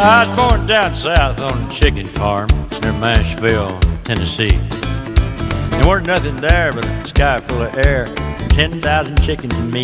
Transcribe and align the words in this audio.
I 0.00 0.24
was 0.24 0.36
born 0.36 0.64
down 0.68 0.94
south 0.94 1.40
on 1.40 1.68
a 1.68 1.70
chicken 1.72 2.06
farm 2.06 2.48
near 2.70 2.92
Nashville, 2.92 3.80
Tennessee. 4.04 4.56
There 5.70 5.88
weren't 5.88 6.06
nothing 6.06 6.36
there 6.36 6.72
but 6.72 6.86
a 6.86 7.06
sky 7.08 7.40
full 7.40 7.62
of 7.62 7.76
air, 7.84 8.06
10,000 8.50 9.20
chickens 9.22 9.58
and 9.58 9.72
me. 9.72 9.82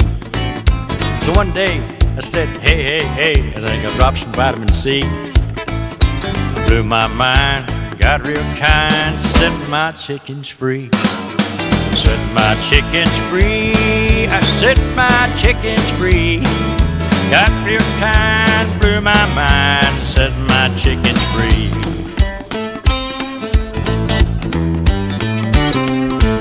So 1.23 1.33
one 1.33 1.53
day 1.53 1.81
I 2.17 2.21
said, 2.21 2.49
hey, 2.61 3.01
hey, 3.01 3.05
hey, 3.05 3.53
and 3.57 3.67
I 3.67 3.69
think 3.69 3.85
I 3.85 3.97
dropped 3.97 4.19
some 4.19 4.33
vitamin 4.35 4.69
C. 4.69 5.03
I 5.03 6.65
blew 6.69 6.85
my 6.85 7.09
mind, 7.09 7.67
got 7.99 8.25
real 8.25 8.37
kind, 8.55 9.17
set 9.17 9.69
my 9.69 9.91
chickens 9.91 10.49
free. 10.49 10.91
Set 10.93 12.35
my 12.35 12.55
chickens 12.69 13.19
free, 13.31 14.29
I 14.29 14.41
set 14.43 14.79
my 14.95 15.35
chickens 15.41 15.91
free. 15.99 16.84
Got 17.31 17.67
real 17.67 17.81
kind, 17.99 18.81
blew 18.81 19.01
my 19.01 19.35
mind, 19.35 19.87
set 20.05 20.33
my 20.49 20.69
chickens 20.77 21.23
free. 21.33 21.71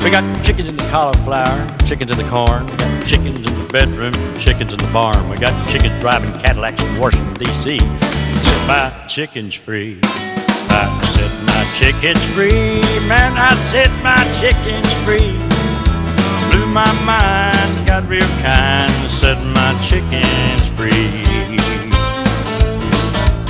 We 0.04 0.12
got 0.12 0.23
chickens 0.46 0.68
in 0.68 0.76
the 0.78 0.88
cauliflower, 0.92 1.78
chickens 1.88 2.12
in 2.12 2.18
the 2.18 2.30
corn, 2.30 2.68
we 2.68 2.76
got 2.76 3.08
chickens 3.08 3.38
in 3.38 3.44
the 3.44 3.70
bedroom, 3.72 4.14
chickens 4.38 4.73
in 4.73 4.78
the 4.78 4.90
barn. 4.92 5.30
We 5.30 5.38
got 5.38 5.54
chickens 5.70 6.00
driving 6.00 6.32
Cadillacs 6.42 6.84
in 6.84 7.00
Washington, 7.00 7.34
D.C. 7.36 7.80
Set 7.80 8.68
my 8.68 9.08
chickens 9.08 9.54
free. 9.54 10.00
I 10.04 10.86
set 11.16 11.34
my 11.48 11.64
chickens 11.78 12.23
free, 12.34 12.81
man, 13.08 13.34
I 13.38 13.54
set 13.72 13.90
my 14.04 14.18
chickens 14.40 14.94
free. 15.06 15.73
My 16.73 16.91
mind, 17.05 17.86
got 17.88 18.09
real 18.09 18.22
kind, 18.41 18.91
set 19.08 19.38
my 19.45 19.80
chickens 19.84 20.68
free. 20.70 21.23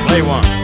Play 0.06 0.22
one. 0.22 0.63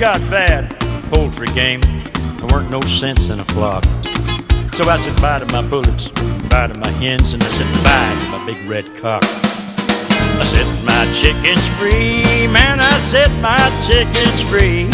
Got 0.00 0.18
bad, 0.30 0.74
poultry 1.12 1.46
game. 1.48 1.82
There 1.82 2.46
weren't 2.50 2.70
no 2.70 2.80
sense 2.80 3.28
in 3.28 3.38
a 3.38 3.44
flock. 3.44 3.84
So 4.72 4.88
I 4.88 4.96
said 4.96 5.20
bye 5.20 5.38
to 5.40 5.46
my 5.52 5.60
bullets, 5.68 6.08
bye 6.48 6.68
to 6.68 6.74
my 6.80 6.88
hens, 6.96 7.34
and 7.34 7.42
I 7.42 7.46
said 7.46 7.68
bye 7.84 8.16
to 8.24 8.38
my 8.38 8.46
big 8.46 8.66
red 8.66 8.86
cock. 8.96 9.22
I 10.40 10.44
set 10.48 10.64
my 10.88 11.04
chickens 11.20 11.60
free, 11.76 12.48
man, 12.48 12.80
I 12.80 12.90
set 13.12 13.28
my 13.42 13.60
chickens 13.84 14.40
free. 14.48 14.88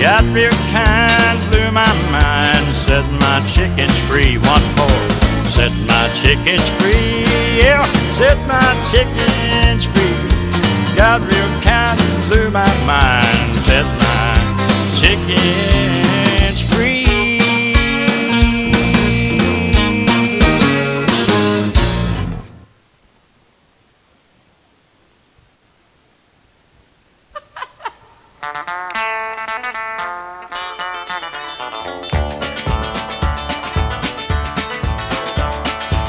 Got 0.00 0.24
real 0.32 0.56
kind, 0.72 1.36
blew 1.52 1.70
my 1.70 1.92
mind, 2.08 2.64
set 2.88 3.04
my 3.20 3.44
chickens 3.52 3.92
free. 4.08 4.40
One 4.40 4.64
more, 4.80 5.04
set 5.52 5.72
my 5.84 6.08
chickens 6.24 6.64
free, 6.80 7.28
yeah, 7.60 7.84
set 8.16 8.40
my 8.48 8.72
chickens 8.88 9.84
free. 9.84 10.16
Got 10.96 11.20
real 11.20 11.60
kind, 11.60 12.00
blew 12.30 12.48
my 12.48 12.72
mind, 12.86 13.53
set 13.74 13.86
my 13.98 14.34
chickens 14.98 16.60
free. 16.70 17.02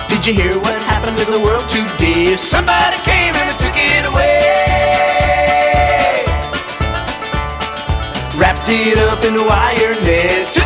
Did 0.10 0.28
you 0.28 0.34
hear 0.34 0.60
what 0.60 0.82
happened 0.84 1.18
to 1.18 1.26
the 1.26 1.40
world 1.40 1.68
today? 1.70 2.36
Somebody 2.36 2.98
came 2.98 3.25
It 8.68 8.98
up 8.98 9.24
in 9.24 9.36
a 9.36 9.46
wire 9.46 9.94
net, 10.02 10.65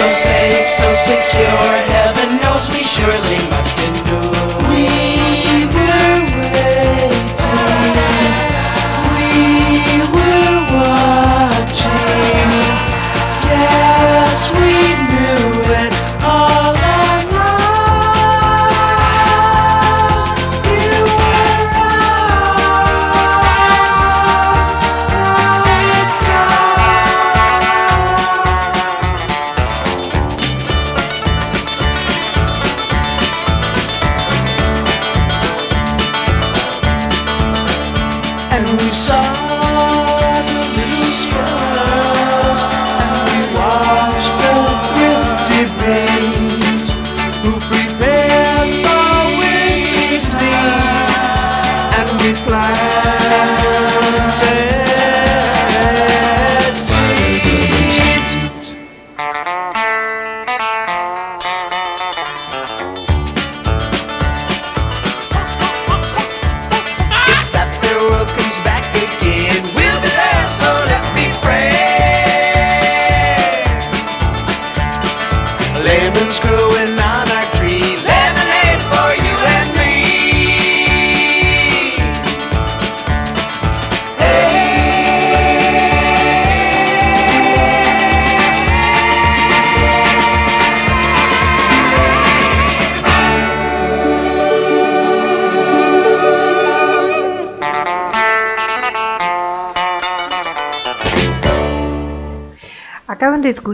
so 0.00 0.10
safe, 0.12 0.66
so 0.66 0.94
secure. 0.94 1.72
Heaven 1.92 2.40
knows 2.40 2.70
we 2.70 2.82
surely 2.82 3.38
must 3.50 3.78
endure. 3.78 4.29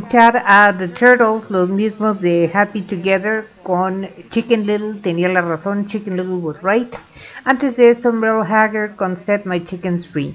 Escuchar 0.07 0.41
a 0.47 0.73
The 0.73 0.87
Turtles, 0.87 1.51
los 1.51 1.69
mismos 1.69 2.21
de 2.21 2.49
Happy 2.55 2.83
Together, 2.83 3.45
con 3.65 4.09
Chicken 4.29 4.65
Little, 4.65 5.01
tenía 5.03 5.29
la 5.29 5.43
razón, 5.43 5.87
Chicken 5.87 6.17
Little 6.17 6.37
was 6.37 6.59
right. 6.63 6.95
Antes 7.43 7.77
de 7.77 7.91
eso, 7.91 8.13
Merle 8.13 8.47
Haggard 8.47 8.95
con 8.95 9.17
Set 9.17 9.47
My 9.47 9.65
Chickens 9.65 10.07
Free. 10.07 10.33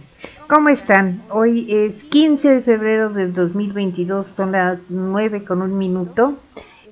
¿Cómo 0.48 0.68
están? 0.68 1.24
Hoy 1.30 1.68
es 1.70 2.04
15 2.04 2.56
de 2.56 2.62
febrero 2.62 3.12
del 3.12 3.32
2022, 3.32 4.28
son 4.28 4.52
las 4.52 4.80
9 4.90 5.46
con 5.46 5.62
un 5.62 5.78
minuto. 5.78 6.38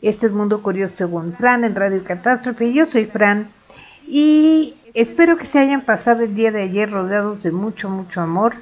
Este 0.02 0.28
es 0.28 0.32
Mundo 0.32 0.64
Curioso 0.64 0.96
según 0.96 1.34
Fran 1.34 1.66
en 1.66 1.75
Radio 1.75 2.02
Catástrofe. 2.06 2.72
Yo 2.72 2.86
soy 2.86 3.08
Fran 3.08 3.50
y 4.08 4.75
espero 4.94 5.36
que 5.36 5.46
se 5.46 5.60
hayan 5.60 5.82
pasado 5.82 6.24
el 6.24 6.34
día 6.34 6.54
de 6.54 6.64
ayer 6.64 6.90
rodeados 6.90 7.44
de 7.44 7.52
mucho, 7.52 7.90
mucho 7.90 8.22
amor. 8.22 8.56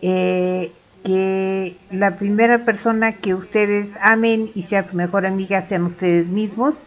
Eh, 0.00 0.72
que 1.04 1.76
la 1.90 2.16
primera 2.16 2.64
persona 2.64 3.12
que 3.12 3.34
ustedes 3.34 3.92
amen 4.00 4.50
y 4.54 4.62
sea 4.62 4.84
su 4.84 4.96
mejor 4.96 5.26
amiga 5.26 5.62
sean 5.62 5.84
ustedes 5.84 6.28
mismos, 6.28 6.84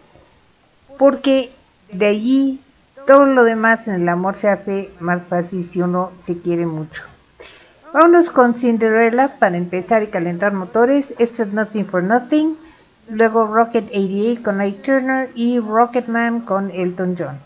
porque 0.97 1.51
de 1.91 2.07
allí 2.07 2.61
todo 3.05 3.25
lo 3.25 3.43
demás 3.43 3.87
en 3.87 3.95
el 3.95 4.09
amor 4.09 4.35
se 4.35 4.49
hace 4.49 4.89
más 4.99 5.27
fácil 5.27 5.63
si 5.63 5.81
uno 5.81 6.11
se 6.21 6.39
quiere 6.39 6.65
mucho. 6.65 7.03
Vámonos 7.93 8.29
con 8.29 8.55
Cinderella 8.55 9.37
para 9.39 9.57
empezar 9.57 10.03
y 10.03 10.07
calentar 10.07 10.53
motores. 10.53 11.13
Este 11.17 11.43
es 11.43 11.53
Nothing 11.53 11.85
for 11.85 12.03
Nothing. 12.03 12.57
Luego 13.09 13.47
Rocket 13.47 13.85
88 13.85 14.41
con 14.43 14.59
Ike 14.59 14.81
Turner 14.83 15.31
y 15.35 15.59
Rocketman 15.59 16.41
con 16.41 16.71
Elton 16.71 17.15
John. 17.17 17.44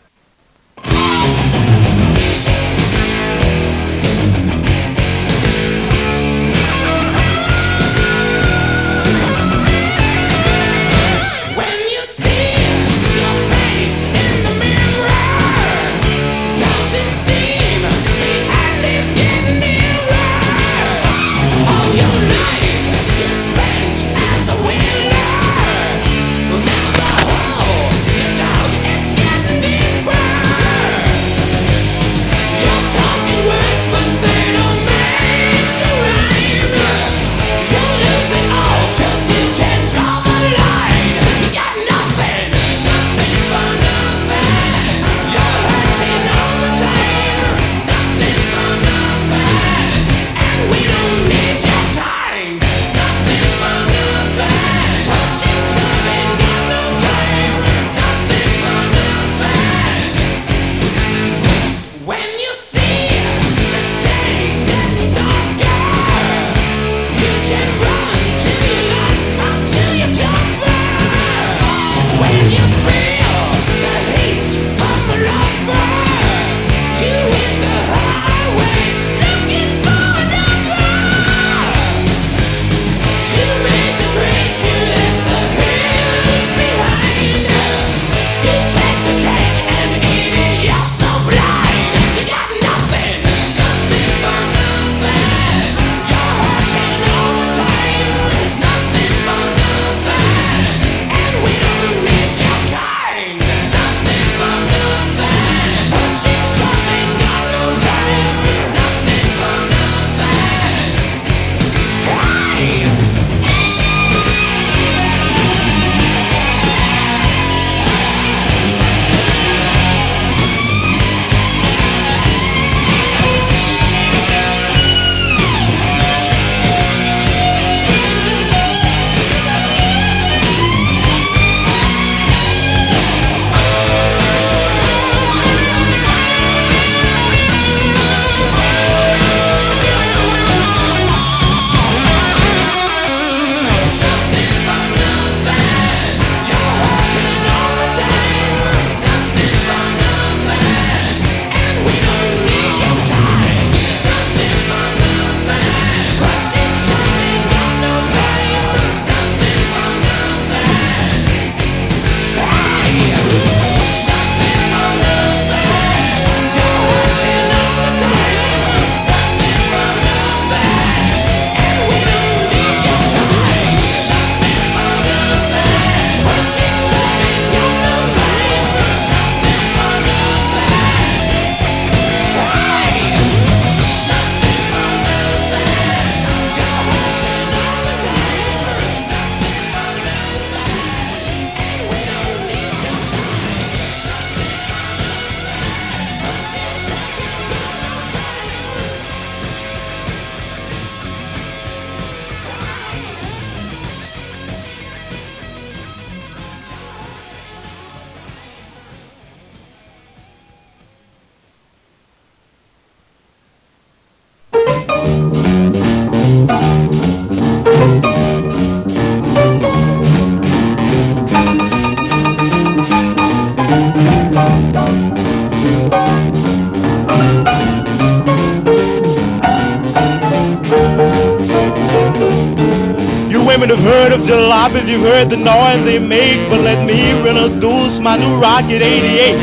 Heard 235.19 235.29
the 235.29 235.35
noise 235.35 235.83
they 235.83 235.99
make, 235.99 236.49
but 236.49 236.61
let 236.61 236.85
me 236.85 237.11
introduce 237.11 237.99
my 237.99 238.15
new 238.15 238.39
Rocket 238.39 238.81
88. 238.81 239.35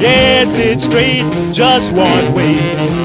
Yes, 0.00 0.52
it's 0.56 0.82
straight, 0.82 1.52
just 1.52 1.92
one 1.92 2.34
way. 2.34 2.58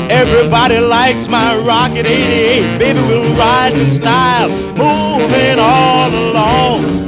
Everybody 0.10 0.80
likes 0.80 1.28
my 1.28 1.56
Rocket 1.58 2.08
88. 2.08 2.80
Baby, 2.80 3.00
we'll 3.02 3.36
ride 3.36 3.74
in 3.74 3.92
style, 3.92 4.50
moving 4.50 5.60
all 5.60 6.10
along. 6.10 7.07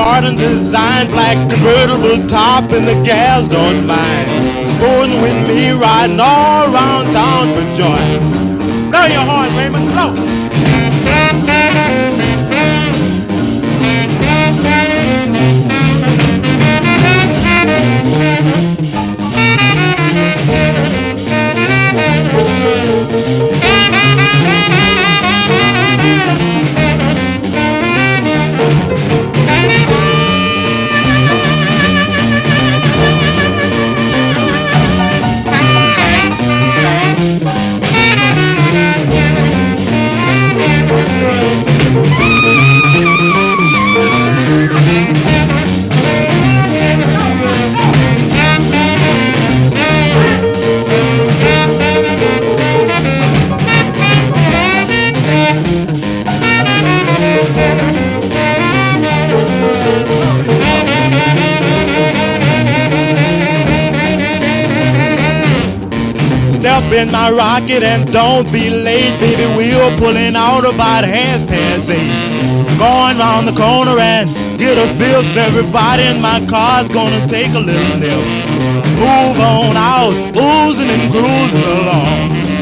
And 0.00 0.38
designed. 0.38 1.10
Black 1.10 1.50
convertible 1.50 2.28
top 2.28 2.70
and 2.70 2.86
the 2.86 2.94
gals 3.04 3.48
don't 3.48 3.86
mind. 3.86 4.70
Sporting 4.72 5.20
with 5.20 5.48
me, 5.48 5.70
riding 5.70 6.20
all 6.20 6.72
around 6.72 7.12
town 7.12 7.48
for 7.54 7.64
joy. 7.76 8.20
Blow 8.90 9.06
your 9.06 9.24
horn, 9.24 9.56
Raymond, 9.56 9.88
blow. 9.92 10.47
In 66.92 67.10
my 67.10 67.30
rocket 67.30 67.82
and 67.82 68.12
don't 68.12 68.50
be 68.52 68.70
late, 68.70 69.18
baby. 69.20 69.44
We're 69.56 69.96
pulling 69.98 70.36
out 70.36 70.64
about 70.64 71.04
half 71.04 71.46
past 71.48 71.88
eight. 71.88 72.78
Going 72.78 73.18
round 73.18 73.48
the 73.48 73.52
corner 73.52 73.98
and 73.98 74.28
get 74.58 74.78
a 74.78 74.86
fifth. 74.98 75.36
Everybody 75.36 76.04
in 76.04 76.20
my 76.20 76.44
car's 76.46 76.88
gonna 76.88 77.26
take 77.28 77.52
a 77.54 77.58
little 77.58 77.98
nip. 77.98 78.24
Move 78.98 79.38
on 79.40 79.76
out, 79.76 80.12
oozing 80.36 80.88
and 80.88 81.12
cruising 81.12 81.62
along. 81.62 82.57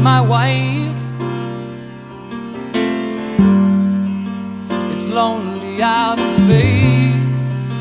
my 0.00 0.20
wife. 0.20 0.96
It's 4.92 5.08
lonely 5.08 5.82
out 5.82 6.18
in 6.18 6.30
space 6.30 7.72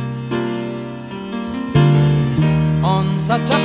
on 2.83 3.19
such 3.19 3.49
a 3.51 3.59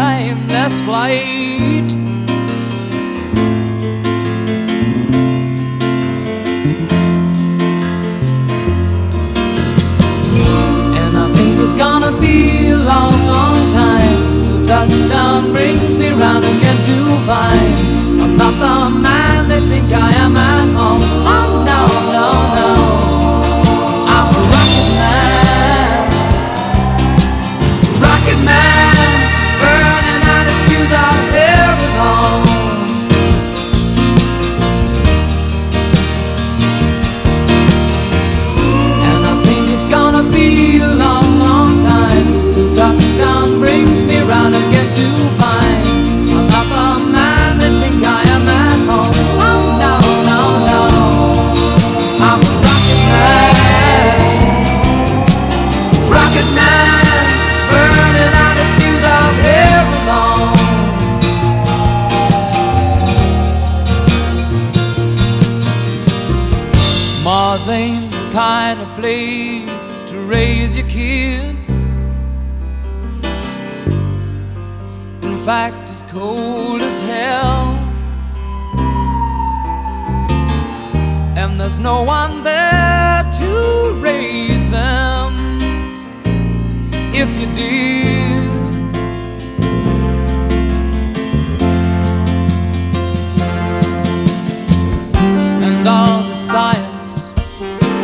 timeless 0.00 0.80
flight. 0.82 1.92
And 10.92 11.16
I 11.16 11.32
think 11.34 11.58
it's 11.60 11.74
gonna 11.74 12.12
be 12.20 12.70
a 12.70 12.76
long, 12.76 13.26
long 13.26 13.70
time 13.72 13.99
touchdown 14.70 15.50
brings 15.50 15.98
me 15.98 16.10
round 16.10 16.44
again 16.44 16.76
to 16.84 16.96
find 17.26 18.22
I'm 18.22 18.36
not 18.36 18.54
the 18.62 19.00
man 19.00 19.48
they 19.48 19.58
think 19.66 19.92
I 19.92 20.12
am 20.24 20.36
at 20.36 20.68
home. 20.78 21.02
Oh 21.02 21.64
no, 21.66 21.80
no, 22.14 22.26
no. 22.54 23.09
no 81.82 82.02
one 82.02 82.42
there 82.42 83.22
to 83.32 83.94
raise 84.02 84.68
them. 84.70 85.58
If 87.14 87.28
you 87.40 87.46
did, 87.54 88.50
and 95.62 95.88
all 95.88 96.22
the 96.22 96.34
science 96.34 97.28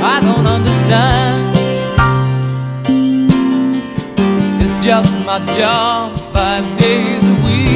I 0.02 0.21
don't 0.23 0.47
understand, 0.47 1.56
it's 4.62 4.85
just 4.85 5.18
my 5.26 5.38
job 5.59 6.18
five 6.33 6.64
days 6.78 7.28
a 7.28 7.35
week. 7.45 7.75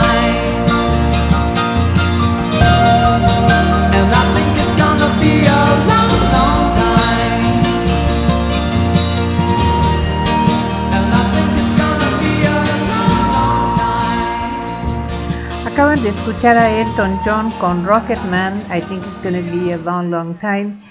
Escuchar 16.09 16.57
a 16.57 16.81
Elton 16.81 17.19
John 17.23 17.51
con 17.59 17.85
Rocketman, 17.85 18.59
I 18.71 18.81
think 18.81 19.03
it's 19.05 19.21
to 19.21 19.29
be 19.29 19.71
a 19.71 19.77
long, 19.77 20.09
long 20.09 20.35
time. 20.35 20.81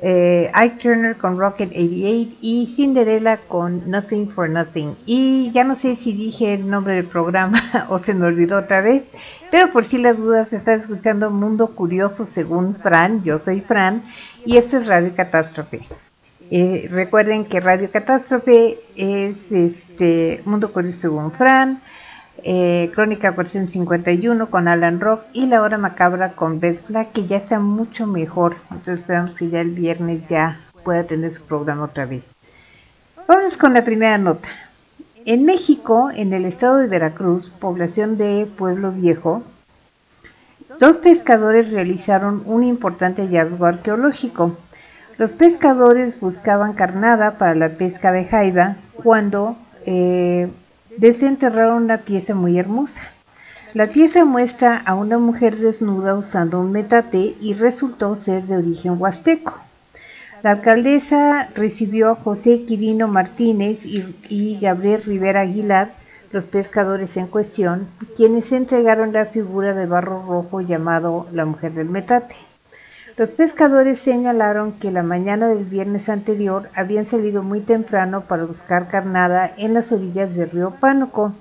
Eh, 0.00 0.50
Ike 0.54 0.76
Turner 0.80 1.16
con 1.16 1.38
Rocket 1.38 1.70
88 1.70 2.36
y 2.40 2.72
Cinderella 2.76 3.38
con 3.48 3.90
Nothing 3.90 4.30
for 4.30 4.48
Nothing. 4.48 4.94
Y 5.06 5.50
ya 5.52 5.64
no 5.64 5.74
sé 5.74 5.96
si 5.96 6.12
dije 6.12 6.54
el 6.54 6.68
nombre 6.68 6.94
del 6.94 7.06
programa 7.06 7.60
o 7.88 7.98
se 7.98 8.14
me 8.14 8.26
olvidó 8.26 8.58
otra 8.58 8.80
vez, 8.80 9.02
pero 9.50 9.72
por 9.72 9.84
si 9.84 9.98
las 9.98 10.16
dudas 10.16 10.52
está 10.52 10.74
escuchando 10.74 11.30
Mundo 11.30 11.74
Curioso 11.74 12.24
según 12.24 12.76
Fran, 12.76 13.24
yo 13.24 13.38
soy 13.38 13.60
Fran 13.60 14.04
y 14.44 14.58
esto 14.58 14.76
es 14.76 14.86
Radio 14.86 15.14
Catástrofe. 15.16 15.88
Eh, 16.50 16.86
recuerden 16.90 17.44
que 17.44 17.60
Radio 17.60 17.90
Catástrofe 17.90 18.78
es 18.94 19.50
este 19.50 20.42
Mundo 20.44 20.72
Curioso 20.72 21.00
según 21.00 21.32
Fran 21.32 21.80
eh, 22.42 22.90
Crónica 22.94 23.34
451 23.34 24.50
con 24.50 24.68
Alan 24.68 25.00
Rock 25.00 25.24
y 25.32 25.46
La 25.46 25.62
Hora 25.62 25.78
Macabra 25.78 26.32
con 26.32 26.60
Beth 26.60 26.86
Black, 26.88 27.12
que 27.12 27.26
ya 27.26 27.38
está 27.38 27.60
mucho 27.60 28.06
mejor. 28.06 28.56
Entonces 28.70 29.00
esperamos 29.00 29.34
que 29.34 29.48
ya 29.48 29.60
el 29.60 29.70
viernes 29.70 30.28
ya 30.28 30.58
pueda 30.82 31.04
tener 31.04 31.32
su 31.32 31.42
programa 31.42 31.84
otra 31.84 32.06
vez. 32.06 32.22
Vamos 33.26 33.56
con 33.56 33.72
la 33.72 33.84
primera 33.84 34.18
nota. 34.18 34.48
En 35.24 35.46
México, 35.46 36.10
en 36.14 36.34
el 36.34 36.44
estado 36.44 36.76
de 36.76 36.88
Veracruz, 36.88 37.48
población 37.48 38.18
de 38.18 38.46
Pueblo 38.58 38.92
Viejo, 38.92 39.42
dos 40.78 40.98
pescadores 40.98 41.70
realizaron 41.70 42.42
un 42.44 42.62
importante 42.62 43.22
hallazgo 43.22 43.64
arqueológico. 43.64 44.58
Los 45.16 45.32
pescadores 45.32 46.20
buscaban 46.20 46.74
carnada 46.74 47.38
para 47.38 47.54
la 47.54 47.70
pesca 47.70 48.12
de 48.12 48.26
jaiba 48.26 48.76
cuando 49.02 49.56
eh, 49.86 50.50
desenterraron 50.98 51.84
una 51.84 51.98
pieza 51.98 52.34
muy 52.34 52.58
hermosa. 52.58 53.00
La 53.74 53.88
pieza 53.88 54.24
muestra 54.24 54.76
a 54.76 54.94
una 54.94 55.18
mujer 55.18 55.56
desnuda 55.56 56.14
usando 56.14 56.60
un 56.60 56.70
metate 56.70 57.34
y 57.40 57.54
resultó 57.54 58.14
ser 58.14 58.44
de 58.44 58.56
origen 58.56 59.00
huasteco. 59.00 59.54
La 60.44 60.52
alcaldesa 60.52 61.48
recibió 61.54 62.10
a 62.10 62.14
José 62.14 62.64
Quirino 62.64 63.08
Martínez 63.08 63.80
y, 63.84 64.58
Gabriel 64.60 65.02
Rivera 65.02 65.40
Aguilar, 65.40 65.92
los 66.32 66.46
pescadores 66.46 67.16
en 67.16 67.26
cuestión, 67.28 67.88
quienes 68.16 68.52
entregaron 68.52 69.12
la 69.12 69.26
figura 69.26 69.72
de 69.72 69.86
barro 69.86 70.24
rojo 70.26 70.60
llamado 70.60 71.26
la 71.32 71.44
mujer 71.44 71.72
del 71.72 71.88
metate. 71.88 72.36
Los 73.16 73.30
pescadores 73.30 74.00
señalaron 74.00 74.72
que 74.72 74.90
la 74.90 75.04
mañana 75.04 75.46
del 75.46 75.64
viernes 75.64 76.08
anterior 76.08 76.68
habían 76.74 77.06
salido 77.06 77.44
muy 77.44 77.60
temprano 77.60 78.22
para 78.22 78.42
buscar 78.44 78.88
carnada 78.88 79.52
en 79.56 79.72
las 79.72 79.92
orillas 79.92 80.34
del 80.34 80.50
río 80.50 80.72
Pánuco, 80.80 81.32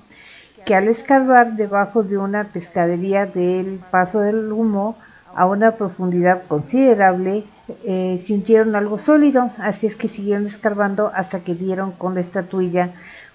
que 0.67 0.75
al 0.75 0.87
escarbar 0.87 1.55
debajo 1.55 2.03
de 2.03 2.19
una 2.19 2.43
pescadería 2.43 3.25
del 3.25 3.81
Paso 3.89 4.19
del 4.19 4.51
Humo 4.51 4.97
a 5.33 5.47
una 5.47 5.71
profundidad 5.71 6.43
considerable, 6.47 7.43
eh, 7.83 8.17
sintieron 8.19 8.75
algo 8.75 8.99
sólido, 8.99 9.49
así 9.57 9.87
es 9.87 9.95
que 9.95 10.07
siguieron 10.07 10.45
escarbando 10.45 11.11
hasta 11.15 11.39
que 11.39 11.55
dieron 11.55 11.91
con 11.91 12.13
la 12.13 12.21
estatuilla, 12.21 12.91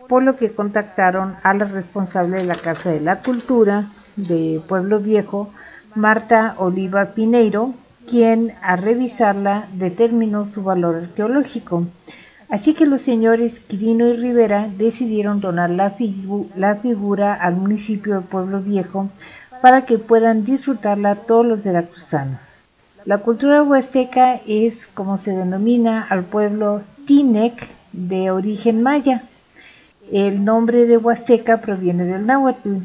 por 0.09 0.22
lo 0.22 0.37
que 0.37 0.53
contactaron 0.53 1.35
a 1.42 1.55
la 1.55 1.64
responsable 1.64 2.37
de 2.37 2.44
la 2.44 2.55
Casa 2.55 2.90
de 2.90 3.01
la 3.01 3.20
Cultura 3.20 3.87
de 4.14 4.62
Pueblo 4.68 5.01
Viejo, 5.01 5.51
Marta 5.96 6.55
Oliva 6.59 7.07
Pineiro, 7.07 7.74
quien 8.09 8.55
a 8.62 8.77
revisarla 8.77 9.68
determinó 9.75 10.47
su 10.47 10.62
valor 10.62 10.97
arqueológico. 10.97 11.87
Así 12.49 12.73
que 12.73 12.87
los 12.87 13.03
señores 13.03 13.61
Quirino 13.61 14.07
y 14.07 14.14
Rivera 14.14 14.68
decidieron 14.77 15.40
donar 15.40 15.68
la, 15.71 15.94
la, 16.57 16.77
figura 16.77 17.35
al 17.35 17.57
municipio 17.57 18.14
de 18.14 18.21
Pueblo 18.23 18.62
Viejo 18.62 19.11
para 19.61 19.85
que 19.85 19.99
puedan 19.99 20.44
disfrutarla 20.44 21.16
todos 21.16 21.44
los 21.44 21.62
veracruzanos. 21.62 22.55
La 23.05 23.18
cultura 23.18 23.62
huasteca 23.62 24.40
es 24.47 24.87
como 24.87 25.18
se 25.18 25.33
denomina 25.33 26.07
al 26.09 26.25
pueblo 26.25 26.83
Tinec 27.07 27.68
de 27.92 28.31
origen 28.31 28.83
maya. 28.83 29.23
El 30.11 30.44
nombre 30.44 30.87
de 30.87 30.97
Huasteca 30.97 31.61
proviene 31.61 32.05
del 32.05 32.27
náhuatl. 32.27 32.79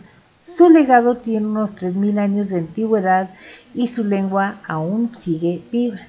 Su 0.45 0.69
legado 0.69 1.17
tiene 1.17 1.47
unos 1.47 1.75
3.000 1.75 2.19
años 2.19 2.49
de 2.49 2.57
antigüedad 2.57 3.29
y 3.73 3.87
su 3.87 4.03
lengua 4.03 4.55
aún 4.67 5.15
sigue 5.15 5.61
viva. 5.71 5.99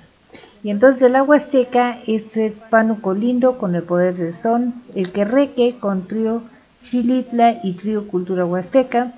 Y 0.62 0.70
entonces 0.70 1.10
la 1.10 1.22
Huasteca, 1.22 1.98
esto 2.06 2.40
es 2.40 2.60
Pánuco 2.60 3.12
Lindo 3.12 3.58
con 3.58 3.74
el 3.74 3.82
poder 3.82 4.16
del 4.16 4.32
son, 4.32 4.82
el 4.94 5.12
Querreque 5.12 5.76
con 5.78 6.06
trío 6.08 6.42
Chilitla 6.82 7.60
y 7.62 7.72
trío 7.72 8.08
Cultura 8.08 8.46
Huasteca, 8.46 9.12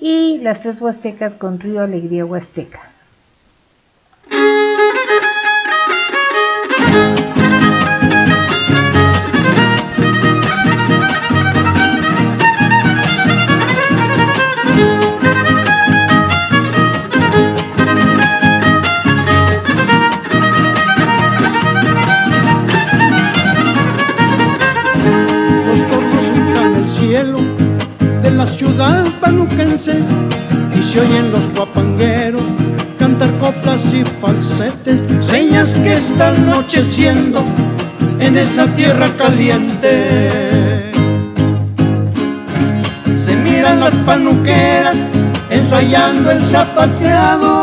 y 0.00 0.38
las 0.42 0.60
tres 0.60 0.80
Huastecas 0.80 1.34
con 1.34 1.58
trío 1.58 1.82
Alegría 1.82 2.24
Huasteca. 2.24 2.91
Ciudad 28.62 29.04
panuquense 29.20 29.94
y 30.78 30.82
se 30.82 31.00
oyen 31.00 31.32
los 31.32 31.48
guitarras 33.62 33.94
y 33.94 34.04
falsetes, 34.20 35.02
señas 35.20 35.74
que 35.74 35.94
está 35.94 36.28
anocheciendo 36.28 37.44
en 38.18 38.36
esa 38.36 38.66
tierra 38.66 39.08
caliente. 39.16 40.92
Se 43.14 43.36
miran 43.36 43.80
las 43.80 43.96
panuqueras 43.98 45.08
ensayando 45.50 46.30
el 46.30 46.42
zapateado. 46.42 47.62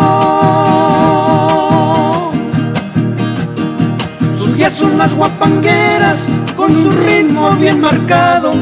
Sus 4.37 4.55
guías 4.55 4.73
son 4.73 4.97
las 4.97 5.13
guapangueras 5.13 6.25
con 6.55 6.73
su 6.73 6.91
ritmo 6.91 7.51
bien 7.51 7.81
marcado, 7.81 8.53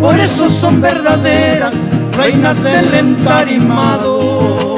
por 0.00 0.18
eso 0.18 0.48
son 0.50 0.80
verdaderas 0.80 1.74
reinas 2.16 2.62
del 2.62 2.94
entarimado. 2.94 4.69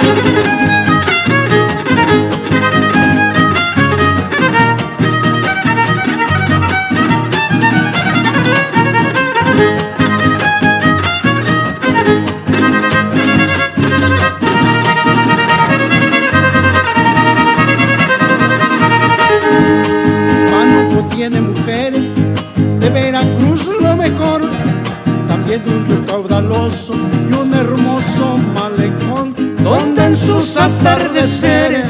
Y 26.64 27.34
un 27.34 27.52
hermoso 27.52 28.38
malecón, 28.54 29.34
donde 29.64 30.04
en 30.04 30.16
sus 30.16 30.56
atardeceres 30.56 31.88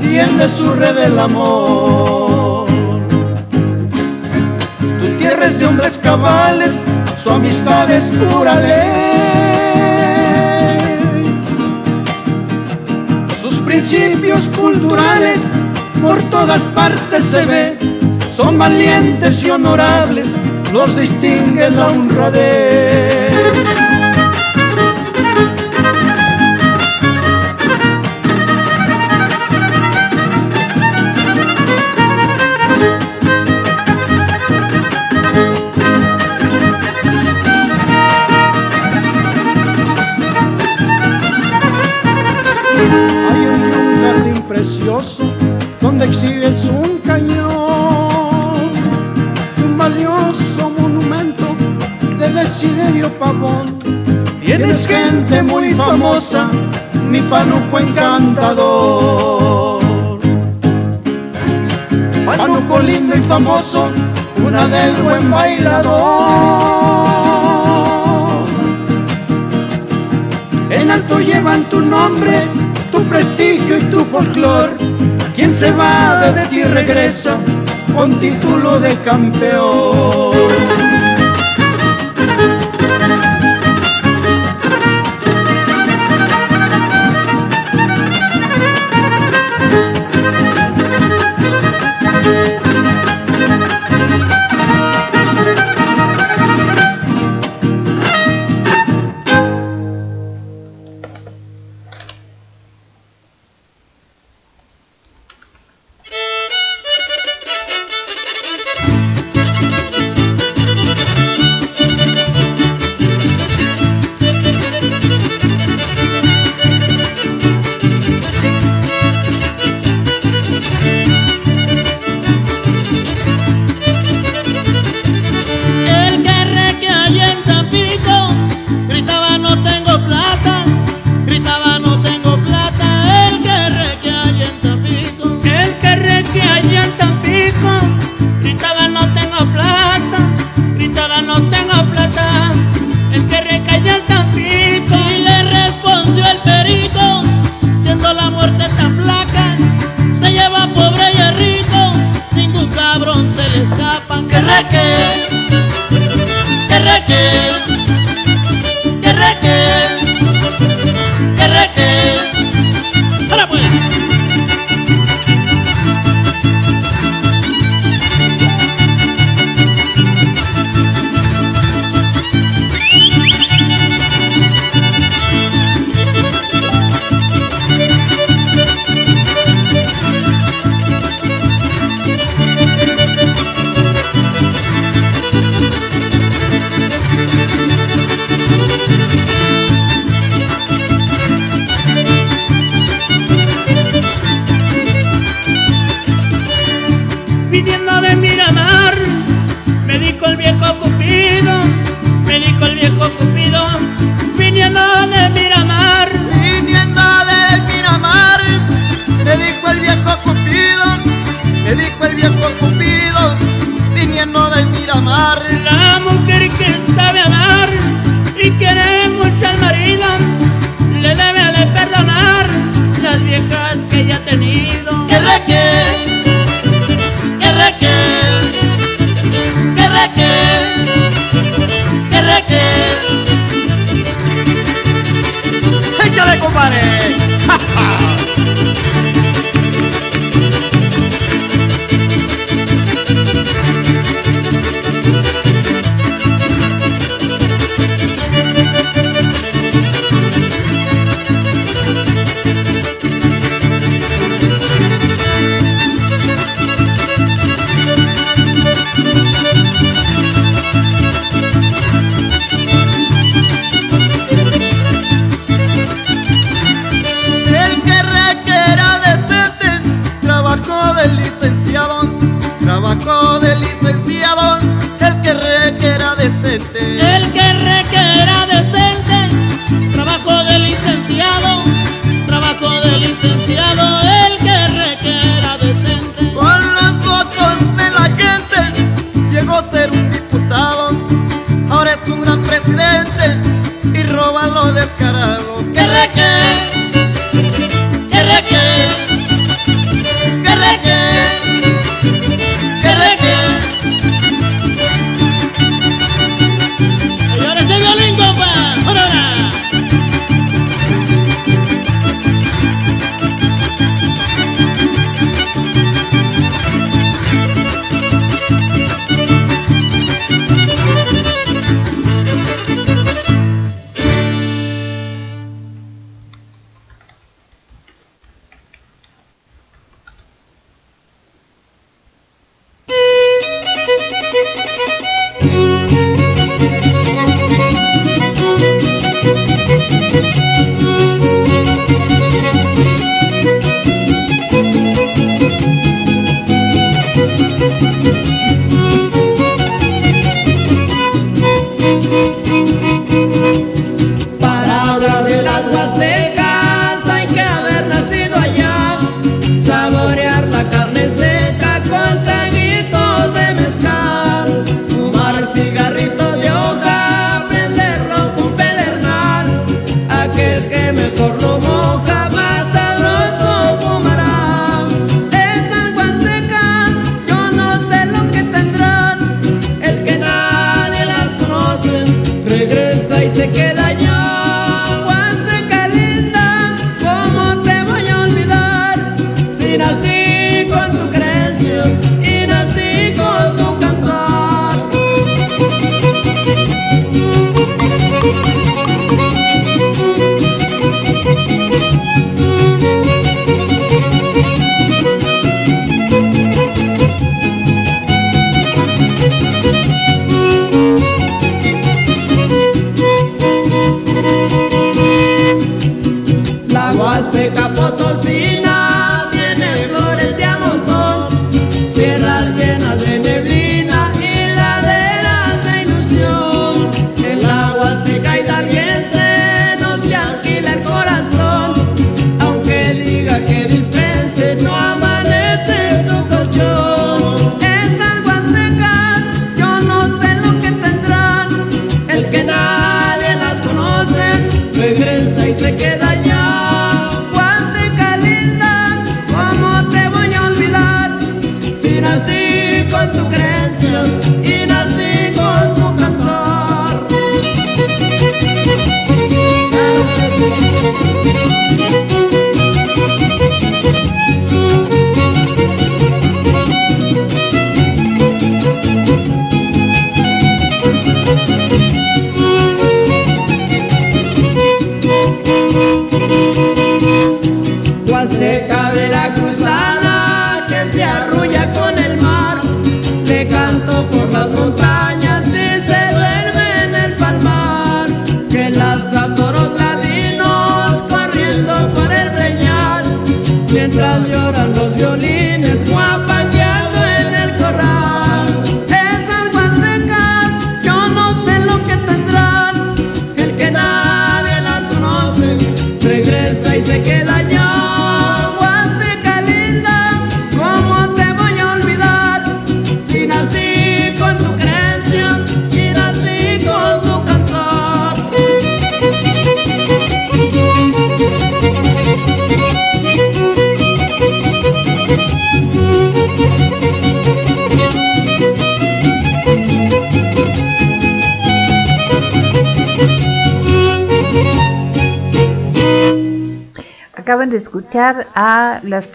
tiende 0.00 0.48
su 0.48 0.72
red 0.72 0.94
del 0.94 1.18
amor. 1.18 2.68
Tu 5.00 5.16
tierra 5.16 5.46
es 5.46 5.58
de 5.58 5.66
hombres 5.66 5.98
cabales, 5.98 6.84
su 7.16 7.30
amistad 7.30 7.90
es 7.90 8.12
pura 8.12 8.54
ley. 8.60 9.08
Sus 13.36 13.58
principios 13.58 14.48
culturales 14.50 15.40
por 16.00 16.22
todas 16.30 16.64
partes 16.66 17.24
se 17.24 17.44
ve, 17.44 17.76
son 18.28 18.58
valientes 18.58 19.42
y 19.42 19.50
honorables, 19.50 20.28
los 20.72 20.94
distingue 20.94 21.68
la 21.68 21.88
honradez. 21.88 23.27
Exhibes 46.48 46.70
un 46.70 46.98
cañón, 46.98 48.70
un 49.64 49.76
valioso 49.76 50.70
monumento 50.70 51.56
de 52.18 52.30
Desiderio 52.30 53.12
Pavón. 53.18 53.78
Tienes 54.40 54.86
gente 54.86 55.42
muy 55.42 55.74
famosa, 55.74 56.48
mi 57.10 57.20
panuco 57.20 57.78
encantador. 57.78 59.82
Panuco 62.24 62.78
lindo 62.80 63.14
y 63.16 63.20
famoso, 63.20 63.90
una 64.46 64.66
del 64.68 65.02
buen 65.02 65.30
bailador. 65.30 65.98
En 70.70 70.90
alto 70.90 71.20
llevan 71.20 71.64
tu 71.64 71.80
nombre, 71.80 72.46
tu 72.90 73.02
prestigio 73.04 73.76
y 73.78 73.82
tu 73.84 74.04
folclor. 74.04 74.70
Quien 75.38 75.54
se 75.54 75.70
va 75.70 76.32
de 76.32 76.48
ti 76.48 76.64
regresa 76.64 77.38
con 77.94 78.18
título 78.18 78.80
de 78.80 79.00
campeón. 79.02 80.87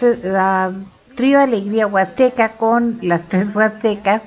tre- 0.00 0.22
la 0.22 0.72
trío 1.14 1.40
Alegría 1.40 1.86
Huasteca 1.86 2.50
con 2.56 2.98
las 3.02 3.28
tres 3.28 3.54
Huastecas, 3.54 4.22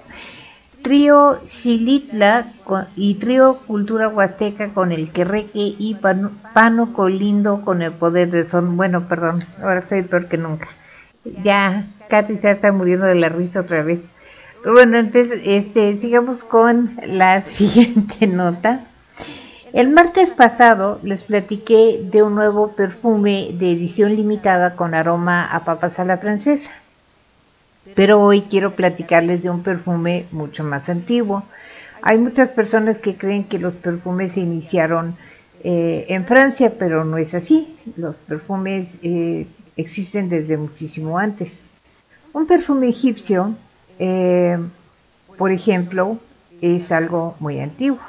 trío 0.82 1.40
Xilitla 1.48 2.48
con- 2.64 2.88
y 2.96 3.16
trío 3.16 3.60
Cultura 3.68 4.08
Huasteca 4.10 4.70
con 4.70 4.92
el 4.92 5.12
Querreque 5.12 5.76
y 5.78 5.96
Pano, 5.96 6.32
Pano 6.54 6.94
Colindo 6.94 7.62
con 7.64 7.82
el 7.82 7.92
poder 7.92 8.30
de 8.32 8.48
son. 8.48 8.78
Bueno, 8.78 9.08
perdón, 9.08 9.44
ahora 9.62 9.84
soy 9.88 10.04
peor 10.04 10.28
que 10.28 10.38
nunca. 10.38 10.68
Ya, 11.44 11.88
Katy 12.10 12.38
se 12.38 12.52
está 12.52 12.72
muriendo 12.72 13.06
de 13.06 13.16
la 13.16 13.30
risa 13.30 13.62
otra 13.62 13.84
vez. 13.84 14.00
Bueno, 14.64 14.98
entonces, 14.98 15.42
este, 15.46 16.00
sigamos 16.00 16.44
con 16.44 16.98
la 17.06 17.42
siguiente 17.48 18.28
nota. 18.28 18.82
El 19.78 19.92
martes 19.92 20.32
pasado 20.32 21.00
les 21.04 21.24
platiqué 21.24 22.02
de 22.04 22.24
un 22.24 22.34
nuevo 22.34 22.72
perfume 22.72 23.50
de 23.54 23.72
edición 23.74 24.16
limitada 24.16 24.76
con 24.76 24.96
aroma 24.96 25.46
a 25.46 25.66
papas 25.66 26.00
a 26.00 26.04
la 26.04 26.18
francesa. 26.18 26.72
Pero 27.94 28.20
hoy 28.20 28.42
quiero 28.42 28.76
platicarles 28.76 29.44
de 29.44 29.52
un 29.52 29.62
perfume 29.62 30.26
mucho 30.32 30.64
más 30.64 30.90
antiguo. 30.90 31.44
Hay 32.02 32.18
muchas 32.18 32.50
personas 32.50 32.98
que 32.98 33.18
creen 33.18 33.44
que 33.44 33.60
los 33.60 33.76
perfumes 33.76 34.32
se 34.32 34.40
iniciaron 34.40 35.16
eh, 35.64 36.08
en 36.10 36.26
Francia, 36.26 36.74
pero 36.80 37.06
no 37.06 37.20
es 37.20 37.36
así. 37.36 37.78
Los 37.98 38.18
perfumes 38.18 38.98
eh, 39.04 39.46
existen 39.76 40.28
desde 40.28 40.58
muchísimo 40.58 41.20
antes. 41.20 41.68
Un 42.34 42.48
perfume 42.48 42.88
egipcio, 42.88 43.54
eh, 44.00 44.58
por 45.38 45.52
ejemplo, 45.52 46.18
es 46.62 46.92
algo 46.92 47.36
muy 47.40 47.60
antiguo. 47.60 48.00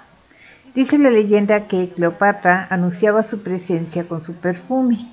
Dice 0.75 0.99
la 0.99 1.11
leyenda 1.11 1.67
que 1.67 1.89
Cleopatra 1.89 2.67
anunciaba 2.71 3.23
su 3.23 3.43
presencia 3.43 4.07
con 4.07 4.23
su 4.23 4.35
perfume, 4.35 5.11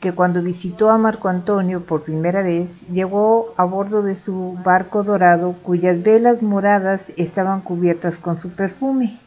que 0.00 0.12
cuando 0.12 0.42
visitó 0.42 0.90
a 0.90 0.98
Marco 0.98 1.28
Antonio 1.28 1.82
por 1.82 2.02
primera 2.02 2.42
vez, 2.42 2.80
llegó 2.88 3.54
a 3.56 3.64
bordo 3.64 4.02
de 4.02 4.16
su 4.16 4.58
barco 4.64 5.04
dorado 5.04 5.54
cuyas 5.62 6.02
velas 6.02 6.42
moradas 6.42 7.12
estaban 7.16 7.60
cubiertas 7.60 8.16
con 8.16 8.40
su 8.40 8.50
perfume. 8.50 9.18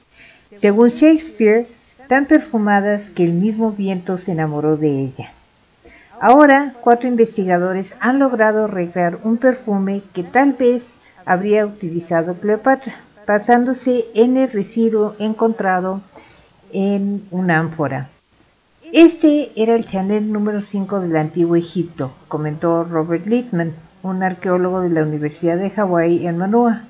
Según 0.55 0.89
Shakespeare, 0.89 1.67
tan 2.07 2.25
perfumadas 2.25 3.11
que 3.11 3.23
el 3.23 3.33
mismo 3.33 3.71
viento 3.71 4.17
se 4.17 4.31
enamoró 4.31 4.75
de 4.75 5.01
ella. 5.01 5.31
Ahora, 6.19 6.73
cuatro 6.81 7.07
investigadores 7.07 7.93
han 7.99 8.19
logrado 8.19 8.67
recrear 8.67 9.19
un 9.23 9.37
perfume 9.37 10.01
que 10.13 10.23
tal 10.23 10.53
vez 10.53 10.93
habría 11.25 11.65
utilizado 11.65 12.35
Cleopatra, 12.35 12.95
basándose 13.29 14.07
en 14.15 14.37
el 14.37 14.51
residuo 14.51 15.15
encontrado 15.19 16.01
en 16.73 17.27
una 17.29 17.59
ánfora. 17.59 18.09
Este 18.91 19.51
era 19.55 19.75
el 19.75 19.85
Chanel 19.85 20.33
número 20.33 20.61
5 20.61 20.99
del 21.01 21.15
antiguo 21.15 21.55
Egipto, 21.55 22.11
comentó 22.27 22.83
Robert 22.85 23.27
Littman, 23.27 23.75
un 24.01 24.23
arqueólogo 24.23 24.81
de 24.81 24.89
la 24.89 25.03
Universidad 25.03 25.59
de 25.59 25.69
Hawái 25.69 26.25
en 26.25 26.39
Manoa. 26.39 26.85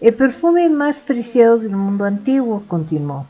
El 0.00 0.14
perfume 0.14 0.68
más 0.68 1.02
preciado 1.02 1.58
del 1.58 1.74
mundo 1.74 2.04
antiguo, 2.04 2.62
continuó. 2.68 3.26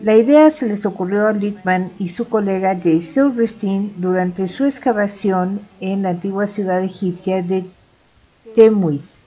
La 0.00 0.16
idea 0.16 0.50
se 0.50 0.66
les 0.66 0.86
ocurrió 0.86 1.26
a 1.26 1.34
Littman 1.34 1.92
y 1.98 2.08
su 2.08 2.30
colega 2.30 2.80
Jay 2.82 3.02
Silverstein 3.02 3.92
durante 3.98 4.48
su 4.48 4.64
excavación 4.64 5.60
en 5.82 6.00
la 6.00 6.08
antigua 6.08 6.46
ciudad 6.46 6.82
egipcia 6.82 7.42
de 7.42 7.66
Temuis, 8.54 9.25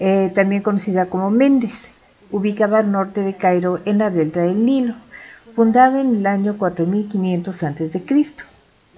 eh, 0.00 0.32
también 0.34 0.62
conocida 0.62 1.06
como 1.06 1.30
Méndez, 1.30 1.86
ubicada 2.32 2.78
al 2.78 2.90
norte 2.90 3.20
de 3.20 3.36
Cairo 3.36 3.78
en 3.84 3.98
la 3.98 4.10
delta 4.10 4.40
del 4.40 4.66
Nilo, 4.66 4.94
fundada 5.54 6.00
en 6.00 6.16
el 6.16 6.26
año 6.26 6.58
4500 6.58 7.62
a.C. 7.62 8.36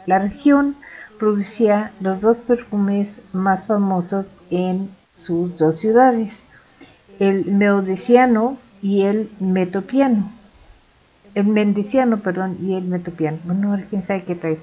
La 0.07 0.19
región 0.19 0.77
producía 1.19 1.93
los 2.01 2.21
dos 2.21 2.39
perfumes 2.39 3.17
más 3.35 3.67
famosos 3.67 4.37
en 4.51 4.91
sus 5.13 5.59
dos 5.59 5.77
ciudades, 5.79 6.33
el 7.19 7.45
meodesiano 7.45 8.57
y 8.81 9.03
el 9.03 9.31
metopiano 9.39 10.33
el 11.35 11.47
mendiciano, 11.47 12.21
perdón, 12.21 12.59
y 12.63 12.75
el 12.75 12.85
metopiano. 12.85 13.39
Bueno, 13.45 13.81
quién 13.89 14.03
sabe 14.03 14.25
qué 14.25 14.35
trae. 14.35 14.59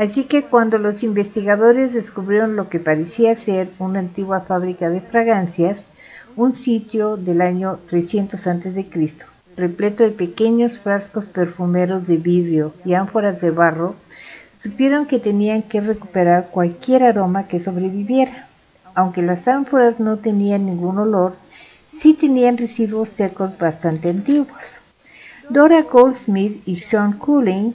Así 0.00 0.24
que 0.24 0.44
cuando 0.44 0.78
los 0.78 1.02
investigadores 1.02 1.92
descubrieron 1.92 2.56
lo 2.56 2.70
que 2.70 2.80
parecía 2.80 3.36
ser 3.36 3.68
una 3.78 3.98
antigua 3.98 4.40
fábrica 4.40 4.88
de 4.88 5.02
fragancias, 5.02 5.82
un 6.36 6.54
sitio 6.54 7.18
del 7.18 7.42
año 7.42 7.78
300 7.86 8.46
a.C., 8.46 8.86
repleto 9.58 10.02
de 10.04 10.12
pequeños 10.12 10.78
frascos 10.78 11.26
perfumeros 11.26 12.06
de 12.06 12.16
vidrio 12.16 12.72
y 12.82 12.94
ánforas 12.94 13.42
de 13.42 13.50
barro, 13.50 13.94
supieron 14.58 15.04
que 15.04 15.18
tenían 15.18 15.60
que 15.64 15.82
recuperar 15.82 16.48
cualquier 16.48 17.02
aroma 17.02 17.46
que 17.46 17.60
sobreviviera. 17.60 18.48
Aunque 18.94 19.20
las 19.20 19.48
ánforas 19.48 20.00
no 20.00 20.16
tenían 20.16 20.64
ningún 20.64 20.96
olor, 20.96 21.34
sí 21.92 22.14
tenían 22.14 22.56
residuos 22.56 23.10
secos 23.10 23.58
bastante 23.58 24.08
antiguos. 24.08 24.79
Dora 25.50 25.82
Goldsmith 25.82 26.62
y 26.64 26.76
Sean 26.76 27.14
Cooling, 27.14 27.72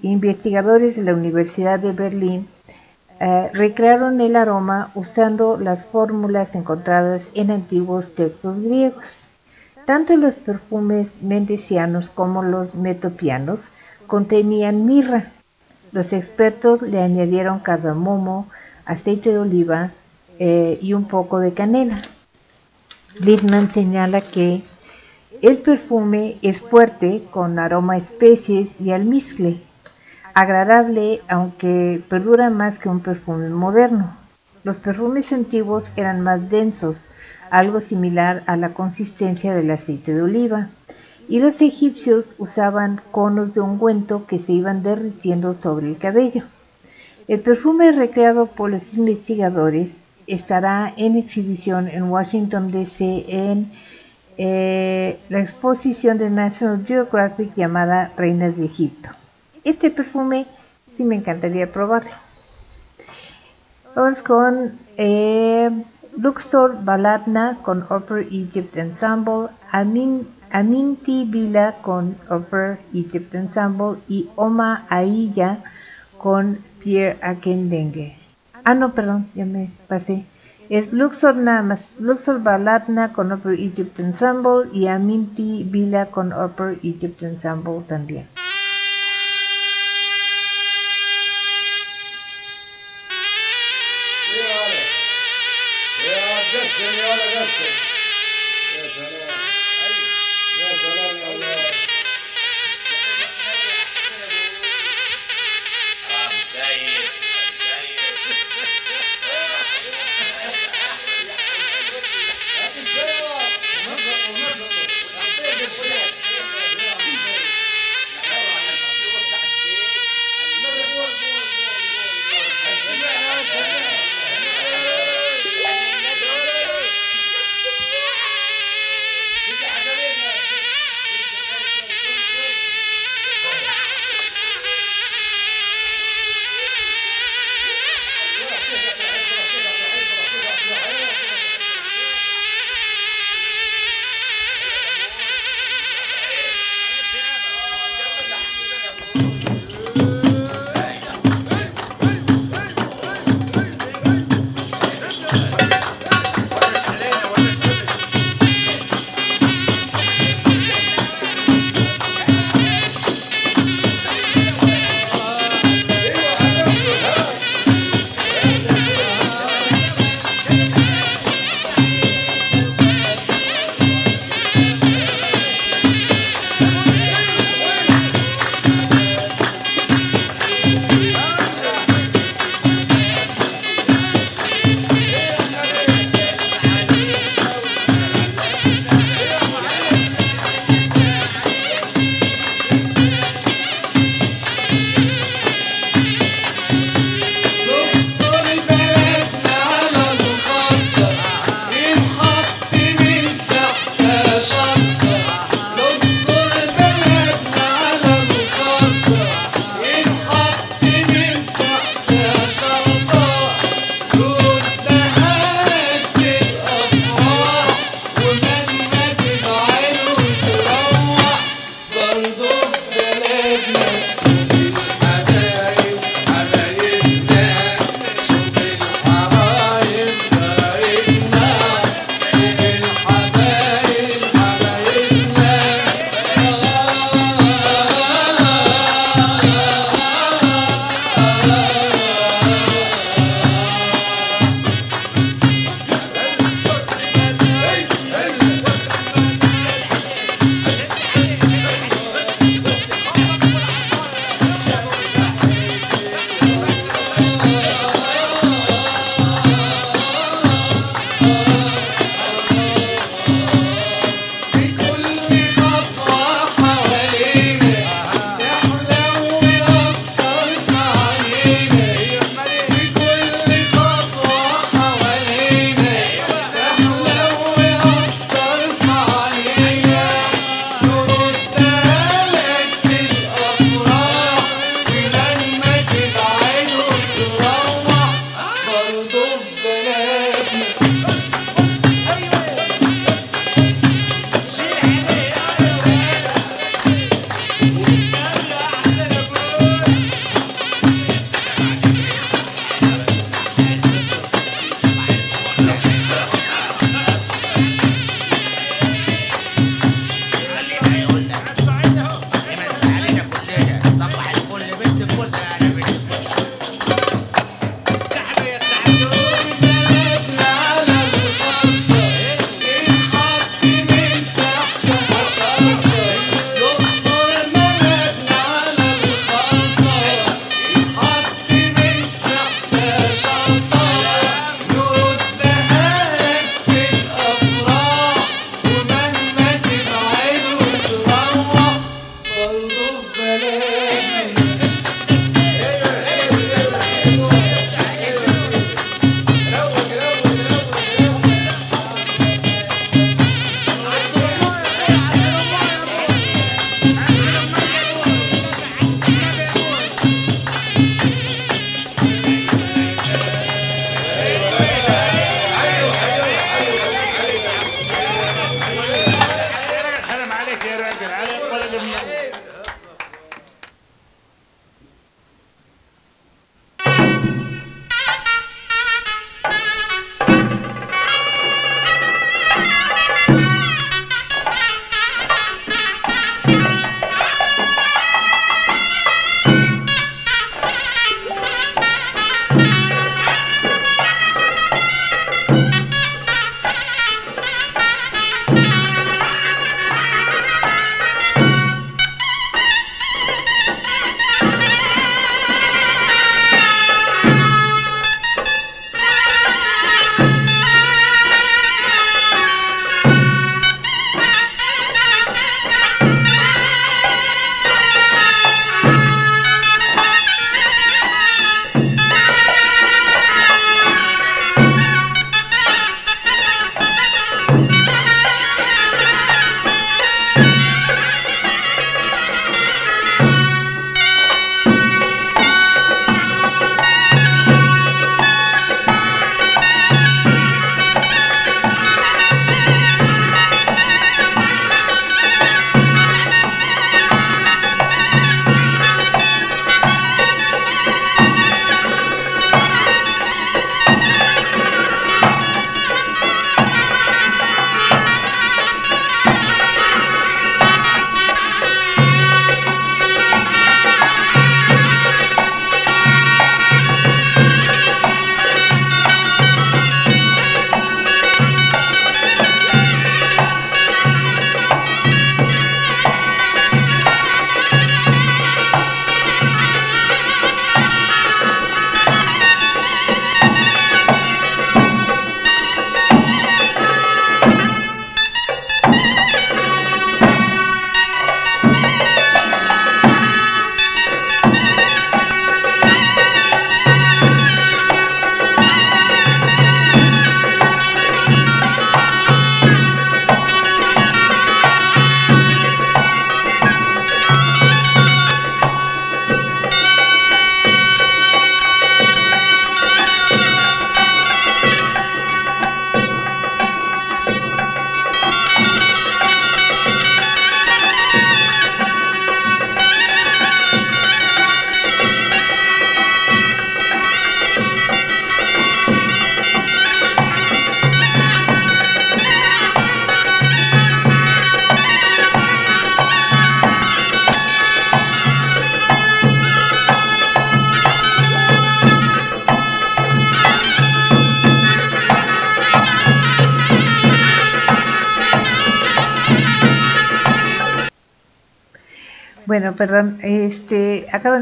investigadores 0.00 0.96
de 0.96 1.02
la 1.02 1.12
Universidad 1.12 1.78
de 1.78 1.92
Berlín, 1.92 2.48
eh, 3.20 3.50
recrearon 3.52 4.22
el 4.22 4.34
aroma 4.34 4.92
usando 4.94 5.58
las 5.58 5.84
fórmulas 5.84 6.54
encontradas 6.54 7.28
en 7.34 7.50
antiguos 7.50 8.14
textos 8.14 8.60
griegos. 8.60 9.26
Tanto 9.84 10.16
los 10.16 10.36
perfumes 10.36 11.22
mendecianos 11.22 12.08
como 12.08 12.42
los 12.42 12.74
metopianos 12.74 13.64
contenían 14.06 14.86
mirra. 14.86 15.32
Los 15.92 16.14
expertos 16.14 16.80
le 16.80 17.02
añadieron 17.02 17.60
cardamomo, 17.60 18.48
aceite 18.86 19.32
de 19.32 19.38
oliva 19.38 19.92
eh, 20.38 20.78
y 20.80 20.94
un 20.94 21.04
poco 21.08 21.40
de 21.40 21.52
canela. 21.52 22.00
Liebman 23.20 23.70
señala 23.70 24.22
que 24.22 24.62
el 25.42 25.58
perfume 25.58 26.38
es 26.42 26.62
fuerte, 26.62 27.24
con 27.30 27.58
aroma 27.58 27.94
a 27.94 27.96
especies 27.98 28.76
y 28.80 28.92
almizcle, 28.92 29.60
agradable 30.34 31.20
aunque 31.28 32.02
perdura 32.08 32.50
más 32.50 32.78
que 32.78 32.88
un 32.88 33.00
perfume 33.00 33.48
moderno. 33.50 34.16
Los 34.64 34.78
perfumes 34.78 35.32
antiguos 35.32 35.92
eran 35.96 36.20
más 36.20 36.50
densos, 36.50 37.08
algo 37.50 37.80
similar 37.80 38.42
a 38.46 38.56
la 38.56 38.74
consistencia 38.74 39.54
del 39.54 39.70
aceite 39.70 40.14
de 40.14 40.22
oliva, 40.22 40.70
y 41.28 41.40
los 41.40 41.60
egipcios 41.60 42.34
usaban 42.38 43.00
conos 43.10 43.54
de 43.54 43.60
ungüento 43.60 44.26
que 44.26 44.38
se 44.38 44.52
iban 44.52 44.82
derritiendo 44.82 45.54
sobre 45.54 45.88
el 45.88 45.98
cabello. 45.98 46.44
El 47.28 47.40
perfume 47.40 47.92
recreado 47.92 48.46
por 48.46 48.70
los 48.70 48.94
investigadores 48.94 50.02
estará 50.26 50.92
en 50.96 51.16
exhibición 51.16 51.88
en 51.88 52.04
Washington 52.04 52.70
DC 52.70 53.24
en 53.28 53.72
eh, 54.38 55.18
la 55.28 55.40
exposición 55.40 56.18
de 56.18 56.30
National 56.30 56.84
Geographic 56.84 57.54
llamada 57.54 58.12
Reinas 58.16 58.56
de 58.56 58.66
Egipto. 58.66 59.10
Este 59.64 59.90
perfume 59.90 60.46
sí 60.96 61.04
me 61.04 61.16
encantaría 61.16 61.72
probarlo. 61.72 62.10
Vamos 63.94 64.22
con 64.22 64.78
eh, 64.96 65.70
Luxor 66.16 66.84
Baladna 66.84 67.58
con 67.62 67.82
Upper 67.90 68.26
Egypt 68.30 68.76
Ensemble, 68.76 69.48
Amin, 69.70 70.28
Aminti 70.50 71.24
Vila 71.24 71.76
con 71.82 72.16
Upper 72.30 72.78
Egypt 72.94 73.34
Ensemble 73.34 74.00
y 74.08 74.28
Oma 74.36 74.86
Ailla 74.88 75.58
con 76.18 76.58
Pierre 76.78 77.18
Akendengue. 77.22 78.16
Ah, 78.64 78.74
no, 78.74 78.92
perdón, 78.92 79.28
ya 79.34 79.44
me 79.44 79.70
pasé 79.88 80.24
es 80.70 80.92
Luxor, 80.92 81.36
Namas, 81.36 81.90
Luxor 81.98 82.42
Baladna 82.42 83.12
con 83.12 83.32
Upper 83.32 83.52
Egypt 83.52 83.98
Ensemble 84.00 84.68
y 84.72 84.86
Aminti 84.86 85.64
Vila 85.64 86.06
con 86.06 86.32
Upper 86.32 86.78
Egypt 86.82 87.22
Ensemble 87.22 87.82
también. 87.86 88.28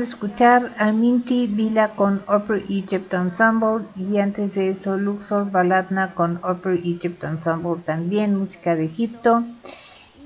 Escuchar 0.04 0.74
a 0.78 0.92
Minty 0.92 1.46
Vila 1.46 1.88
con 1.96 2.22
Upper 2.28 2.62
Egypt 2.68 3.12
Ensemble 3.14 3.86
y 3.96 4.18
antes 4.18 4.52
de 4.52 4.68
eso 4.68 4.96
Luxor 4.96 5.50
Baladna 5.50 6.14
con 6.14 6.40
Upper 6.44 6.74
Egypt 6.74 7.24
Ensemble 7.24 7.82
también, 7.84 8.36
música 8.36 8.76
de 8.76 8.84
Egipto. 8.84 9.42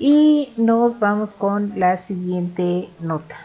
Y 0.00 0.52
nos 0.56 0.98
vamos 0.98 1.34
con 1.34 1.72
la 1.76 1.96
siguiente 1.96 2.88
nota. 3.00 3.36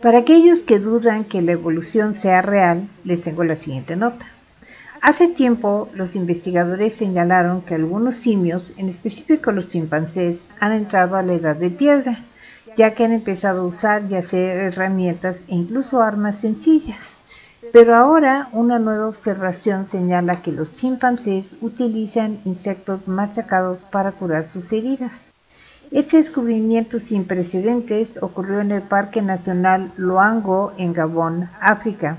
Para 0.00 0.18
aquellos 0.18 0.60
que 0.60 0.78
dudan 0.78 1.24
que 1.24 1.42
la 1.42 1.52
evolución 1.52 2.16
sea 2.16 2.42
real, 2.42 2.88
les 3.04 3.20
tengo 3.20 3.44
la 3.44 3.56
siguiente 3.56 3.96
nota. 3.96 4.26
Hace 5.02 5.28
tiempo, 5.28 5.90
los 5.92 6.16
investigadores 6.16 6.94
señalaron 6.94 7.60
que 7.60 7.74
algunos 7.74 8.14
simios, 8.14 8.72
en 8.78 8.88
específico 8.88 9.52
los 9.52 9.68
chimpancés, 9.68 10.46
han 10.60 10.72
entrado 10.72 11.16
a 11.16 11.22
la 11.22 11.34
edad 11.34 11.56
de 11.56 11.68
piedra, 11.70 12.24
ya 12.76 12.94
que 12.94 13.04
han 13.04 13.12
empezado 13.12 13.62
a 13.62 13.66
usar 13.66 14.02
y 14.10 14.16
hacer 14.16 14.58
herramientas 14.58 15.38
e 15.48 15.54
incluso 15.54 16.00
armas 16.00 16.38
sencillas. 16.38 16.98
Pero 17.72 17.94
ahora 17.94 18.48
una 18.52 18.78
nueva 18.78 19.08
observación 19.08 19.86
señala 19.86 20.42
que 20.42 20.52
los 20.52 20.72
chimpancés 20.72 21.56
utilizan 21.60 22.40
insectos 22.44 23.08
machacados 23.08 23.84
para 23.84 24.12
curar 24.12 24.46
sus 24.46 24.72
heridas. 24.72 25.12
Este 25.90 26.18
descubrimiento 26.18 26.98
sin 26.98 27.24
precedentes 27.24 28.22
ocurrió 28.22 28.60
en 28.60 28.72
el 28.72 28.82
Parque 28.82 29.22
Nacional 29.22 29.92
Loango 29.96 30.72
en 30.76 30.92
Gabón, 30.92 31.48
África, 31.60 32.18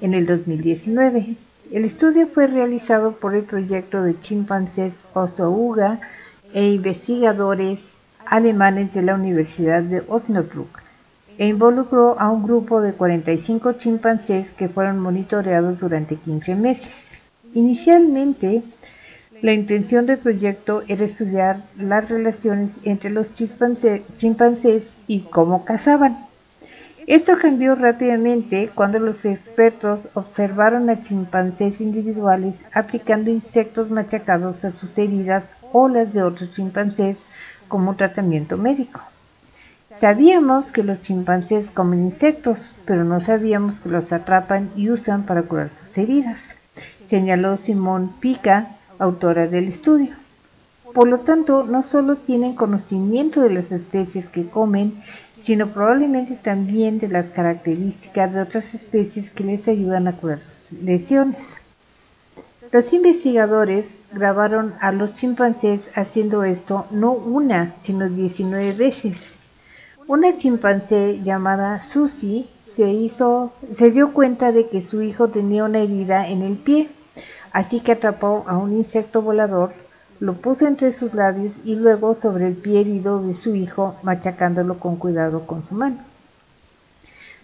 en 0.00 0.14
el 0.14 0.26
2019. 0.26 1.36
El 1.70 1.84
estudio 1.84 2.26
fue 2.26 2.46
realizado 2.46 3.12
por 3.12 3.34
el 3.34 3.44
proyecto 3.44 4.02
de 4.02 4.18
chimpancés 4.20 5.04
Osouga 5.14 6.00
e 6.52 6.66
investigadores 6.68 7.92
alemanes 8.26 8.94
de 8.94 9.02
la 9.02 9.14
Universidad 9.14 9.82
de 9.82 10.02
Osnabrück 10.08 10.82
e 11.38 11.46
involucró 11.46 12.20
a 12.20 12.30
un 12.30 12.42
grupo 12.42 12.80
de 12.80 12.92
45 12.92 13.72
chimpancés 13.74 14.52
que 14.52 14.68
fueron 14.68 14.98
monitoreados 14.98 15.78
durante 15.78 16.16
15 16.16 16.54
meses. 16.54 16.92
Inicialmente, 17.54 18.62
la 19.42 19.54
intención 19.54 20.04
del 20.04 20.18
proyecto 20.18 20.82
era 20.86 21.04
estudiar 21.04 21.64
las 21.78 22.10
relaciones 22.10 22.80
entre 22.84 23.10
los 23.10 23.32
chimpancés 23.32 24.96
y 25.06 25.20
cómo 25.20 25.64
cazaban. 25.64 26.26
Esto 27.06 27.32
cambió 27.40 27.74
rápidamente 27.74 28.70
cuando 28.74 28.98
los 28.98 29.24
expertos 29.24 30.10
observaron 30.14 30.90
a 30.90 31.00
chimpancés 31.00 31.80
individuales 31.80 32.62
aplicando 32.72 33.30
insectos 33.30 33.90
machacados 33.90 34.64
a 34.64 34.70
sus 34.70 34.96
heridas 34.98 35.54
o 35.72 35.88
las 35.88 36.12
de 36.12 36.22
otros 36.22 36.52
chimpancés 36.52 37.24
como 37.70 37.96
tratamiento 37.96 38.58
médico. 38.58 39.00
Sabíamos 39.98 40.72
que 40.72 40.84
los 40.84 41.00
chimpancés 41.00 41.70
comen 41.70 42.04
insectos, 42.04 42.74
pero 42.84 43.04
no 43.04 43.20
sabíamos 43.20 43.80
que 43.80 43.88
los 43.88 44.12
atrapan 44.12 44.70
y 44.76 44.90
usan 44.90 45.24
para 45.24 45.42
curar 45.42 45.70
sus 45.70 45.96
heridas, 45.96 46.38
señaló 47.08 47.56
Simón 47.56 48.12
Pica, 48.20 48.76
autora 48.98 49.46
del 49.46 49.68
estudio. 49.68 50.14
Por 50.92 51.08
lo 51.08 51.20
tanto, 51.20 51.64
no 51.64 51.82
solo 51.82 52.16
tienen 52.16 52.54
conocimiento 52.54 53.40
de 53.40 53.54
las 53.54 53.72
especies 53.72 54.28
que 54.28 54.46
comen, 54.46 55.00
sino 55.36 55.68
probablemente 55.68 56.34
también 56.34 56.98
de 56.98 57.08
las 57.08 57.26
características 57.26 58.34
de 58.34 58.42
otras 58.42 58.74
especies 58.74 59.30
que 59.30 59.44
les 59.44 59.68
ayudan 59.68 60.08
a 60.08 60.16
curar 60.16 60.42
sus 60.42 60.72
lesiones. 60.72 61.59
Los 62.72 62.92
investigadores 62.92 63.96
grabaron 64.12 64.74
a 64.80 64.92
los 64.92 65.14
chimpancés 65.14 65.90
haciendo 65.96 66.44
esto 66.44 66.86
no 66.90 67.12
una, 67.12 67.74
sino 67.76 68.08
19 68.08 68.72
veces. 68.72 69.32
Una 70.06 70.38
chimpancé 70.38 71.20
llamada 71.22 71.82
Susie 71.82 72.46
se, 72.64 72.92
hizo, 72.92 73.52
se 73.72 73.90
dio 73.90 74.12
cuenta 74.12 74.52
de 74.52 74.68
que 74.68 74.82
su 74.82 75.02
hijo 75.02 75.28
tenía 75.28 75.64
una 75.64 75.80
herida 75.80 76.28
en 76.28 76.42
el 76.42 76.56
pie, 76.56 76.88
así 77.52 77.80
que 77.80 77.92
atrapó 77.92 78.44
a 78.46 78.56
un 78.56 78.72
insecto 78.72 79.20
volador 79.22 79.72
lo 80.20 80.34
puso 80.34 80.66
entre 80.66 80.92
sus 80.92 81.14
labios 81.14 81.60
y 81.64 81.76
luego 81.76 82.14
sobre 82.14 82.46
el 82.46 82.54
pie 82.54 82.82
herido 82.82 83.22
de 83.22 83.34
su 83.34 83.56
hijo, 83.56 83.96
machacándolo 84.02 84.78
con 84.78 84.96
cuidado 84.96 85.46
con 85.46 85.66
su 85.66 85.74
mano. 85.74 86.09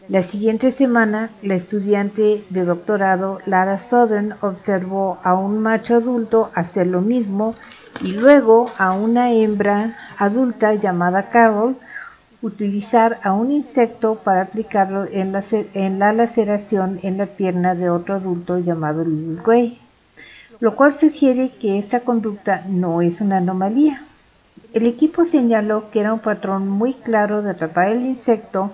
La 0.09 0.23
siguiente 0.23 0.71
semana, 0.73 1.31
la 1.43 1.55
estudiante 1.55 2.45
de 2.51 2.65
doctorado 2.65 3.41
Lara 3.45 3.79
Southern 3.79 4.35
observó 4.41 5.19
a 5.25 5.35
un 5.35 5.59
macho 5.61 5.97
adulto 5.97 6.51
hacer 6.55 6.87
lo 6.87 7.01
mismo 7.01 7.55
y 8.03 8.13
luego 8.13 8.67
a 8.79 8.93
una 8.93 9.33
hembra 9.33 9.97
adulta 10.17 10.75
llamada 10.75 11.31
Carol 11.31 11.77
utilizar 12.43 13.19
a 13.23 13.33
un 13.33 13.51
insecto 13.51 14.17
para 14.17 14.43
aplicarlo 14.43 15.07
en 15.11 15.33
la, 15.33 15.43
en 15.75 15.99
la 15.99 16.13
laceración 16.13 17.01
en 17.03 17.19
la 17.19 17.27
pierna 17.27 17.75
de 17.75 17.91
otro 17.91 18.15
adulto 18.15 18.59
llamado 18.59 19.05
Little 19.05 19.43
Gray 19.45 19.81
lo 20.61 20.75
cual 20.75 20.93
sugiere 20.93 21.51
que 21.51 21.79
esta 21.79 22.01
conducta 22.01 22.65
no 22.69 23.03
es 23.03 23.21
una 23.21 23.39
anomalía. 23.39 24.03
El 24.73 24.87
equipo 24.87 25.25
señaló 25.25 25.91
que 25.91 26.01
era 26.01 26.13
un 26.13 26.21
patrón 26.21 26.69
muy 26.69 26.95
claro 26.95 27.43
de 27.43 27.51
atrapar 27.51 27.89
el 27.89 28.07
insecto, 28.07 28.73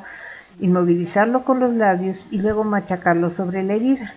inmovilizarlo 0.63 1.45
con 1.45 1.61
los 1.61 1.75
labios 1.75 2.27
y 2.31 2.39
luego 2.39 2.65
machacarlo 2.65 3.31
sobre 3.31 3.63
la 3.63 3.75
herida. 3.75 4.15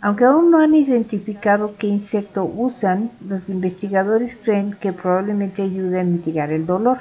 Aunque 0.00 0.24
aún 0.24 0.52
no 0.52 0.60
han 0.60 0.74
identificado 0.74 1.74
qué 1.76 1.88
insecto 1.88 2.44
usan, 2.44 3.10
los 3.26 3.48
investigadores 3.48 4.38
creen 4.40 4.76
que 4.80 4.92
probablemente 4.92 5.62
ayude 5.62 5.98
a 5.98 6.04
mitigar 6.04 6.52
el 6.52 6.66
dolor. 6.66 6.98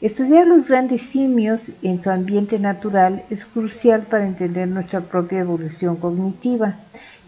Estudiar 0.00 0.46
los 0.46 0.68
grandes 0.68 1.02
simios 1.02 1.70
en 1.82 2.02
su 2.02 2.10
ambiente 2.10 2.58
natural 2.58 3.22
es 3.30 3.44
crucial 3.44 4.02
para 4.02 4.26
entender 4.26 4.66
nuestra 4.66 5.00
propia 5.00 5.40
evolución 5.40 5.96
cognitiva 5.96 6.76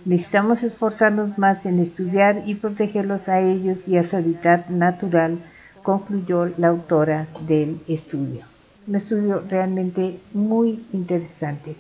Necesitamos 0.06 0.62
esforzarnos 0.62 1.36
más 1.36 1.66
en 1.66 1.78
estudiar 1.78 2.42
y 2.46 2.54
protegerlos 2.54 3.28
a 3.28 3.40
ellos 3.40 3.86
y 3.86 3.98
a 3.98 4.04
su 4.04 4.16
hábitat 4.16 4.68
natural, 4.70 5.38
concluyó 5.82 6.46
la 6.56 6.68
autora 6.68 7.26
del 7.46 7.80
estudio. 7.86 8.44
Un 8.86 8.94
estudio 8.94 9.42
realmente 9.48 10.20
muy 10.32 10.84
interesante. 10.92 11.76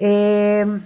Em, 0.00 0.82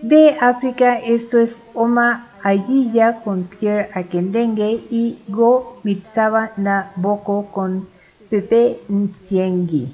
de 0.00 0.36
África, 0.40 0.98
esto 0.98 1.38
es 1.38 1.62
Oma 1.74 2.28
Ayilla 2.42 3.20
con 3.24 3.44
Pierre 3.44 3.90
Akendengue 3.94 4.84
y 4.90 5.18
Go 5.28 5.80
Mitsaba 5.82 6.52
Na 6.56 6.92
Boko 6.96 7.46
con 7.52 7.88
Pepe 8.30 8.80
Ntiengi. 8.88 9.88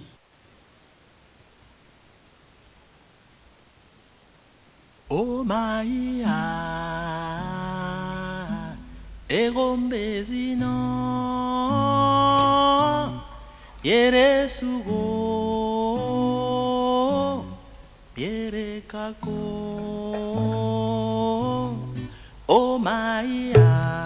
Oh 5.09 5.45
Maia 5.45 6.73
yere 13.85 14.49
sugo 14.49 15.03
yere 18.17 18.83
kako 18.87 19.31
Oh 22.49 22.79
Maia 22.79 24.03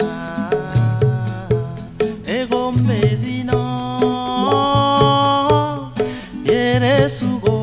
egombezi 2.25 3.43
no. 3.43 3.61
Yere 6.45 7.09
sugo 7.09 7.57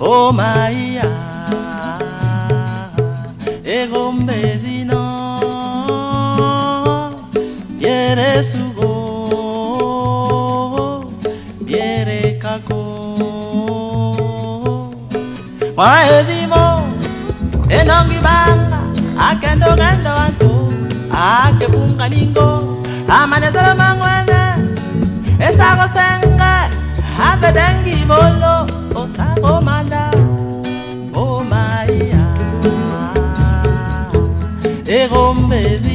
Oh 0.00 0.32
Maia 0.32 1.10
egombezi 3.64 4.32
no 4.42 4.53
sugo 8.42 8.90
biere 11.64 12.38
kako 12.42 12.80
wa 15.76 15.90
edimo 16.16 16.64
enangi 17.68 18.18
akendo 19.28 19.70
gendo 19.80 20.12
antu 20.24 20.50
ake 21.24 21.66
ningo 22.12 22.48
amane 23.08 23.48
zala 23.54 23.74
mangwene 23.80 24.40
esa 25.46 25.68
go 25.78 25.86
senga 25.94 26.52
habe 27.18 27.48
egombezi 35.02 35.93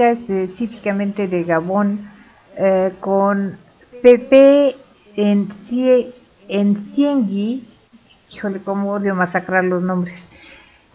Específicamente 0.00 1.28
de 1.28 1.44
Gabón, 1.44 2.08
eh, 2.56 2.92
con 3.00 3.56
Pepe 4.02 4.76
Encie- 5.16 6.12
Enciengui, 6.48 7.66
híjole, 8.32 8.60
cómo 8.60 8.92
odio 8.92 9.14
masacrar 9.14 9.64
los 9.64 9.82
nombres, 9.82 10.26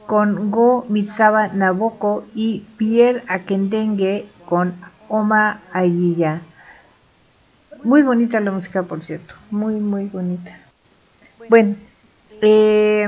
con 0.06 0.52
Go 0.52 0.86
Mitsaba 0.90 1.50
Naboko 1.50 2.26
y 2.36 2.66
Pierre 2.78 3.24
Akendengue 3.28 4.26
con 4.46 4.74
Oma 5.08 5.62
Ayilla. 5.72 6.42
Muy 7.84 8.02
bonita 8.02 8.40
la 8.40 8.52
música, 8.52 8.84
por 8.84 9.02
cierto, 9.02 9.36
muy, 9.52 9.76
muy 9.76 10.06
bonita. 10.06 10.58
Bueno, 11.48 11.76
eh, 12.42 13.08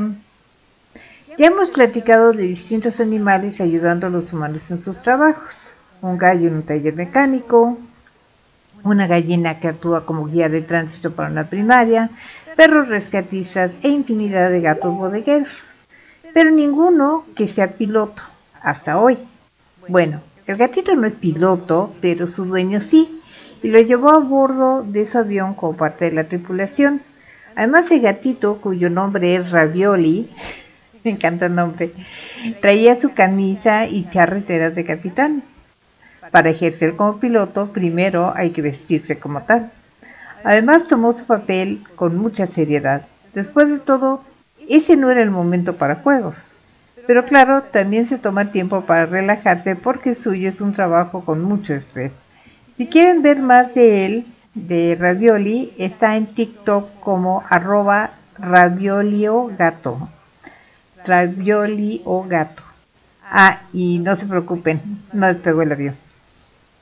ya 1.37 1.47
hemos 1.47 1.69
platicado 1.69 2.31
de 2.33 2.43
distintos 2.43 2.99
animales 2.99 3.59
ayudando 3.61 4.07
a 4.07 4.09
los 4.09 4.31
humanos 4.31 4.71
en 4.71 4.81
sus 4.81 5.01
trabajos. 5.01 5.73
Un 6.01 6.17
gallo 6.17 6.47
en 6.47 6.55
un 6.55 6.63
taller 6.63 6.95
mecánico, 6.95 7.77
una 8.83 9.07
gallina 9.07 9.59
que 9.59 9.67
actúa 9.67 10.05
como 10.05 10.27
guía 10.27 10.49
de 10.49 10.61
tránsito 10.61 11.11
para 11.11 11.29
una 11.29 11.47
primaria, 11.47 12.09
perros 12.55 12.87
rescatistas 12.87 13.77
e 13.83 13.89
infinidad 13.89 14.49
de 14.49 14.61
gatos 14.61 14.95
bodegueros. 14.95 15.75
Pero 16.33 16.49
ninguno 16.51 17.25
que 17.35 17.47
sea 17.47 17.73
piloto, 17.73 18.23
hasta 18.61 18.99
hoy. 18.99 19.17
Bueno, 19.87 20.21
el 20.47 20.57
gatito 20.57 20.95
no 20.95 21.05
es 21.05 21.15
piloto, 21.15 21.93
pero 22.01 22.27
su 22.27 22.45
dueño 22.45 22.79
sí, 22.79 23.21
y 23.61 23.67
lo 23.67 23.79
llevó 23.79 24.09
a 24.09 24.19
bordo 24.19 24.83
de 24.83 25.05
su 25.05 25.17
avión 25.17 25.53
como 25.53 25.77
parte 25.77 26.05
de 26.05 26.11
la 26.13 26.23
tripulación. 26.23 27.01
Además, 27.55 27.91
el 27.91 28.01
gatito, 28.01 28.57
cuyo 28.57 28.89
nombre 28.89 29.35
es 29.35 29.51
Ravioli, 29.51 30.29
me 31.03 31.11
encanta 31.11 31.47
el 31.47 31.55
nombre, 31.55 31.93
traía 32.61 32.99
su 32.99 33.13
camisa 33.13 33.87
y 33.87 34.07
charreteras 34.09 34.73
de 34.73 34.85
capitán. 34.85 35.43
Para 36.31 36.49
ejercer 36.49 36.95
como 36.95 37.19
piloto, 37.19 37.73
primero 37.73 38.33
hay 38.35 38.51
que 38.51 38.61
vestirse 38.61 39.19
como 39.19 39.43
tal. 39.43 39.71
Además, 40.43 40.87
tomó 40.87 41.13
su 41.13 41.25
papel 41.25 41.83
con 41.95 42.17
mucha 42.17 42.47
seriedad. 42.47 43.05
Después 43.33 43.69
de 43.69 43.79
todo, 43.79 44.23
ese 44.69 44.97
no 44.97 45.11
era 45.11 45.21
el 45.21 45.31
momento 45.31 45.75
para 45.77 45.95
juegos. 45.95 46.53
Pero 47.07 47.25
claro, 47.25 47.63
también 47.63 48.05
se 48.05 48.17
toma 48.17 48.51
tiempo 48.51 48.81
para 48.85 49.05
relajarse 49.05 49.75
porque 49.75 50.15
suyo 50.15 50.49
es 50.49 50.61
un 50.61 50.73
trabajo 50.73 51.25
con 51.25 51.43
mucho 51.43 51.73
estrés. 51.73 52.11
Si 52.77 52.87
quieren 52.87 53.21
ver 53.21 53.41
más 53.41 53.73
de 53.75 54.05
él, 54.05 54.25
de 54.53 54.97
Ravioli, 54.99 55.73
está 55.77 56.15
en 56.15 56.27
TikTok 56.27 56.99
como 56.99 57.43
arroba 57.49 58.11
ravioliogato. 58.37 60.09
Ravioli 61.05 62.01
o 62.05 62.23
gato. 62.27 62.63
Ah, 63.23 63.61
y 63.73 63.99
no 63.99 64.15
se 64.15 64.25
preocupen, 64.25 64.81
no 65.13 65.27
despegó 65.27 65.61
el 65.61 65.71
avión. 65.71 65.95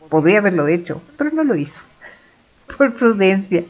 Podría 0.10 0.40
haberlo 0.40 0.68
hecho, 0.68 1.02
pero 1.18 1.32
no 1.32 1.44
lo 1.44 1.56
hizo. 1.56 1.84
Por 2.78 2.94
prudencia. 2.96 3.64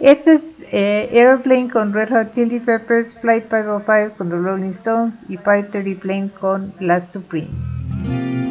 Este 0.00 0.34
es 0.34 0.40
eh, 0.72 1.10
Aeroplane 1.12 1.70
con 1.70 1.92
Red 1.92 2.10
Hot 2.10 2.34
Chili 2.34 2.60
Peppers, 2.60 3.18
Flight 3.18 3.44
505 3.44 4.16
con 4.16 4.28
The 4.30 4.36
Rolling 4.36 4.70
Stones 4.70 5.14
y 5.28 5.36
530 5.36 6.00
Plane 6.00 6.30
con 6.40 6.72
Las 6.80 7.12
Supremes. 7.12 8.43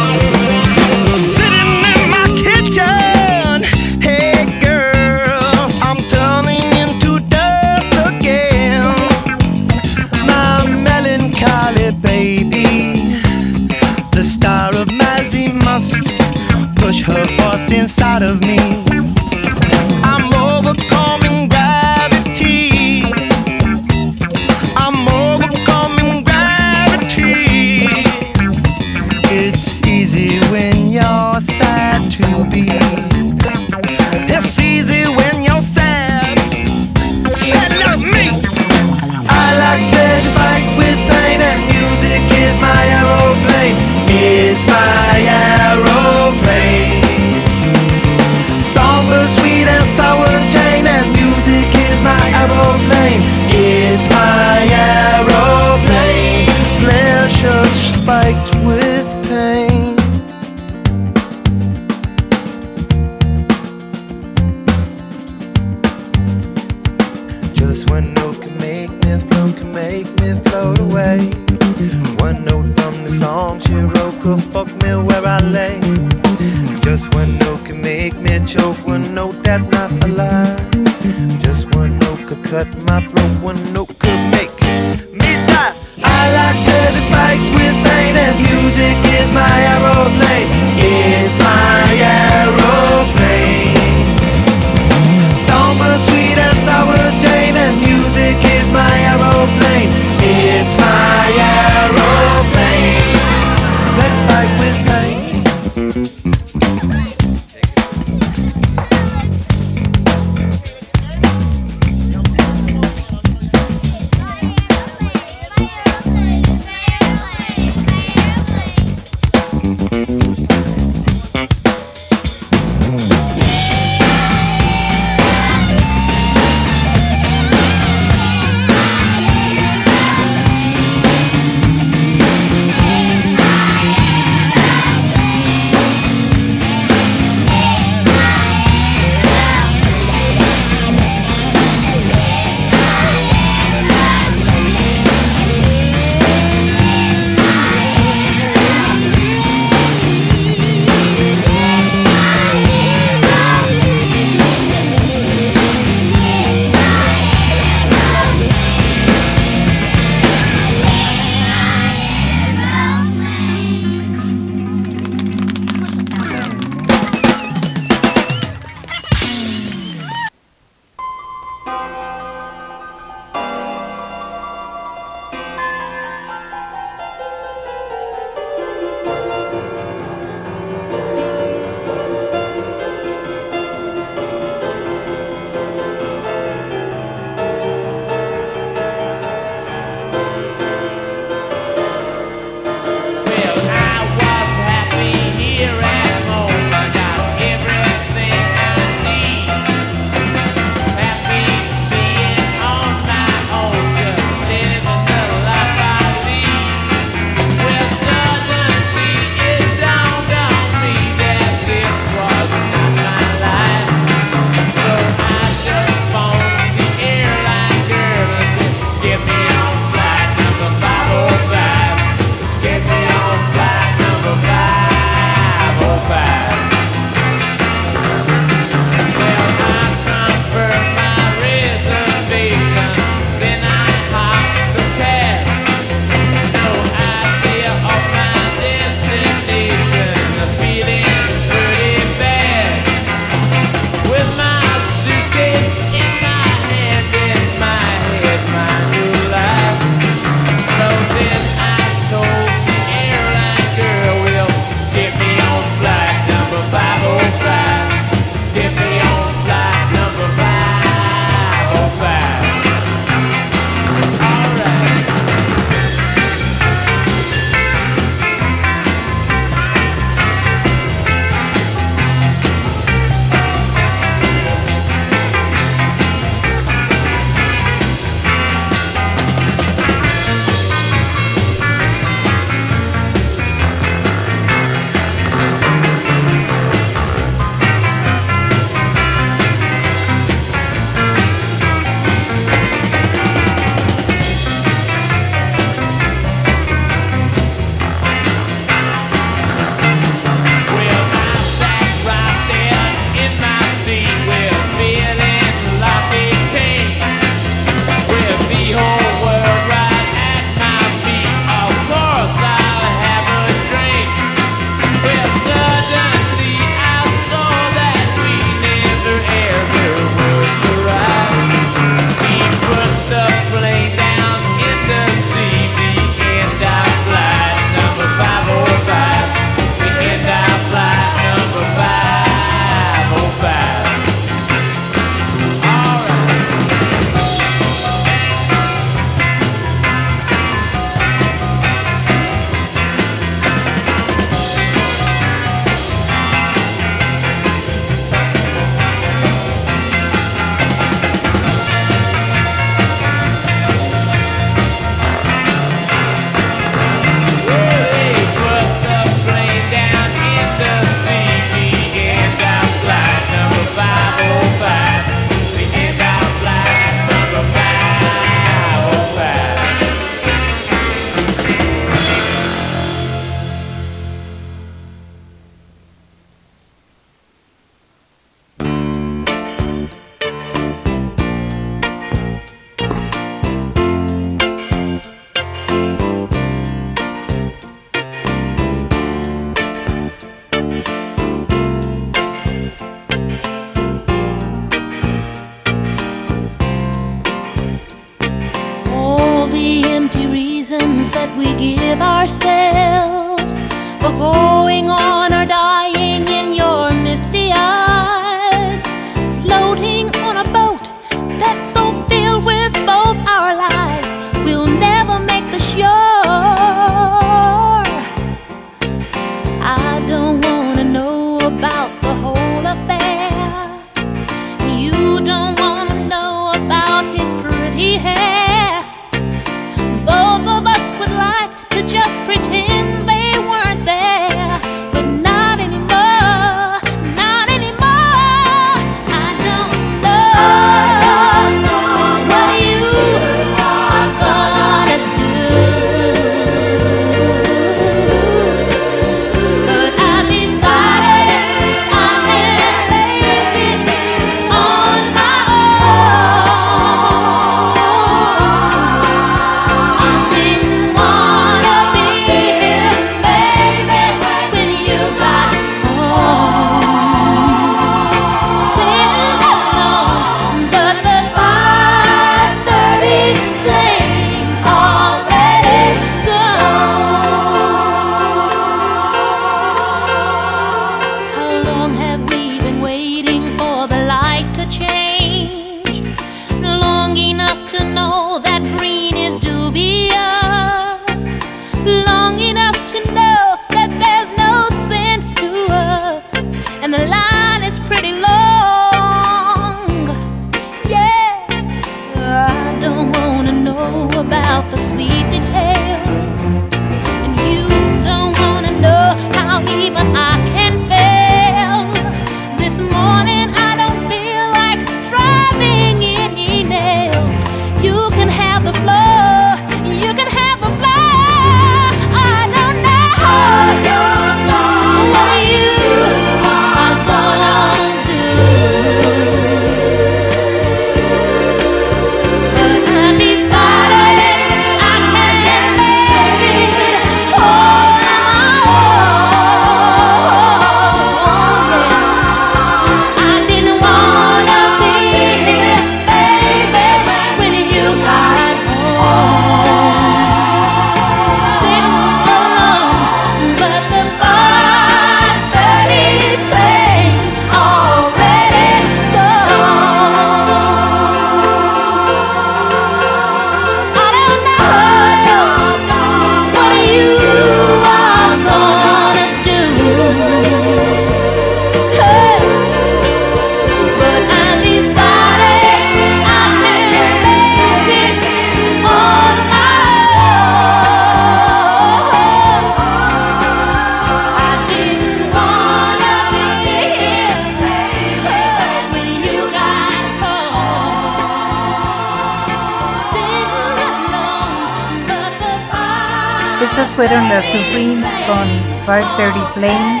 530 599.16 599.54
Plane. 599.54 600.00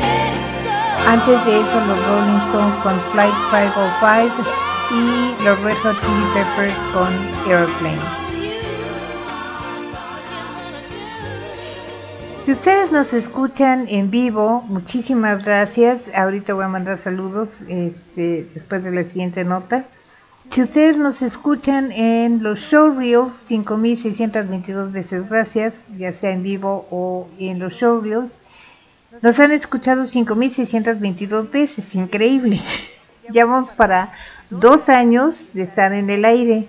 Antes 1.06 1.44
de 1.44 1.60
eso 1.60 1.80
los 1.86 2.06
Rolling 2.08 2.36
Stones 2.48 2.74
con 2.82 3.00
Flight 3.12 3.34
505 3.50 4.50
y 4.90 5.44
los 5.44 5.60
Red 5.60 5.76
Hot 5.82 5.96
Chili 6.00 6.24
Peppers 6.34 6.74
con 6.92 7.12
Aeroplane. 7.46 8.00
Si 12.44 12.52
ustedes 12.52 12.90
nos 12.90 13.12
escuchan 13.12 13.86
en 13.88 14.10
vivo, 14.10 14.62
muchísimas 14.62 15.44
gracias. 15.44 16.10
Ahorita 16.14 16.54
voy 16.54 16.64
a 16.64 16.68
mandar 16.68 16.98
saludos 16.98 17.62
este, 17.68 18.48
después 18.52 18.82
de 18.82 18.90
la 18.90 19.04
siguiente 19.04 19.44
nota. 19.44 19.84
Si 20.50 20.60
ustedes 20.60 20.96
nos 20.96 21.22
escuchan 21.22 21.92
en 21.92 22.42
los 22.42 22.58
showreels, 22.58 23.34
5622 23.34 24.92
veces 24.92 25.28
gracias, 25.28 25.72
ya 25.96 26.12
sea 26.12 26.32
en 26.32 26.42
vivo 26.42 26.86
o 26.90 27.28
en 27.38 27.60
los 27.60 27.74
showreels. 27.74 28.30
Nos 29.22 29.38
han 29.40 29.52
escuchado 29.52 30.06
5622 30.06 31.50
veces, 31.50 31.94
increíble. 31.94 32.60
Ya 33.32 33.46
vamos 33.46 33.72
para 33.72 34.12
dos 34.50 34.90
años 34.90 35.46
de 35.54 35.62
estar 35.62 35.94
en 35.94 36.10
el 36.10 36.26
aire. 36.26 36.68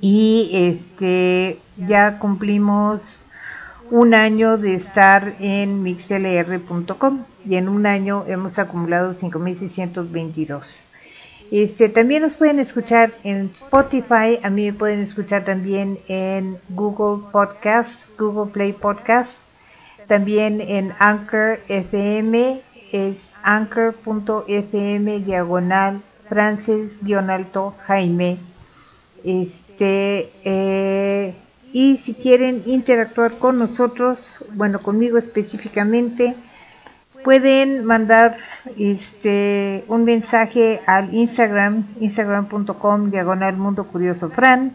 Y 0.00 0.50
este 0.52 1.60
ya 1.76 2.18
cumplimos 2.18 3.24
un 3.92 4.12
año 4.12 4.58
de 4.58 4.74
estar 4.74 5.36
en 5.38 5.84
mixlr.com 5.84 7.24
y 7.44 7.54
en 7.54 7.68
un 7.68 7.86
año 7.86 8.24
hemos 8.26 8.58
acumulado 8.58 9.14
5622. 9.14 10.80
Este, 11.50 11.88
también 11.88 12.22
nos 12.22 12.36
pueden 12.36 12.60
escuchar 12.60 13.12
en 13.24 13.50
Spotify, 13.52 14.38
a 14.42 14.50
mí 14.50 14.66
me 14.66 14.72
pueden 14.72 15.00
escuchar 15.00 15.44
también 15.44 15.98
en 16.06 16.58
Google 16.68 17.24
Podcast, 17.32 18.08
Google 18.16 18.52
Play 18.52 18.72
Podcast, 18.72 19.42
también 20.10 20.60
en 20.60 20.92
Anchor 20.98 21.60
FM, 21.68 22.60
es 22.90 23.32
anchor.fm 23.44 25.20
diagonal 25.20 26.02
Francis-alto 26.28 27.76
Jaime. 27.86 28.38
Este, 29.22 30.32
eh, 30.44 31.36
y 31.72 31.96
si 31.96 32.14
quieren 32.14 32.64
interactuar 32.66 33.38
con 33.38 33.60
nosotros, 33.60 34.44
bueno, 34.54 34.82
conmigo 34.82 35.16
específicamente, 35.16 36.34
pueden 37.22 37.84
mandar 37.84 38.36
este 38.76 39.84
un 39.86 40.02
mensaje 40.02 40.80
al 40.86 41.14
Instagram, 41.14 41.86
instagram.com 42.00 43.12
diagonal 43.12 43.56
mundo 43.56 43.84
curioso 43.84 44.28
Fran, 44.28 44.74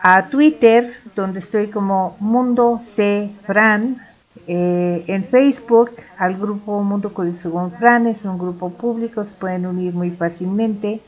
a 0.00 0.28
Twitter, 0.28 0.94
donde 1.16 1.40
estoy 1.40 1.66
como 1.70 2.16
Mundo 2.20 2.78
C 2.80 3.32
Fran, 3.44 4.13
eh, 4.46 5.04
en 5.06 5.24
Facebook 5.24 5.92
al 6.18 6.36
grupo 6.36 6.82
Mundo 6.82 7.12
Curioso 7.12 7.52
con 7.52 7.72
Fran, 7.72 8.06
es 8.06 8.24
un 8.24 8.38
grupo 8.38 8.70
público, 8.70 9.24
se 9.24 9.34
pueden 9.34 9.66
unir 9.66 9.94
muy 9.94 10.10
fácilmente. 10.10 11.00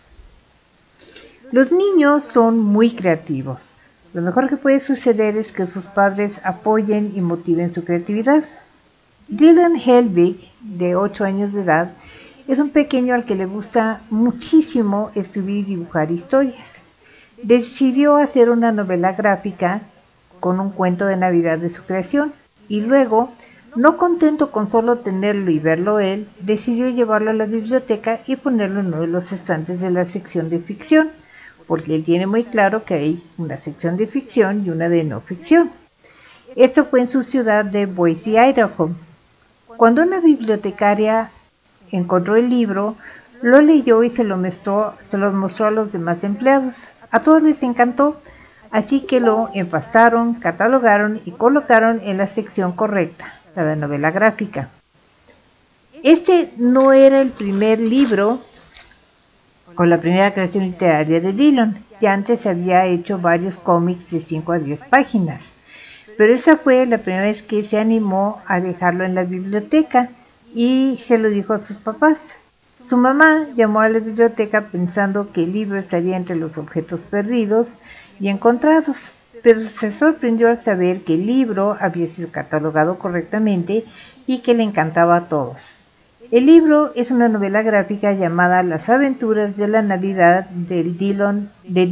los 1.53 1.71
niños 1.71 2.25
son 2.25 2.59
muy 2.59 2.95
creativos. 2.95 3.70
Lo 4.13 4.23
mejor 4.23 4.49
que 4.49 4.57
puede 4.57 4.81
suceder 4.81 5.37
es 5.37 5.53
que 5.53 5.69
sus 5.69 5.87
padres 5.87 6.41
apoyen 6.43 7.13
y 7.15 7.21
motiven 7.21 7.73
su 7.73 7.85
creatividad. 7.85 8.43
Dylan 9.29 9.77
Helbig, 9.77 10.51
de 10.61 10.97
8 10.97 11.25
años 11.25 11.53
de 11.53 11.63
edad, 11.63 11.93
es 12.49 12.59
un 12.59 12.71
pequeño 12.71 13.15
al 13.15 13.23
que 13.23 13.37
le 13.37 13.47
gusta 13.47 14.01
muchísimo 14.11 15.13
escribir 15.15 15.59
y 15.59 15.77
dibujar 15.77 16.11
historias. 16.11 16.81
Decidió 17.41 18.17
hacer 18.17 18.51
una 18.51 18.73
novela 18.73 19.13
gráfica 19.13 19.83
con 20.41 20.59
un 20.59 20.71
cuento 20.71 21.07
de 21.07 21.17
Navidad 21.17 21.59
de 21.59 21.71
su 21.71 21.85
creación 21.85 22.33
y 22.69 22.81
luego, 22.81 23.31
no 23.77 23.97
contento 23.97 24.51
con 24.51 24.69
solo 24.69 24.99
tenerlo 24.99 25.53
y 25.53 25.61
verlo 25.61 26.01
él, 26.01 26.27
decidió 26.41 26.89
llevarlo 26.89 27.31
a 27.31 27.35
la 27.35 27.47
biblioteca 27.47 28.19
y 28.27 28.35
ponerlo 28.35 28.81
en 28.81 28.87
uno 28.87 29.03
de 29.03 29.07
los 29.07 29.31
estantes 29.31 29.81
de 29.81 29.91
la 29.91 30.05
sección 30.05 30.51
de 30.51 30.59
ficción 30.59 31.11
porque 31.71 31.95
él 31.95 32.03
tiene 32.03 32.27
muy 32.27 32.43
claro 32.43 32.85
que 32.85 32.95
hay 32.95 33.23
una 33.39 33.57
sección 33.57 33.97
de 33.97 34.09
ficción 34.09 34.67
y 34.67 34.71
una 34.71 34.89
de 34.89 35.05
no 35.05 35.21
ficción. 35.21 35.71
Esto 36.57 36.85
fue 36.87 37.01
en 37.01 37.07
su 37.07 37.23
ciudad 37.23 37.65
de 37.65 37.87
Boise, 37.87 38.31
Idaho. 38.31 38.91
Cuando 39.77 40.03
una 40.03 40.19
bibliotecaria 40.19 41.31
encontró 41.93 42.35
el 42.35 42.51
libro, 42.51 42.97
lo 43.41 43.63
leyó 43.63 44.03
y 44.03 44.11
se 44.11 44.25
lo 44.25 44.37
mostró, 44.37 44.97
se 45.01 45.17
los 45.17 45.33
mostró 45.33 45.67
a 45.67 45.71
los 45.71 45.93
demás 45.93 46.25
empleados. 46.25 46.89
A 47.13 47.21
todos 47.21 47.41
les 47.45 47.63
encantó, 47.63 48.21
así 48.73 49.03
que 49.03 49.21
lo 49.21 49.49
empastaron, 49.55 50.35
catalogaron 50.35 51.21
y 51.25 51.31
colocaron 51.31 52.01
en 52.03 52.17
la 52.17 52.27
sección 52.27 52.73
correcta, 52.73 53.33
la 53.55 53.65
de 53.65 53.77
novela 53.77 54.11
gráfica. 54.11 54.71
Este 56.03 56.53
no 56.57 56.93
era 56.93 57.21
el 57.21 57.31
primer 57.31 57.79
libro 57.79 58.41
con 59.81 59.89
la 59.89 59.99
primera 59.99 60.35
creación 60.35 60.65
literaria 60.65 61.23
de 61.23 61.33
Dillon. 61.33 61.75
Ya 62.03 62.13
antes 62.13 62.45
había 62.45 62.85
hecho 62.85 63.19
varios 63.19 63.57
cómics 63.57 64.11
de 64.11 64.21
5 64.21 64.53
a 64.53 64.59
10 64.59 64.83
páginas, 64.83 65.53
pero 66.19 66.35
esa 66.35 66.59
fue 66.59 66.85
la 66.85 66.99
primera 66.99 67.23
vez 67.23 67.41
que 67.41 67.65
se 67.65 67.79
animó 67.79 68.43
a 68.47 68.61
dejarlo 68.61 69.05
en 69.05 69.15
la 69.15 69.25
biblioteca 69.25 70.11
y 70.55 70.99
se 71.03 71.17
lo 71.17 71.31
dijo 71.31 71.55
a 71.55 71.61
sus 71.61 71.79
papás. 71.79 72.35
Su 72.79 72.99
mamá 72.99 73.47
llamó 73.57 73.81
a 73.81 73.89
la 73.89 74.01
biblioteca 74.01 74.67
pensando 74.67 75.33
que 75.33 75.45
el 75.45 75.55
libro 75.55 75.79
estaría 75.79 76.19
entre 76.19 76.37
los 76.37 76.59
objetos 76.59 77.01
perdidos 77.01 77.73
y 78.21 78.29
encontrados, 78.29 79.15
pero 79.43 79.61
se 79.61 79.93
sorprendió 79.93 80.51
al 80.51 80.59
saber 80.59 81.05
que 81.05 81.15
el 81.15 81.25
libro 81.25 81.79
había 81.81 82.07
sido 82.07 82.31
catalogado 82.31 82.99
correctamente 82.99 83.87
y 84.27 84.41
que 84.41 84.53
le 84.53 84.63
encantaba 84.63 85.17
a 85.17 85.29
todos. 85.31 85.80
El 86.31 86.47
libro 86.47 86.93
es 86.95 87.11
una 87.11 87.29
novela 87.29 87.63
gráfica 87.63 88.13
llamada 88.13 88.63
Las 88.63 88.89
aventuras 88.89 89.57
de 89.57 89.67
la 89.67 89.83
Navidad 89.83 90.49
de 90.51 90.85
Dillon, 90.85 91.51
de 91.65 91.83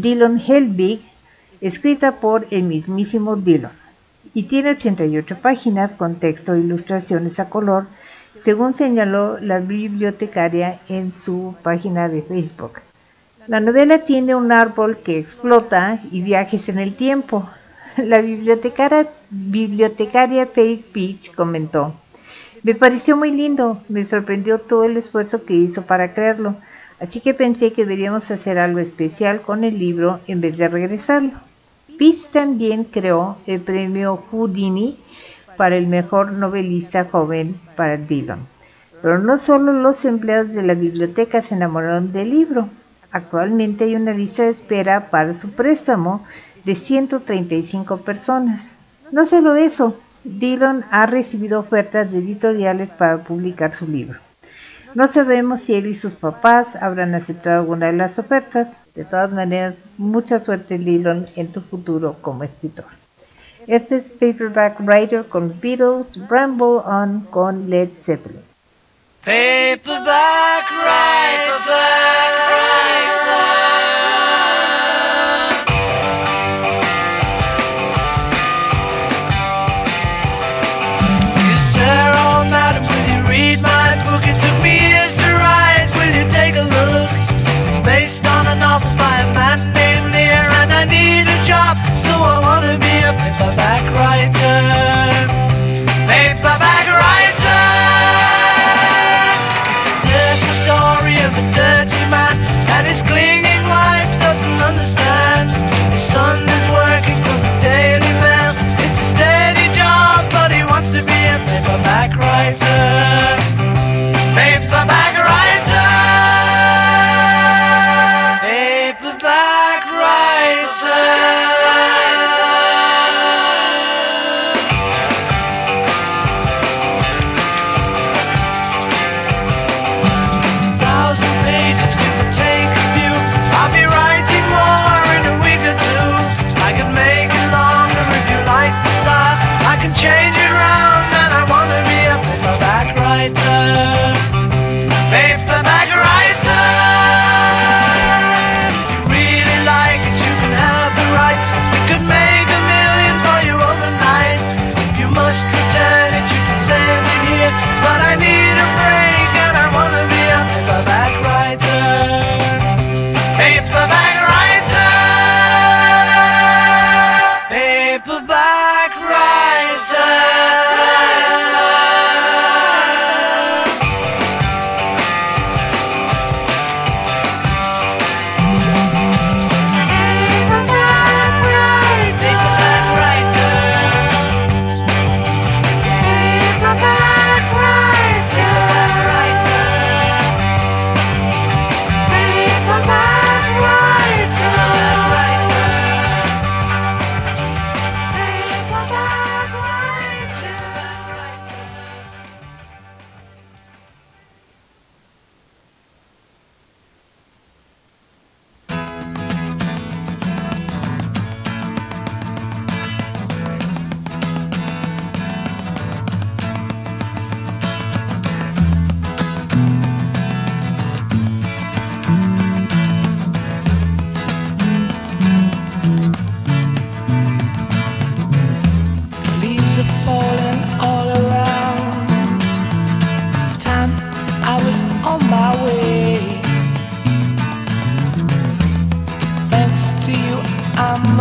Helbig, 0.47 1.01
escrita 1.61 2.21
por 2.21 2.47
el 2.53 2.63
mismísimo 2.63 3.35
Dillon, 3.35 3.73
y 4.35 4.45
tiene 4.45 4.71
88 4.71 5.39
páginas 5.43 5.91
con 5.91 6.15
texto 6.21 6.55
e 6.55 6.61
ilustraciones 6.61 7.41
a 7.41 7.51
color, 7.51 7.89
según 8.37 8.75
señaló 8.75 9.41
la 9.41 9.59
bibliotecaria 9.59 10.79
en 10.89 11.13
su 11.13 11.57
página 11.65 12.09
de 12.09 12.23
Facebook. 12.23 12.75
La 13.49 13.59
novela 13.59 14.05
tiene 14.05 14.37
un 14.37 14.53
árbol 14.53 14.99
que 14.99 15.19
explota 15.19 16.01
y 16.13 16.23
viajes 16.23 16.69
en 16.69 16.79
el 16.79 16.95
tiempo. 16.95 17.51
La 17.97 18.21
bibliotecaria, 18.21 19.09
bibliotecaria 19.31 20.47
comentó, 21.35 21.93
me 22.63 22.75
pareció 22.75 23.17
muy 23.17 23.31
lindo, 23.31 23.83
me 23.89 24.05
sorprendió 24.05 24.59
todo 24.59 24.85
el 24.85 24.97
esfuerzo 24.97 25.45
que 25.45 25.55
hizo 25.55 25.83
para 25.83 26.15
crearlo, 26.15 26.57
así 27.01 27.21
que 27.21 27.35
pensé 27.35 27.73
que 27.73 27.85
deberíamos 27.85 28.31
hacer 28.31 28.59
algo 28.59 28.79
especial 28.79 29.41
con 29.43 29.65
el 29.65 29.79
libro 29.79 30.21
en 30.27 30.41
vez 30.41 30.57
de 30.57 30.69
regresarlo. 30.69 31.33
Peace 31.99 32.29
también 32.31 32.85
creó 32.85 33.39
el 33.47 33.61
premio 33.61 34.17
Houdini 34.31 34.99
para 35.57 35.77
el 35.77 35.89
mejor 35.89 36.33
novelista 36.33 37.05
joven 37.05 37.61
para 37.75 37.97
Dillon. 37.97 38.47
Pero 39.03 39.19
no 39.19 39.39
solo 39.39 39.73
los 39.73 40.05
empleados 40.05 40.51
de 40.51 40.63
la 40.63 40.75
biblioteca 40.75 41.43
se 41.43 41.55
enamoraron 41.55 42.13
del 42.13 42.31
libro. 42.31 42.69
Actualmente 43.11 43.85
hay 43.85 43.97
una 43.97 44.13
lista 44.13 44.45
de 44.45 44.51
espera 44.51 45.11
para 45.11 45.35
su 45.35 45.51
préstamo 45.51 46.25
de 46.65 46.75
135 46.75 47.99
personas. 47.99 48.63
No 49.11 49.25
solo 49.25 49.57
eso, 49.57 49.97
Dillon 50.25 50.85
ha 50.91 51.07
recibido 51.07 51.61
ofertas 51.61 52.11
de 52.11 52.19
editoriales 52.19 52.91
para 52.91 53.19
publicar 53.19 53.75
su 53.75 53.87
libro. 53.87 54.19
No 54.95 55.07
sabemos 55.09 55.61
si 55.61 55.75
él 55.75 55.87
y 55.87 55.95
sus 55.95 56.15
papás 56.15 56.77
habrán 56.77 57.15
aceptado 57.15 57.61
alguna 57.61 57.87
de 57.87 57.93
las 57.93 58.19
ofertas. 58.19 58.69
De 58.95 59.05
todas 59.05 59.33
maneras, 59.33 59.85
mucha 59.97 60.41
suerte 60.41 60.79
Dillon 60.79 61.27
en 61.37 61.49
tu 61.49 61.61
futuro 61.61 62.17
como 62.21 62.45
escritor. 62.45 62.87
Este 63.67 63.97
es 63.97 64.11
Paperback 64.11 64.81
Writer 64.81 65.27
con 65.27 65.61
Beatles, 65.61 66.07
Ramble 66.29 66.83
On 66.85 67.21
con 67.31 67.69
Led 67.69 67.91
Zeppelin. 68.03 68.43
Paperback 69.25 70.59
Yes, 71.59 73.18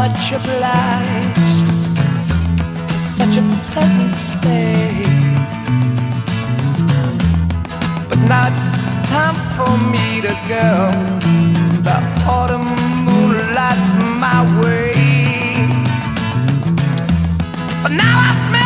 obliged 0.07 1.38
for 2.88 2.99
such 2.99 3.35
a 3.35 3.43
pleasant 3.71 4.15
stay. 4.15 5.03
But 8.09 8.19
now 8.19 8.47
it's 8.47 8.77
time 9.09 9.35
for 9.55 9.71
me 9.91 10.21
to 10.21 10.34
go. 10.47 10.69
The 11.88 11.97
autumn 12.25 12.67
moonlight's 13.05 13.95
my 14.23 14.39
way. 14.61 14.93
But 17.84 17.91
now 17.91 18.15
I 18.29 18.47
smell 18.47 18.56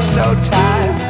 so 0.00 0.22
tired. 0.42 1.05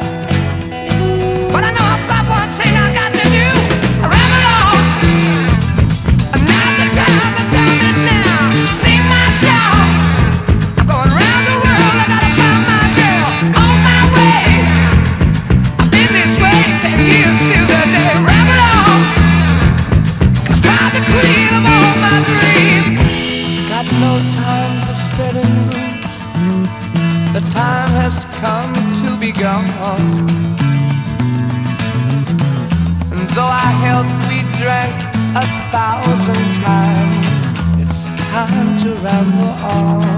Time 38.86 38.94
to 38.94 39.02
ramble 39.02 40.15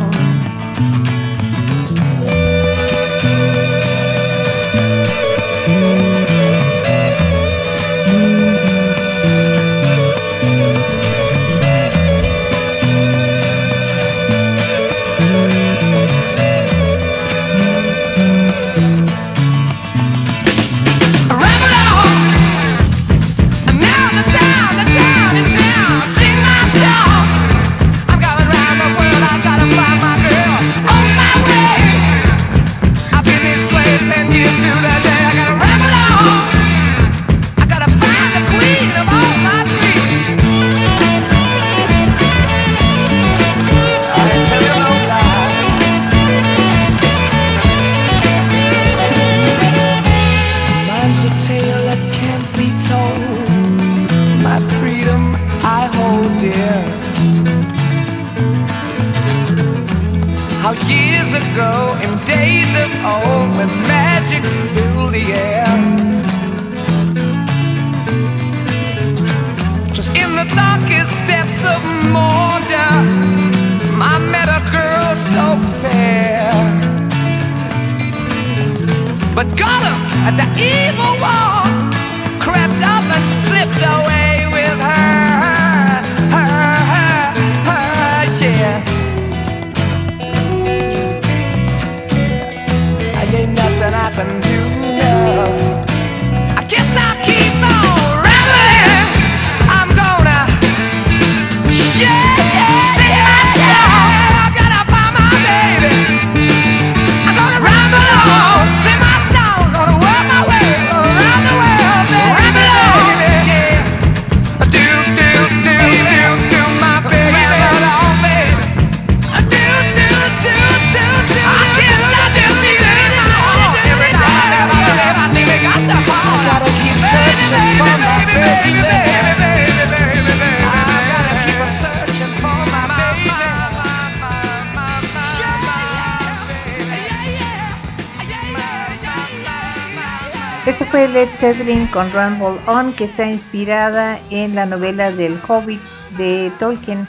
con 141.99 142.13
Rumble 142.13 142.61
On, 142.69 142.93
que 142.93 143.07
está 143.07 143.27
inspirada 143.27 144.21
en 144.31 144.55
la 144.55 144.67
novela 144.67 145.11
del 145.11 145.37
Hobbit 145.49 145.81
de 146.17 146.53
Tolkien. 146.57 147.09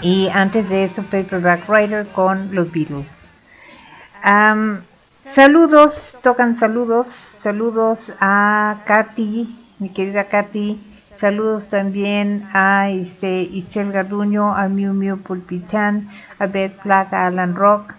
Y 0.00 0.30
antes 0.32 0.70
de 0.70 0.84
eso, 0.84 1.02
Paperback 1.02 1.68
Writer 1.68 2.06
con 2.06 2.54
los 2.54 2.72
Beatles. 2.72 3.04
Saludos, 5.34 6.16
tocan 6.22 6.56
saludos. 6.56 7.08
Saludos 7.08 8.14
a 8.18 8.78
Katy, 8.86 9.54
mi 9.78 9.90
querida 9.90 10.24
Katy. 10.24 10.80
Saludos 11.14 11.68
también 11.68 12.48
a 12.54 12.88
este, 12.88 13.42
Isel 13.42 13.92
Garduño, 13.92 14.56
a 14.56 14.68
Miu 14.68 14.94
Miu 14.94 15.18
Pulpichan, 15.18 16.08
a 16.38 16.46
Beth 16.46 16.82
Black, 16.82 17.12
a 17.12 17.26
Alan 17.26 17.54
Rock, 17.54 17.92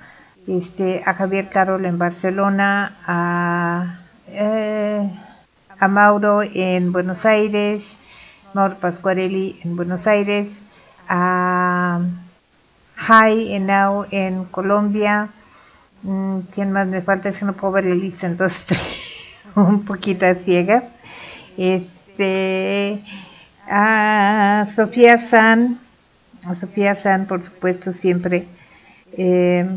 este, 0.47 1.03
a 1.05 1.13
Javier 1.13 1.49
Carol 1.49 1.85
en 1.85 1.99
Barcelona, 1.99 2.97
a, 3.05 3.99
eh, 4.25 5.07
a 5.82 5.88
Mauro 5.88 6.44
en 6.44 6.91
Buenos 6.91 7.26
Aires, 7.26 7.98
Mauro 8.53 8.78
Pascuarelli 8.78 9.60
en 9.64 9.76
Buenos 9.76 10.06
Aires, 10.06 10.60
a 11.10 12.02
Jai 12.95 13.56
Enau 13.56 14.06
en 14.12 14.45
Colombia. 14.45 15.30
Mm, 16.03 16.41
¿Quién 16.53 16.72
más 16.72 16.88
me 16.88 17.02
falta? 17.02 17.30
Es 17.30 17.40
que 17.40 17.45
no 17.45 17.53
puedo 17.53 17.74
ver 17.74 17.86
la 17.86 17.95
lista, 17.95 18.28
entonces 18.28 18.80
un 19.56 19.84
poquito 19.84 20.28
ciega. 20.45 20.84
Este, 21.58 23.02
a 23.68 24.68
Sofía 24.76 25.18
San, 25.18 25.80
a 26.45 26.53
Sofía 26.53 26.94
San, 26.94 27.26
por 27.26 27.44
supuesto, 27.44 27.91
siempre. 27.91 28.45
Eh, 29.14 29.68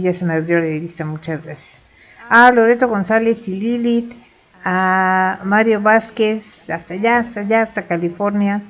ya 0.00 0.12
se 0.12 0.24
me 0.24 0.34
abrió 0.34 0.58
la 0.58 0.66
lista, 0.66 1.04
muchas 1.04 1.44
gracias. 1.44 1.80
A 2.28 2.50
Loreto 2.50 2.88
González 2.88 3.46
y 3.46 3.52
Lilith, 3.52 4.23
a 4.64 5.40
Mario 5.44 5.82
Vázquez, 5.82 6.70
hasta 6.70 6.94
allá, 6.94 7.18
hasta 7.18 7.40
allá, 7.40 7.62
hasta 7.62 7.86
California. 7.86 8.62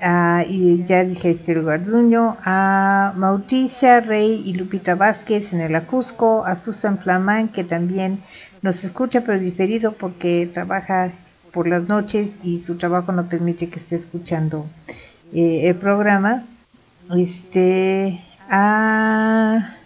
Ah, 0.00 0.44
y 0.46 0.82
ya 0.84 1.04
dije 1.04 1.30
Esther 1.30 1.62
Garduño, 1.62 2.36
a 2.44 3.12
Mauricia 3.16 4.00
Rey 4.00 4.42
y 4.44 4.54
Lupita 4.54 4.94
Vázquez 4.96 5.52
en 5.52 5.60
el 5.60 5.74
Acusco, 5.76 6.44
a 6.44 6.56
Susan 6.56 6.98
Flamán 6.98 7.48
que 7.48 7.62
también 7.62 8.20
nos 8.62 8.82
escucha 8.82 9.20
pero 9.20 9.38
diferido 9.38 9.92
porque 9.92 10.50
trabaja 10.52 11.12
por 11.52 11.68
las 11.68 11.86
noches 11.86 12.38
y 12.42 12.58
su 12.58 12.76
trabajo 12.78 13.12
no 13.12 13.28
permite 13.28 13.68
que 13.68 13.78
esté 13.78 13.96
escuchando 13.96 14.66
eh, 15.32 15.68
el 15.68 15.76
programa. 15.76 16.44
Este, 17.16 18.20
a 18.48 19.76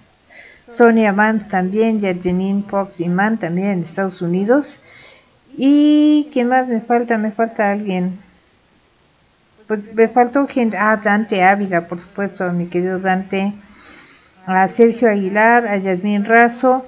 Sonia 0.70 1.12
Mann 1.12 1.48
también, 1.48 2.00
Janine 2.00 2.64
Fox 2.68 3.00
y 3.00 3.08
Mann 3.08 3.38
también 3.38 3.68
en 3.68 3.82
Estados 3.82 4.22
Unidos. 4.22 4.78
¿Y 5.56 6.28
quién 6.32 6.48
más 6.48 6.68
me 6.68 6.80
falta? 6.80 7.16
Me 7.16 7.32
falta 7.32 7.72
alguien. 7.72 8.18
Pues 9.66 9.94
me 9.94 10.08
faltó 10.08 10.46
gente. 10.46 10.76
Ah, 10.76 11.00
Dante 11.02 11.42
Ávila, 11.42 11.88
por 11.88 11.98
supuesto, 11.98 12.50
mi 12.52 12.66
querido 12.66 12.98
Dante. 12.98 13.54
A 14.46 14.68
Sergio 14.68 15.08
Aguilar, 15.08 15.66
a 15.66 15.76
Yasmín 15.76 16.24
Razo, 16.24 16.86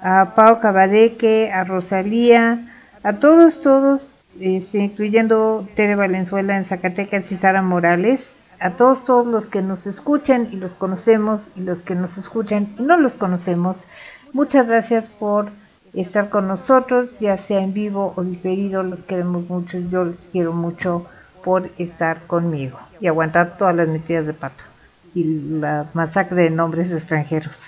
a 0.00 0.34
Pau 0.34 0.60
Cabadeque, 0.60 1.50
a 1.52 1.64
Rosalía, 1.64 2.72
a 3.02 3.14
todos, 3.14 3.60
todos, 3.60 4.24
este, 4.40 4.78
incluyendo 4.78 5.68
Tere 5.74 5.96
Valenzuela 5.96 6.56
en 6.56 6.64
Zacatecas 6.64 7.30
y 7.30 7.36
Sara 7.36 7.60
Morales, 7.60 8.30
a 8.58 8.70
todos, 8.70 9.04
todos 9.04 9.26
los 9.26 9.50
que 9.50 9.60
nos 9.60 9.86
escuchan 9.86 10.48
y 10.50 10.56
los 10.56 10.76
conocemos 10.76 11.50
y 11.56 11.64
los 11.64 11.82
que 11.82 11.94
nos 11.94 12.16
escuchan 12.16 12.68
y 12.78 12.82
no 12.82 12.96
los 12.96 13.16
conocemos, 13.16 13.84
muchas 14.32 14.66
gracias 14.66 15.10
por 15.10 15.50
estar 15.94 16.28
con 16.28 16.48
nosotros, 16.48 17.18
ya 17.20 17.36
sea 17.36 17.62
en 17.62 17.72
vivo 17.72 18.12
o 18.16 18.24
diferido, 18.24 18.82
los 18.82 19.04
queremos 19.04 19.48
mucho, 19.48 19.78
yo 19.78 20.04
los 20.04 20.28
quiero 20.32 20.52
mucho 20.52 21.06
por 21.42 21.70
estar 21.78 22.26
conmigo 22.26 22.78
y 23.00 23.06
aguantar 23.06 23.56
todas 23.56 23.76
las 23.76 23.88
metidas 23.88 24.26
de 24.26 24.34
pata 24.34 24.64
y 25.14 25.24
la 25.60 25.86
masacre 25.94 26.42
de 26.42 26.50
nombres 26.50 26.90
extranjeros. 26.90 27.60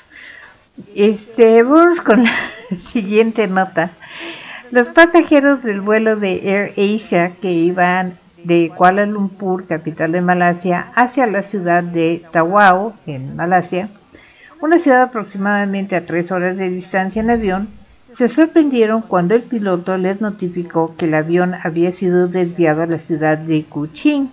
Este, 0.95 1.63
vamos 1.63 2.01
con 2.01 2.25
la 2.25 2.33
siguiente 2.93 3.47
nota. 3.49 3.93
Los 4.71 4.91
pasajeros 4.91 5.63
del 5.63 5.81
vuelo 5.81 6.17
de 6.17 6.41
Air 6.51 6.73
Asia 6.77 7.33
que 7.41 7.53
iban 7.53 8.19
de 8.43 8.73
Kuala 8.75 9.07
Lumpur, 9.07 9.67
capital 9.67 10.13
de 10.13 10.21
Malasia, 10.21 10.89
hacia 10.95 11.27
la 11.27 11.43
ciudad 11.43 11.83
de 11.83 12.25
Tawau, 12.33 12.95
en 13.07 13.37
Malasia, 13.37 13.89
una 14.61 14.79
ciudad 14.79 15.03
aproximadamente 15.03 15.97
a 15.97 16.05
tres 16.05 16.31
horas 16.33 16.57
de 16.57 16.71
distancia 16.71 17.23
en 17.23 17.31
avión, 17.31 17.69
se 18.11 18.29
sorprendieron 18.29 19.03
cuando 19.03 19.35
el 19.35 19.43
piloto 19.43 19.97
les 19.99 20.21
notificó 20.21 20.95
que 20.97 21.07
el 21.07 21.15
avión 21.15 21.55
había 21.55 21.93
sido 21.93 22.29
desviado 22.29 22.83
a 22.83 22.87
la 22.87 22.99
ciudad 22.99 23.39
de 23.39 23.65
Kuching. 23.65 24.31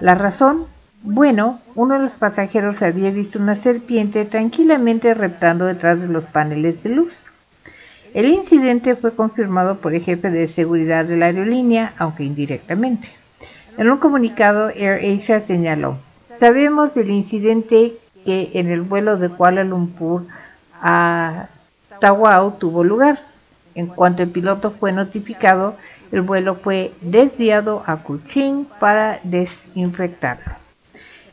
La 0.00 0.14
razón, 0.14 0.66
bueno, 1.02 1.60
uno 1.74 1.94
de 1.94 2.02
los 2.02 2.16
pasajeros 2.16 2.82
había 2.82 3.10
visto 3.10 3.38
una 3.38 3.56
serpiente 3.56 4.24
tranquilamente 4.24 5.12
reptando 5.14 5.66
detrás 5.66 6.00
de 6.00 6.08
los 6.08 6.26
paneles 6.26 6.82
de 6.82 6.96
luz. 6.96 7.20
El 8.14 8.26
incidente 8.26 8.96
fue 8.96 9.14
confirmado 9.14 9.78
por 9.78 9.94
el 9.94 10.02
jefe 10.02 10.30
de 10.30 10.48
seguridad 10.48 11.04
de 11.04 11.16
la 11.16 11.26
aerolínea, 11.26 11.92
aunque 11.98 12.24
indirectamente. 12.24 13.08
En 13.76 13.90
un 13.90 13.98
comunicado, 13.98 14.70
Air 14.70 15.20
Asia 15.20 15.40
señaló, 15.40 15.98
sabemos 16.38 16.94
del 16.94 17.10
incidente 17.10 17.92
que 18.24 18.52
en 18.54 18.70
el 18.70 18.82
vuelo 18.82 19.18
de 19.18 19.28
Kuala 19.30 19.64
Lumpur 19.64 20.26
a 20.80 21.48
Tawau 22.04 22.58
tuvo 22.58 22.84
lugar. 22.84 23.18
En 23.74 23.86
cuanto 23.86 24.22
el 24.22 24.28
piloto 24.28 24.70
fue 24.70 24.92
notificado, 24.92 25.74
el 26.12 26.20
vuelo 26.20 26.54
fue 26.54 26.92
desviado 27.00 27.82
a 27.86 27.96
Kuching 27.96 28.66
para 28.78 29.20
desinfectarlo. 29.22 30.52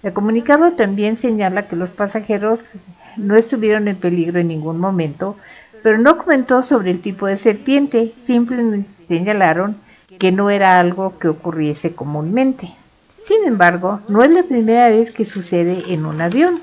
El 0.02 0.14
comunicado 0.14 0.72
también 0.72 1.18
señala 1.18 1.68
que 1.68 1.76
los 1.76 1.92
pasajeros 1.92 2.72
no 3.18 3.36
estuvieron 3.36 3.90
en 3.90 3.98
peligro 3.98 4.40
en 4.40 4.48
ningún 4.48 4.80
momento, 4.80 5.36
pero 5.84 5.98
no 5.98 6.18
comentó 6.18 6.64
sobre 6.64 6.92
el 6.92 7.02
tipo 7.02 7.28
de 7.28 7.38
serpiente, 7.38 8.14
simplemente 8.26 8.90
señalaron 9.10 9.76
que 10.20 10.32
no 10.32 10.50
era 10.50 10.80
algo 10.80 11.20
que 11.20 11.28
ocurriese 11.28 11.94
comúnmente. 11.94 12.74
Sin 13.28 13.44
embargo, 13.46 14.00
no 14.08 14.24
es 14.24 14.32
la 14.32 14.44
primera 14.44 14.88
vez 14.88 15.12
que 15.12 15.26
sucede 15.26 15.84
en 15.94 16.06
un 16.06 16.22
avión. 16.22 16.62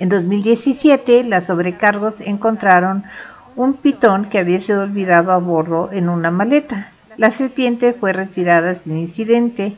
En 0.00 0.08
2017, 0.08 1.24
las 1.24 1.46
sobrecargos 1.46 2.20
encontraron 2.20 3.04
un 3.56 3.74
pitón 3.74 4.26
que 4.26 4.38
había 4.38 4.60
sido 4.60 4.84
olvidado 4.84 5.32
a 5.32 5.38
bordo 5.38 5.90
en 5.92 6.08
una 6.08 6.30
maleta. 6.30 6.92
La 7.16 7.32
serpiente 7.32 7.92
fue 7.92 8.12
retirada 8.12 8.76
sin 8.76 8.96
incidente. 8.96 9.74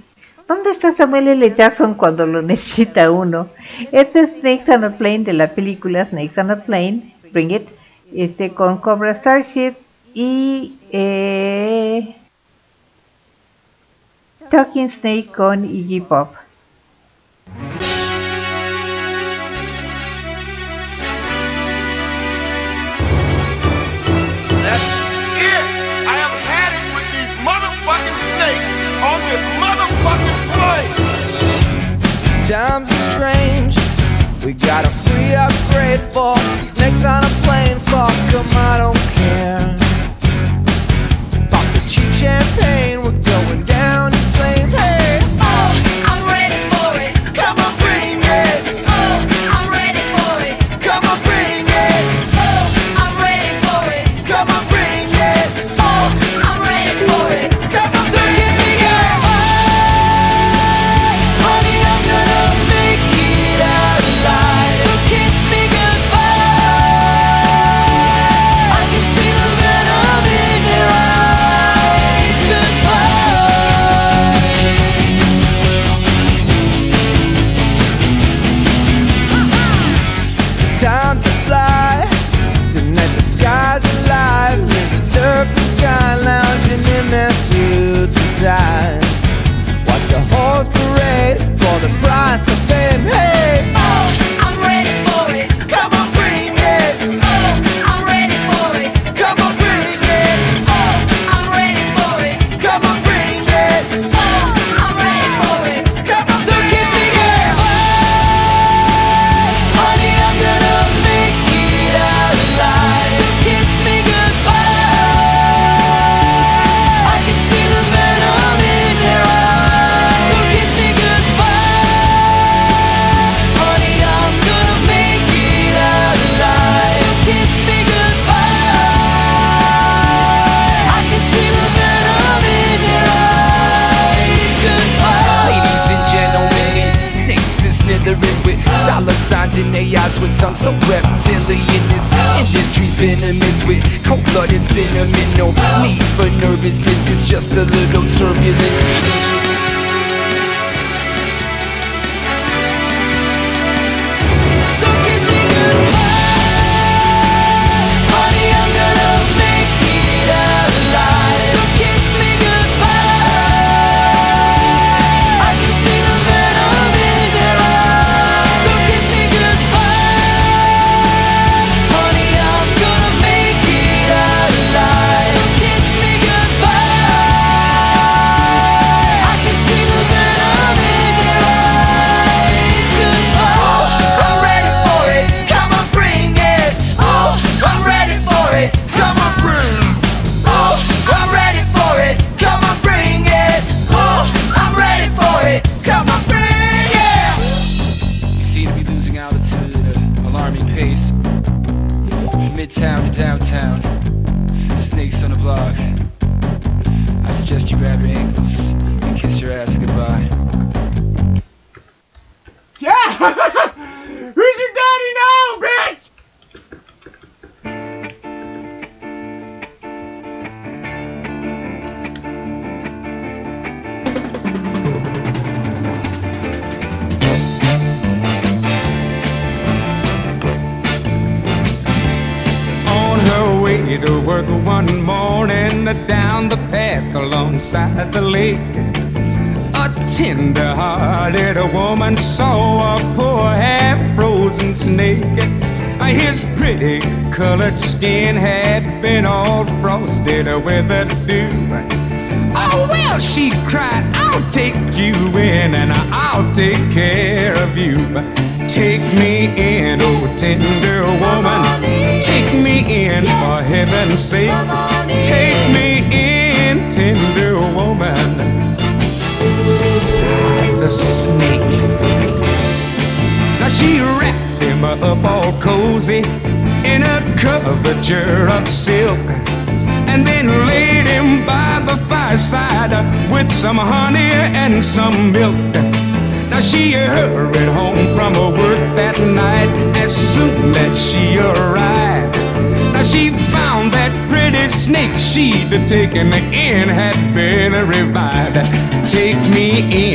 ¿Dónde 0.46 0.70
está 0.70 0.92
Samuel 0.92 1.28
L. 1.28 1.54
Jackson 1.54 1.94
cuando 1.94 2.26
lo 2.26 2.42
necesita 2.52 3.10
uno? 3.10 3.48
Este 3.92 4.20
es 4.20 4.40
Snakes 4.40 4.70
on 4.70 4.84
a 4.84 4.96
Plane 4.96 5.20
de 5.20 5.32
la 5.32 5.54
película 5.54 6.04
Snakes 6.04 6.38
on 6.38 6.50
a 6.50 6.62
Plane, 6.62 7.14
Bring 7.32 7.52
It, 7.52 7.68
este, 8.14 8.52
con 8.52 8.78
Cobra 8.78 9.14
Starship 9.14 9.74
y 10.12 10.76
eh, 10.92 12.16
Talking 14.50 14.90
Snake 14.90 15.28
con 15.34 15.64
Iggy 15.64 16.00
Pop. 16.02 16.34
Times 32.50 32.90
are 32.90 33.10
strange. 33.12 33.76
We 34.44 34.54
got 34.54 34.84
a 34.84 34.90
free 34.90 35.34
upgrade 35.36 36.00
for 36.00 36.36
snakes 36.64 37.04
on 37.04 37.22
a 37.22 37.28
plane. 37.44 37.78
Fuck 37.78 38.10
'em, 38.34 38.56
I 38.56 38.76
don't 38.76 38.98
care. 39.14 39.76
Pop 41.48 41.64
the 41.74 41.80
cheap 41.88 42.12
champagne. 42.12 43.19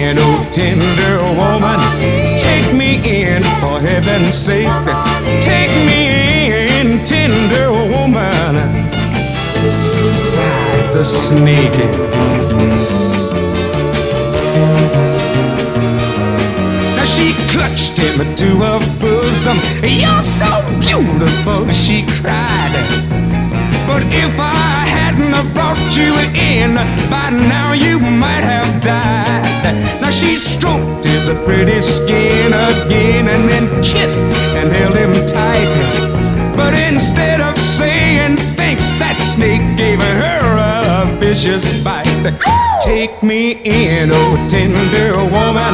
In, 0.05 0.17
oh 0.19 0.39
tender 0.51 1.15
woman. 1.39 1.79
Take 2.37 2.69
me 2.73 2.91
in 3.03 3.41
for 3.61 3.79
heaven's 3.79 4.35
sake. 4.35 4.69
Take 5.41 5.73
me 5.89 6.79
in, 6.79 7.05
tender 7.05 7.71
woman 7.71 8.85
sighed 9.69 10.93
the 10.93 11.03
snake. 11.03 11.79
Now 16.95 17.05
she 17.05 17.33
clutched 17.51 17.97
him 17.97 18.35
to 18.35 18.49
her 18.65 18.79
bosom. 18.99 19.57
You're 19.81 20.21
so 20.21 20.51
beautiful, 20.79 21.69
she 21.71 22.05
cried. 22.19 22.73
But 23.87 24.03
if 24.25 24.33
I 24.39 24.83
hadn't 24.97 25.33
have 25.33 25.53
brought 25.53 25.83
you 25.95 26.11
in, 26.33 26.75
by 27.09 27.29
now 27.29 27.73
you 27.73 27.99
might 27.99 28.43
have 28.43 28.83
died. 28.83 29.54
His 31.25 31.37
pretty 31.39 31.81
skin 31.81 32.53
again 32.53 33.27
and 33.27 33.49
then 33.49 33.65
kissed 33.81 34.19
and 34.19 34.71
held 34.71 34.95
him 34.95 35.11
tight. 35.27 35.65
But 36.55 36.73
instead 36.87 37.41
of 37.41 37.57
saying 37.57 38.37
thanks, 38.53 38.87
that 38.99 39.17
snake 39.33 39.63
gave 39.75 39.97
her 39.97 41.07
a 41.09 41.17
vicious 41.17 41.83
bite. 41.83 42.05
Take 42.83 43.23
me 43.23 43.53
in, 43.63 44.11
oh 44.13 44.47
tender 44.51 45.17
woman. 45.33 45.73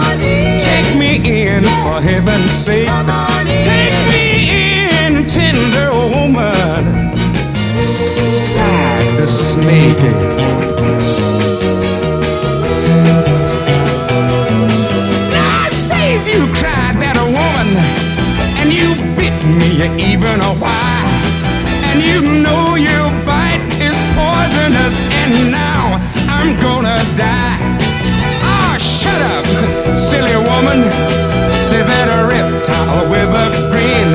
Take 0.58 0.96
me 0.98 1.18
in 1.18 1.64
for 1.84 2.00
heaven's 2.00 2.52
sake. 2.52 2.88
Take 3.68 3.98
me 4.08 5.04
in, 5.04 5.28
tender 5.28 5.92
woman. 5.92 7.12
Sighed 7.78 9.18
the 9.18 9.28
snake. 9.28 10.71
Me 19.58 19.72
even 20.12 20.38
a 20.40 20.54
while. 20.64 21.12
And 21.90 22.00
you 22.04 22.22
know 22.44 22.76
your 22.76 23.08
bite 23.26 23.64
is 23.80 23.98
poisonous, 24.16 25.04
and 25.22 25.52
now 25.52 26.00
I'm 26.30 26.56
gonna 26.62 27.00
die. 27.18 27.60
Ah, 28.44 28.76
shut 28.80 29.22
up, 29.36 29.46
silly 29.98 30.36
woman. 30.50 30.80
Say 31.62 31.82
that 31.84 32.08
a 32.18 32.28
reptile 32.28 33.10
with 33.12 33.32
a 33.46 33.48
grin. 33.72 34.10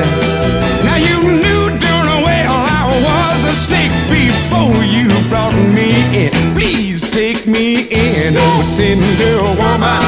Now 0.85 0.97
you 0.97 1.19
knew 1.41 1.63
darn 1.79 2.23
well 2.23 2.57
I 2.79 2.83
was 3.07 3.39
a 3.45 3.53
snake 3.53 3.95
before 4.09 4.83
you 4.83 5.09
brought 5.29 5.55
me 5.73 5.89
in. 6.13 6.31
Please 6.53 7.01
take 7.11 7.47
me 7.47 7.87
in, 7.89 8.33
oh 8.37 8.61
tender 8.77 9.41
woman. 9.61 10.01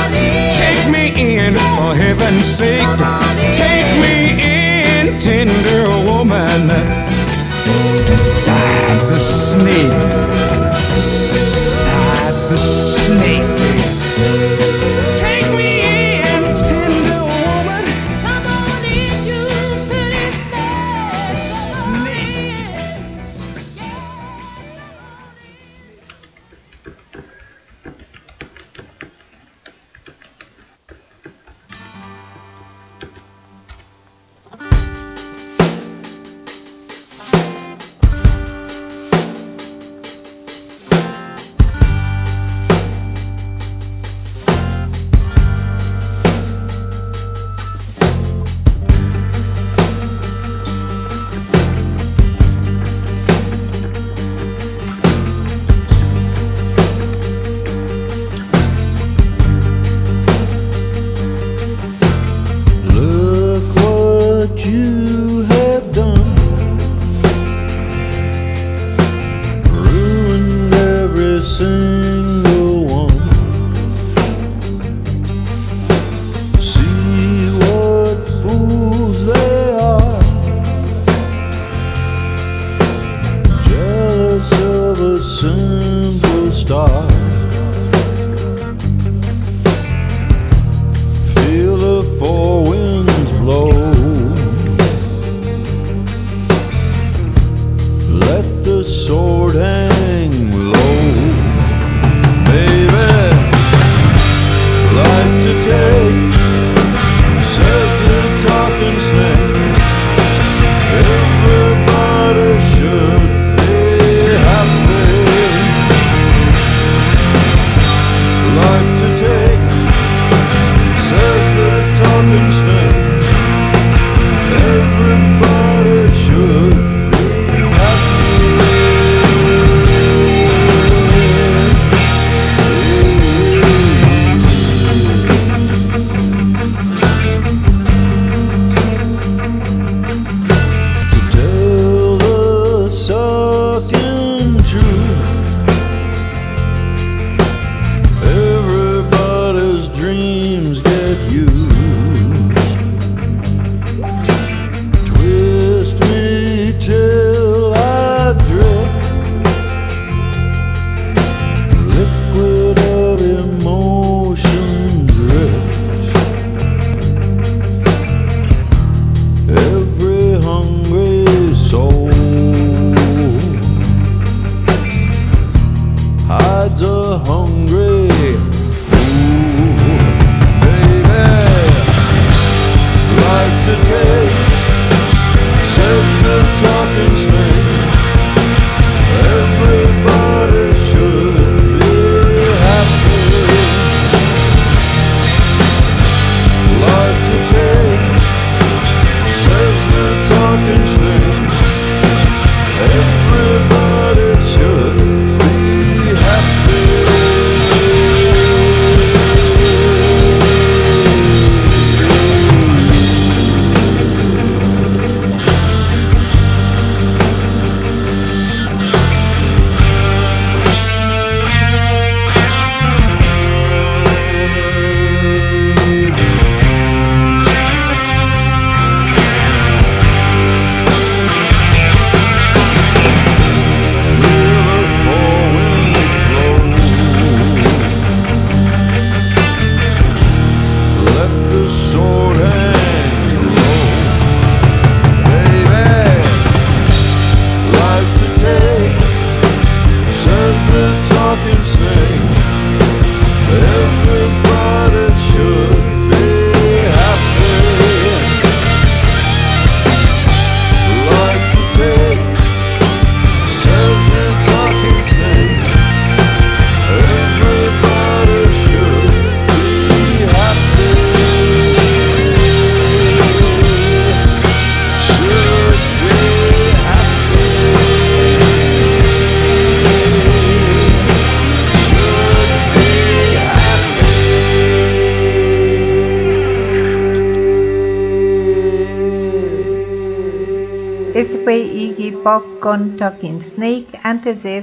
Take 0.62 0.84
me 0.90 1.04
in 1.38 1.54
for 1.76 1.96
heaven's 1.96 2.46
sake. 2.46 2.88
Take 3.56 3.90
me 4.04 4.16
in, 4.42 4.59
tender 5.40 5.88
woman. 6.06 6.68
Sighed 7.72 9.02
the 9.10 9.20
snake. 9.20 10.00
Sighed 11.48 12.36
the 12.50 12.58
snake. 12.58 13.39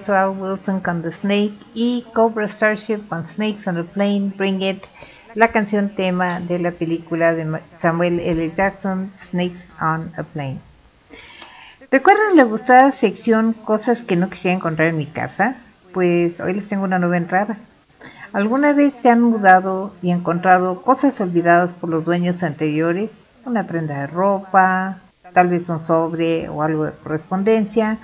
Wilson 0.08 0.80
con 0.80 1.02
The 1.02 1.10
Snake 1.10 1.54
y 1.74 2.06
Cobra 2.14 2.48
Starship 2.48 3.08
con 3.08 3.26
Snakes 3.26 3.66
on 3.66 3.78
a 3.78 3.82
Plane, 3.82 4.32
Bring 4.36 4.62
It, 4.62 4.84
la 5.34 5.50
canción 5.50 5.88
tema 5.90 6.38
de 6.38 6.60
la 6.60 6.70
película 6.70 7.34
de 7.34 7.60
Samuel 7.76 8.20
L. 8.20 8.52
Jackson, 8.56 9.10
Snakes 9.30 9.66
on 9.80 10.12
a 10.16 10.22
Plane. 10.22 10.60
¿Recuerdan 11.90 12.36
la 12.36 12.44
gustada 12.44 12.92
sección 12.92 13.52
Cosas 13.52 14.02
que 14.02 14.16
no 14.16 14.30
quisiera 14.30 14.56
encontrar 14.56 14.88
en 14.88 14.98
mi 14.98 15.06
casa? 15.06 15.56
Pues 15.92 16.38
hoy 16.40 16.54
les 16.54 16.68
tengo 16.68 16.84
una 16.84 17.00
nueva 17.00 17.16
entrada. 17.16 17.58
¿Alguna 18.32 18.74
vez 18.74 18.94
se 18.94 19.10
han 19.10 19.22
mudado 19.22 19.92
y 20.02 20.12
encontrado 20.12 20.82
cosas 20.82 21.20
olvidadas 21.20 21.72
por 21.72 21.90
los 21.90 22.04
dueños 22.04 22.44
anteriores? 22.44 23.22
Una 23.44 23.66
prenda 23.66 24.00
de 24.00 24.06
ropa, 24.06 24.98
tal 25.32 25.48
vez 25.48 25.68
un 25.68 25.80
sobre 25.80 26.48
o 26.48 26.62
algo 26.62 26.84
de 26.84 26.92
correspondencia, 26.92 27.98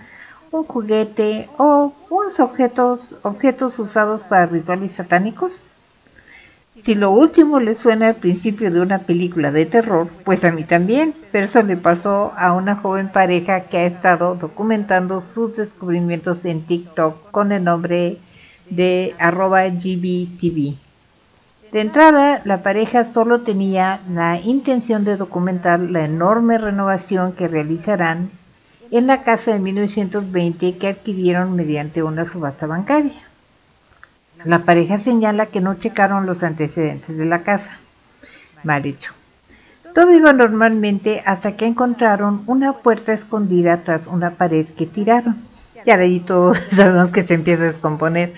un 0.53 0.65
juguete 0.65 1.49
o 1.57 1.93
unos 2.11 2.39
objetos, 2.39 3.17
objetos 3.23 3.79
usados 3.79 4.23
para 4.23 4.47
rituales 4.47 4.93
satánicos? 4.93 5.65
Si 6.83 6.95
lo 6.95 7.11
último 7.11 7.61
le 7.61 7.75
suena 7.75 8.09
al 8.09 8.17
principio 8.17 8.71
de 8.71 8.81
una 8.81 9.01
película 9.01 9.51
de 9.51 9.67
terror, 9.67 10.09
pues 10.25 10.45
a 10.45 10.53
mí 10.53 10.65
también, 10.65 11.15
pero 11.31 11.45
eso 11.45 11.63
le 11.63 11.77
pasó 11.77 12.33
a 12.37 12.53
una 12.53 12.77
joven 12.77 13.11
pareja 13.11 13.65
que 13.65 13.79
ha 13.79 13.87
estado 13.87 14.37
documentando 14.37 15.21
sus 15.21 15.57
descubrimientos 15.57 16.45
en 16.45 16.63
TikTok 16.63 17.31
con 17.31 17.53
el 17.53 17.65
nombre 17.65 18.19
de 18.71 19.15
arroba 19.19 19.65
GBTV. 19.69 20.75
De 21.73 21.81
entrada, 21.81 22.43
la 22.45 22.63
pareja 22.63 23.05
solo 23.05 23.43
tenía 23.43 24.01
la 24.11 24.41
intención 24.41 25.05
de 25.05 25.17
documentar 25.17 25.81
la 25.81 26.05
enorme 26.05 26.59
renovación 26.59 27.33
que 27.33 27.49
realizarán 27.49 28.31
en 28.99 29.07
la 29.07 29.23
casa 29.23 29.53
de 29.53 29.59
1920 29.59 30.77
que 30.77 30.89
adquirieron 30.89 31.57
mediante 31.57 32.03
una 32.03 32.27
subasta 32.27 32.67
bancaria. 32.67 33.21
La 34.45 34.61
pareja 34.61 34.99
señala 34.99 35.47
que 35.47 35.61
no 35.61 35.75
checaron 35.75 36.27
los 36.27 36.43
antecedentes 36.43 37.17
de 37.17 37.25
la 37.25 37.43
casa. 37.43 37.79
Mal 38.65 38.85
hecho. 38.85 39.13
Todo 39.95 40.13
iba 40.15 40.33
normalmente 40.33 41.23
hasta 41.25 41.57
que 41.57 41.67
encontraron 41.67 42.43
una 42.47 42.75
puerta 42.79 43.13
escondida 43.13 43.83
tras 43.83 44.07
una 44.07 44.33
pared 44.33 44.67
que 44.67 44.87
tiraron. 44.87 45.37
Ya 45.87 45.97
de 45.97 46.05
ahí 46.05 46.21
todos 46.21 46.59
sabemos 46.77 47.11
que 47.11 47.27
se 47.27 47.35
empieza 47.35 47.63
a 47.63 47.67
descomponer. 47.67 48.35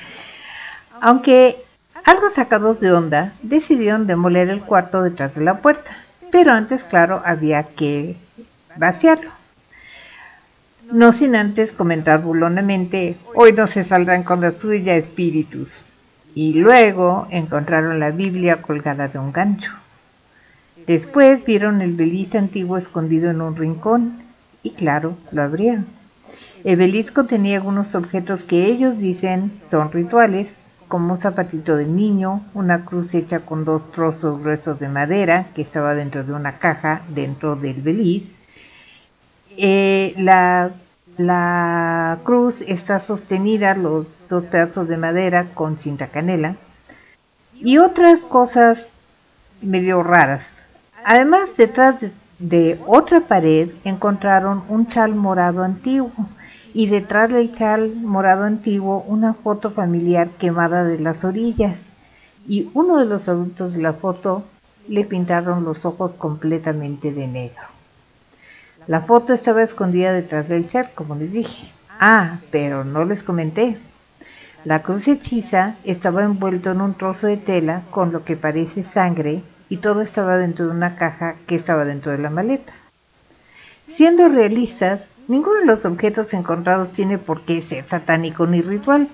Aunque 1.01 1.64
algo 2.05 2.31
sacados 2.31 2.81
de 2.81 2.93
onda, 2.93 3.35
decidieron 3.43 4.06
demoler 4.06 4.51
el 4.51 4.62
cuarto 4.62 5.02
detrás 5.02 5.35
de 5.35 5.44
la 5.44 5.59
puerta. 5.59 5.90
Pero 6.31 6.52
antes, 6.52 6.85
claro, 6.85 7.22
había 7.24 7.64
que 7.64 8.16
vaciarlo. 8.76 9.31
No 10.93 11.12
sin 11.12 11.35
antes 11.35 11.73
comentar 11.73 12.23
burlonamente, 12.23 13.16
hoy 13.35 13.52
no 13.52 13.66
se 13.66 13.85
saldrán 13.85 14.23
con 14.23 14.40
la 14.40 14.52
suya 14.52 14.97
espíritus. 14.97 15.85
Y 16.35 16.55
luego 16.55 17.27
encontraron 17.31 18.01
la 18.01 18.11
Biblia 18.11 18.61
colgada 18.61 19.09
de 19.09 19.19
un 19.19 19.32
gancho. 19.32 19.73
Después 20.86 21.44
vieron 21.44 21.81
el 21.81 21.94
beliz 21.94 22.35
antiguo 22.35 22.77
escondido 22.77 23.31
en 23.31 23.40
un 23.40 23.56
rincón 23.56 24.23
y 24.62 24.73
claro, 24.73 25.16
lo 25.32 25.43
abrieron. 25.43 25.86
El 26.65 26.77
beliz 26.77 27.11
contenía 27.11 27.56
algunos 27.56 27.94
objetos 27.94 28.44
que 28.44 28.66
ellos 28.66 28.98
dicen 28.98 29.52
son 29.70 29.93
rituales, 29.93 30.55
como 30.89 31.15
un 31.15 31.19
zapatito 31.19 31.77
de 31.77 31.86
niño, 31.86 32.44
una 32.52 32.85
cruz 32.85 33.15
hecha 33.15 33.40
con 33.40 33.65
dos 33.65 33.90
trozos 33.90 34.40
gruesos 34.40 34.78
de 34.78 34.89
madera 34.89 35.47
que 35.55 35.62
estaba 35.62 35.94
dentro 35.94 36.24
de 36.24 36.32
una 36.32 36.59
caja 36.59 37.02
dentro 37.09 37.56
del 37.56 37.81
beliz. 37.81 38.24
Eh, 39.56 40.14
la, 40.16 40.72
cruz 42.24 42.60
está 42.62 42.98
sostenida, 42.98 43.74
los 43.74 44.06
dos 44.28 44.44
pedazos 44.44 44.89
de 44.89 44.97
madera 44.97 45.47
con 45.55 45.78
cinta 45.78 46.09
canela 46.09 46.56
y 47.55 47.78
otras 47.78 48.24
cosas 48.24 48.89
medio 49.62 50.02
raras. 50.02 50.44
Además, 51.05 51.56
detrás 51.56 52.01
de, 52.01 52.12
de 52.39 52.81
otra 52.86 53.20
pared 53.20 53.70
encontraron 53.85 54.64
un 54.68 54.89
chal 54.89 55.14
morado 55.14 55.62
antiguo 55.62 56.12
y 56.72 56.86
detrás 56.86 57.31
del 57.31 57.55
chal 57.55 57.94
morado 57.94 58.44
antiguo 58.44 59.05
una 59.06 59.35
foto 59.35 59.70
familiar 59.70 60.31
quemada 60.31 60.82
de 60.85 60.98
las 60.98 61.24
orillas 61.24 61.76
y 62.48 62.70
uno 62.74 62.98
de 62.98 63.06
los 63.06 63.28
adultos 63.28 63.74
de 63.74 63.82
la 63.82 63.93
foto 63.93 64.44
le 64.89 65.05
pintaron 65.05 65.64
los 65.64 65.86
ojos 65.86 66.12
completamente 66.12 67.12
de 67.12 67.26
negro. 67.26 67.74
La 68.86 69.01
foto 69.01 69.32
estaba 69.32 69.62
escondida 69.62 70.12
detrás 70.12 70.48
del 70.48 70.69
chal, 70.69 70.90
como 70.94 71.15
les 71.15 71.32
dije. 71.32 71.73
Ah, 71.98 72.39
pero 72.51 72.85
no 72.85 73.05
les 73.05 73.23
comenté. 73.23 73.78
La 74.65 74.82
cruz 74.82 75.09
hechiza 75.09 75.77
estaba 75.85 76.24
envuelto 76.24 76.70
en 76.70 76.81
un 76.81 76.94
trozo 76.94 77.27
de 77.27 77.36
tela 77.36 77.82
con 77.90 78.12
lo 78.12 78.24
que 78.24 78.36
parece 78.36 78.85
sangre 78.85 79.43
y 79.69 79.78
todo 79.78 80.02
estaba 80.02 80.36
dentro 80.36 80.66
de 80.66 80.73
una 80.73 80.97
caja 80.97 81.36
que 81.47 81.55
estaba 81.55 81.85
dentro 81.85 82.12
de 82.12 82.19
la 82.19 82.31
maleta. 82.31 82.73
Siendo 83.89 84.28
realistas, 84.28 85.02
ninguno 85.28 85.61
de 85.61 85.66
los 85.66 85.85
objetos 85.85 86.32
encontrados 86.35 86.93
tiene 86.93 87.19
por 87.19 87.43
qué 87.43 87.62
ser 87.62 87.85
satánico 87.85 88.47
ni 88.47 88.61
ritual, 88.61 89.09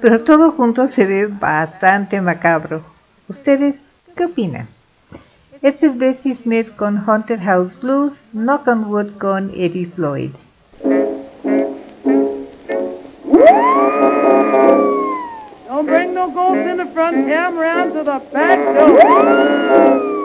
pero 0.00 0.22
todo 0.22 0.52
junto 0.52 0.88
se 0.88 1.06
ve 1.06 1.26
bastante 1.26 2.20
macabro. 2.20 2.82
¿Ustedes 3.28 3.76
qué 4.14 4.26
opinan? 4.26 4.68
Este 5.62 5.86
es 5.86 5.96
Bessie 5.96 6.36
Smith 6.36 6.76
con 6.76 6.98
Haunted 6.98 7.40
House 7.40 7.74
Blues, 7.80 8.24
Knock 8.32 8.68
on 8.68 8.90
Wood 8.90 9.16
con 9.18 9.50
Eddie 9.54 9.86
Floyd. 9.86 10.32
Don't 15.68 15.86
bring 15.86 16.14
no 16.14 16.30
cars 16.32 16.70
in 16.70 16.76
the 16.76 16.86
front 16.92 17.26
come 17.26 17.58
round 17.58 17.94
to 17.94 18.04
the 18.04 18.20
back 18.32 18.58
door. 18.74 20.15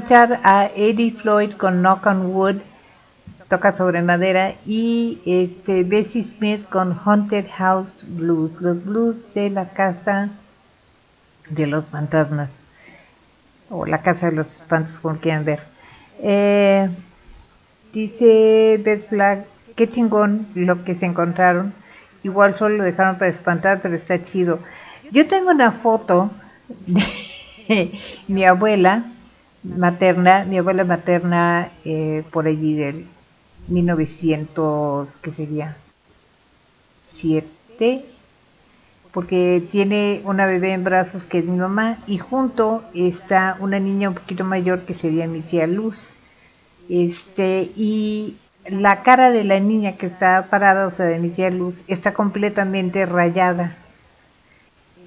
Escuchar 0.00 0.40
a 0.44 0.70
Eddie 0.74 1.10
Floyd 1.10 1.52
con 1.52 1.82
Knock 1.82 2.06
on 2.06 2.34
Wood, 2.34 2.56
toca 3.48 3.76
sobre 3.76 4.00
madera, 4.00 4.52
y 4.64 5.20
este, 5.26 5.84
Bessie 5.84 6.24
Smith 6.24 6.66
con 6.70 6.98
Haunted 7.04 7.44
House 7.50 7.92
Blues, 8.08 8.62
los 8.62 8.82
blues 8.82 9.34
de 9.34 9.50
la 9.50 9.68
casa 9.68 10.30
de 11.50 11.66
los 11.66 11.90
fantasmas, 11.90 12.48
o 13.68 13.84
la 13.84 14.00
casa 14.00 14.30
de 14.30 14.36
los 14.36 14.50
espantos, 14.50 15.00
como 15.00 15.18
quieran 15.18 15.44
ver. 15.44 15.60
Eh, 16.22 16.88
dice 17.92 18.80
Beth 18.82 19.10
Black, 19.10 19.44
qué 19.76 19.86
chingón 19.90 20.46
lo 20.54 20.82
que 20.82 20.94
se 20.94 21.04
encontraron. 21.04 21.74
Igual 22.22 22.54
solo 22.54 22.78
lo 22.78 22.84
dejaron 22.84 23.18
para 23.18 23.30
espantar, 23.30 23.80
pero 23.82 23.94
está 23.94 24.22
chido. 24.22 24.60
Yo 25.12 25.26
tengo 25.28 25.50
una 25.50 25.72
foto 25.72 26.30
de 26.86 27.92
mi 28.28 28.46
abuela 28.46 29.04
materna, 29.62 30.44
mi 30.44 30.58
abuela 30.58 30.84
materna 30.84 31.70
eh, 31.84 32.24
por 32.30 32.46
allí 32.46 32.74
del 32.74 33.06
1900, 33.68 35.16
¿qué 35.16 35.30
sería? 35.30 35.76
7, 37.00 38.04
porque 39.12 39.62
tiene 39.70 40.22
una 40.24 40.46
bebé 40.46 40.72
en 40.72 40.84
brazos 40.84 41.26
que 41.26 41.38
es 41.38 41.44
mi 41.44 41.58
mamá 41.58 41.98
y 42.06 42.18
junto 42.18 42.82
está 42.94 43.56
una 43.60 43.80
niña 43.80 44.08
un 44.08 44.14
poquito 44.14 44.44
mayor 44.44 44.82
que 44.82 44.94
sería 44.94 45.26
mi 45.26 45.40
tía 45.40 45.66
Luz. 45.66 46.14
Este, 46.88 47.70
y 47.76 48.36
la 48.66 49.02
cara 49.02 49.30
de 49.30 49.44
la 49.44 49.60
niña 49.60 49.96
que 49.96 50.06
está 50.06 50.48
parada, 50.50 50.86
o 50.86 50.90
sea, 50.90 51.06
de 51.06 51.18
mi 51.18 51.30
tía 51.30 51.50
Luz, 51.50 51.82
está 51.86 52.12
completamente 52.12 53.06
rayada. 53.06 53.76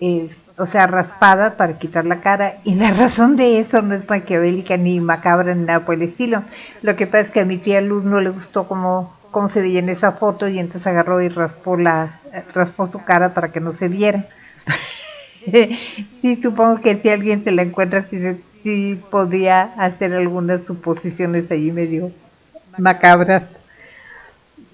Eh, 0.02 0.30
o 0.58 0.66
sea, 0.66 0.88
raspada 0.88 1.58
para 1.58 1.78
quitar 1.78 2.06
la 2.06 2.22
cara. 2.22 2.56
Y 2.64 2.76
la 2.76 2.92
razón 2.94 3.36
de 3.36 3.60
eso 3.60 3.82
no 3.82 3.94
es 3.94 4.10
maquiavélica 4.10 4.78
ni 4.78 5.00
macabra 5.00 5.56
ni 5.56 5.66
nada 5.66 5.86
por 5.86 5.96
el 5.96 6.04
estilo. 6.04 6.44
Lo 6.82 6.96
que 6.96 7.08
pasa 7.08 7.22
es 7.22 7.32
que 7.32 7.42
a 7.42 7.46
mi 7.46 7.58
tía 7.58 7.82
Luz 7.82 8.04
no 8.04 8.22
le 8.22 8.30
gustó 8.30 8.68
cómo, 8.68 9.14
cómo 9.32 9.50
se 9.50 9.62
veía 9.62 9.80
en 9.80 9.90
esa 9.90 10.14
foto 10.14 10.48
y 10.48 10.60
entonces 10.60 10.88
agarró 10.88 11.22
y 11.22 11.30
raspó, 11.30 11.78
la, 11.78 12.20
raspó 12.54 12.88
su 12.88 13.04
cara 13.04 13.34
para 13.34 13.52
que 13.52 13.60
no 13.60 13.74
se 13.74 13.88
viera. 13.88 14.26
sí, 16.22 16.40
supongo 16.42 16.82
que 16.82 17.00
si 17.02 17.10
alguien 17.10 17.44
se 17.44 17.52
la 17.52 17.64
encuentra, 17.64 18.06
sí, 18.10 18.42
sí 18.64 19.02
podría 19.10 19.64
hacer 19.78 20.14
algunas 20.14 20.66
suposiciones 20.66 21.50
allí 21.52 21.72
medio 21.72 22.12
macabras. 22.78 23.44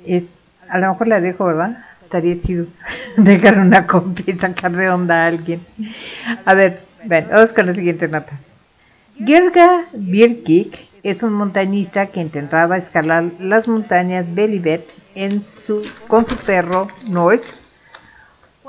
Eh, 0.06 0.26
a 0.70 0.78
lo 0.80 0.90
mejor 0.90 1.08
la 1.08 1.20
dejo, 1.20 1.46
¿verdad? 1.46 1.86
Estaría 2.10 2.42
chido 2.42 2.66
dejar 3.18 3.60
una 3.60 3.86
copia 3.86 4.26
de 4.34 5.14
a 5.14 5.28
alguien. 5.28 5.62
A 6.44 6.56
ver, 6.56 6.82
vamos 7.06 7.54
con 7.54 7.68
la 7.68 7.76
siguiente 7.76 8.08
nota. 8.08 8.40
Gerga 9.16 9.86
Birkik 9.94 10.88
es 11.04 11.22
un 11.22 11.34
montañista 11.34 12.08
que 12.08 12.20
intentaba 12.20 12.78
escalar 12.78 13.26
las 13.38 13.68
montañas 13.68 14.26
Belibet 14.34 14.90
en 15.14 15.46
su, 15.46 15.84
con 16.08 16.28
su 16.28 16.36
perro 16.38 16.88
North 17.08 17.46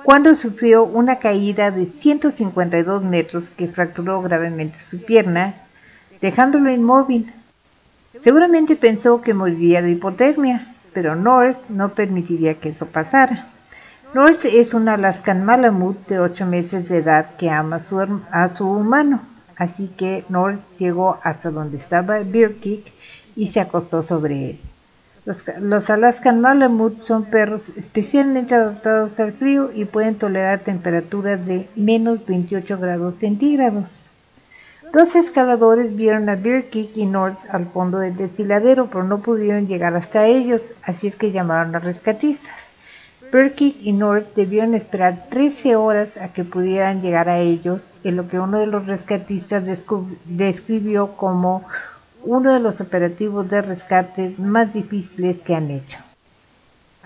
cuando 0.05 0.35
sufrió 0.35 0.85
una 0.85 1.19
caída 1.19 1.71
de 1.71 1.87
152 1.87 3.05
metros 3.05 3.49
que 3.49 3.69
fracturó 3.69 4.21
gravemente 4.21 4.81
su 4.81 5.03
pierna, 5.03 5.55
dejándolo 6.21 6.71
inmóvil. 6.71 7.33
Seguramente 8.23 8.77
pensó 8.77 9.23
que 9.23 9.33
moriría 9.33 9.81
de 9.81 9.93
hipotermia, 9.93 10.69
pero 10.93 11.17
North 11.17 11.59
no 11.69 11.91
permitiría 11.91 12.55
que 12.55 12.71
eso 12.71 12.87
pasara. 12.87 13.47
North 14.12 14.45
es 14.45 14.75
un 14.75 14.89
Alaskan 14.89 15.45
Malamute 15.45 16.15
de 16.15 16.21
8 16.21 16.45
meses 16.47 16.89
de 16.89 16.99
edad 16.99 17.37
que 17.37 17.49
ama 17.49 17.77
a 17.77 17.81
su, 17.81 18.21
a 18.33 18.49
su 18.49 18.69
humano, 18.69 19.23
así 19.57 19.89
que 19.89 20.25
North 20.29 20.61
llegó 20.79 21.19
hasta 21.23 21.51
donde 21.51 21.77
estaba 21.77 22.19
Birkik 22.19 22.93
y 23.37 23.47
se 23.47 23.61
acostó 23.61 24.03
sobre 24.03 24.51
él. 24.51 24.61
Los, 25.25 25.45
los 25.61 25.91
Alaskan 25.91 26.41
Malamute 26.41 27.01
son 27.01 27.25
perros 27.25 27.69
especialmente 27.77 28.55
adaptados 28.55 29.21
al 29.21 29.33
frío 29.33 29.71
y 29.73 29.85
pueden 29.85 30.17
tolerar 30.17 30.59
temperaturas 30.59 31.47
de 31.47 31.69
menos 31.77 32.27
28 32.27 32.79
grados 32.79 33.15
centígrados. 33.15 34.10
Dos 34.93 35.15
escaladores 35.15 35.95
vieron 35.95 36.29
a 36.29 36.35
Birkik 36.35 36.97
y 36.97 37.07
North 37.07 37.39
al 37.49 37.67
fondo 37.67 37.99
del 37.99 38.17
desfiladero, 38.17 38.89
pero 38.89 39.05
no 39.05 39.21
pudieron 39.21 39.69
llegar 39.69 39.95
hasta 39.95 40.27
ellos, 40.27 40.73
así 40.83 41.07
es 41.07 41.15
que 41.15 41.31
llamaron 41.31 41.77
a 41.77 41.79
rescatistas. 41.79 42.57
Birkik 43.33 43.77
y 43.83 43.93
North 43.93 44.35
debieron 44.35 44.75
esperar 44.75 45.29
13 45.31 45.77
horas 45.77 46.17
a 46.17 46.33
que 46.33 46.43
pudieran 46.43 47.01
llegar 47.01 47.29
a 47.29 47.39
ellos, 47.39 47.95
en 48.03 48.17
lo 48.17 48.27
que 48.27 48.41
uno 48.41 48.59
de 48.59 48.67
los 48.67 48.87
rescatistas 48.87 49.62
describió 50.25 51.17
como 51.17 51.65
uno 52.25 52.53
de 52.53 52.59
los 52.59 52.81
operativos 52.81 53.49
de 53.49 53.62
rescate 53.62 54.35
más 54.39 54.75
difíciles 54.75 55.39
que 55.39 55.55
han 55.55 55.71
hecho. 55.71 55.99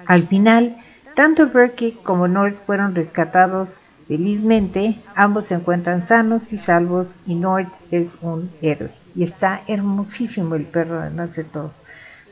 Al 0.06 0.27
final, 0.27 0.77
tanto 1.15 1.48
Birkik 1.48 2.02
como 2.02 2.28
North 2.28 2.56
fueron 2.65 2.94
rescatados 2.94 3.81
Felizmente, 4.06 4.98
ambos 5.14 5.47
se 5.47 5.55
encuentran 5.55 6.06
sanos 6.06 6.52
y 6.52 6.59
salvos 6.59 7.06
y 7.26 7.36
North 7.36 7.72
es 7.90 8.18
un 8.20 8.51
héroe. 8.60 8.90
Y 9.14 9.24
está 9.24 9.62
hermosísimo 9.66 10.56
el 10.56 10.64
perro, 10.64 11.01
además 11.01 11.35
de 11.36 11.44
todo. 11.44 11.72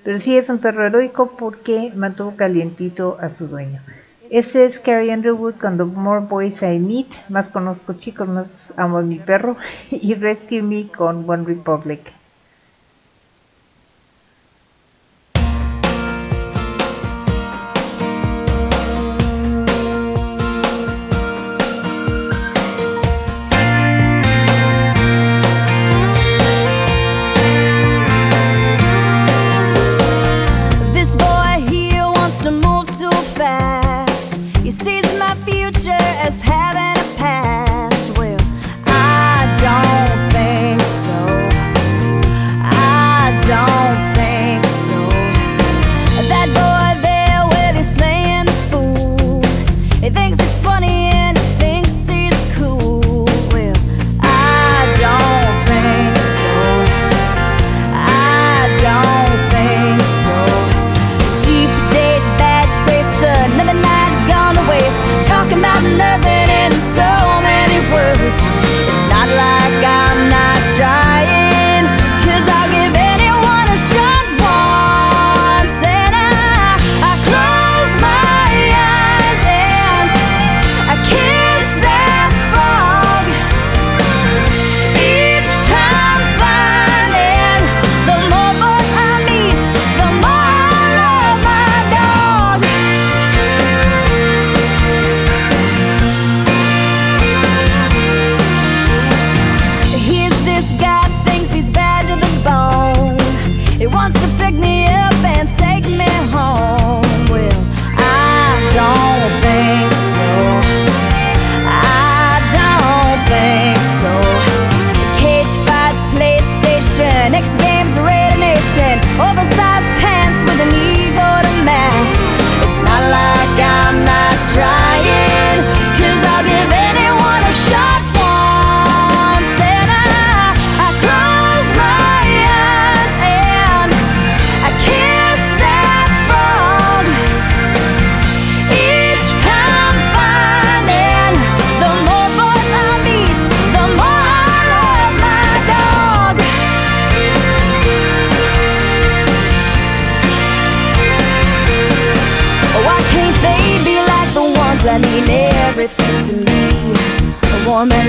Pero 0.05 0.19
sí 0.19 0.37
es 0.37 0.49
un 0.49 0.59
perro 0.59 0.85
heroico 0.85 1.37
porque 1.37 1.93
mantuvo 1.95 2.37
calientito 2.37 3.17
a 3.21 3.31
su 3.31 3.47
dueño. 3.47 3.81
Ese 4.31 4.65
es 4.65 4.79
Carrie 4.79 5.15
Underwood 5.15 5.55
con 5.55 5.95
More 5.95 6.27
Boys 6.27 6.63
I 6.63 6.79
Meet. 6.79 7.29
Más 7.29 7.49
conozco 7.49 7.95
chicos, 7.95 8.29
más 8.29 8.73
amo 8.77 8.99
a 8.99 9.03
mi 9.03 9.19
perro. 9.19 9.57
Y 9.91 10.15
Rescue 10.15 10.63
Me 10.63 10.89
con 10.89 11.29
One 11.29 11.45
Republic. 11.45 12.01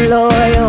Loyal, 0.07 0.62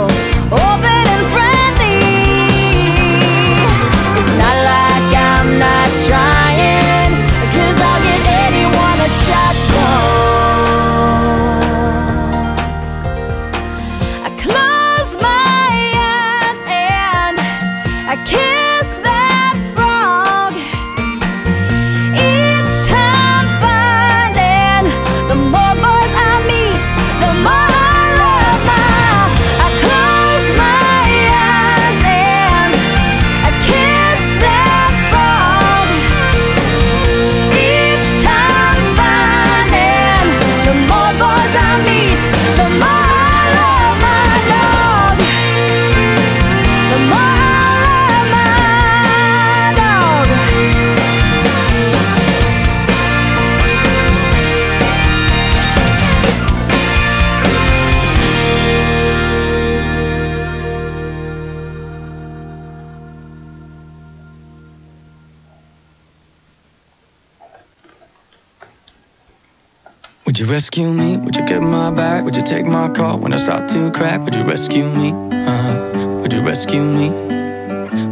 rescue 70.54 70.88
me? 70.88 71.16
Would 71.16 71.34
you 71.34 71.44
get 71.44 71.62
my 71.62 71.90
back? 71.90 72.24
Would 72.24 72.36
you 72.36 72.42
take 72.42 72.64
my 72.64 72.88
call 72.88 73.18
when 73.18 73.32
I 73.32 73.38
start 73.38 73.68
to 73.70 73.90
crack? 73.90 74.20
Would 74.24 74.36
you 74.36 74.44
rescue 74.44 74.88
me? 74.88 75.10
Uh-huh. 75.10 76.20
Would 76.20 76.32
you 76.32 76.42
rescue 76.42 76.80
me? 76.80 77.10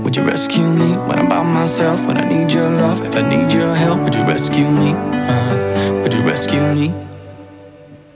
Would 0.03 0.17
you 0.17 0.25
rescue 0.25 0.67
me 0.67 0.91
when 1.07 1.21
I'm 1.21 1.29
by 1.29 1.45
myself? 1.45 2.05
When 2.05 2.17
I 2.17 2.27
need 2.27 2.53
your 2.53 2.69
love? 2.69 3.05
If 3.05 3.15
I 3.15 3.23
need 3.23 3.53
your 3.53 3.73
help, 3.77 4.01
would 4.01 4.17
you 4.17 4.25
rescue 4.25 4.69
me? 4.69 4.91
Uh-huh. 4.91 6.01
Would 6.03 6.15
you 6.15 6.23
rescue 6.23 6.67
me? 6.75 7.12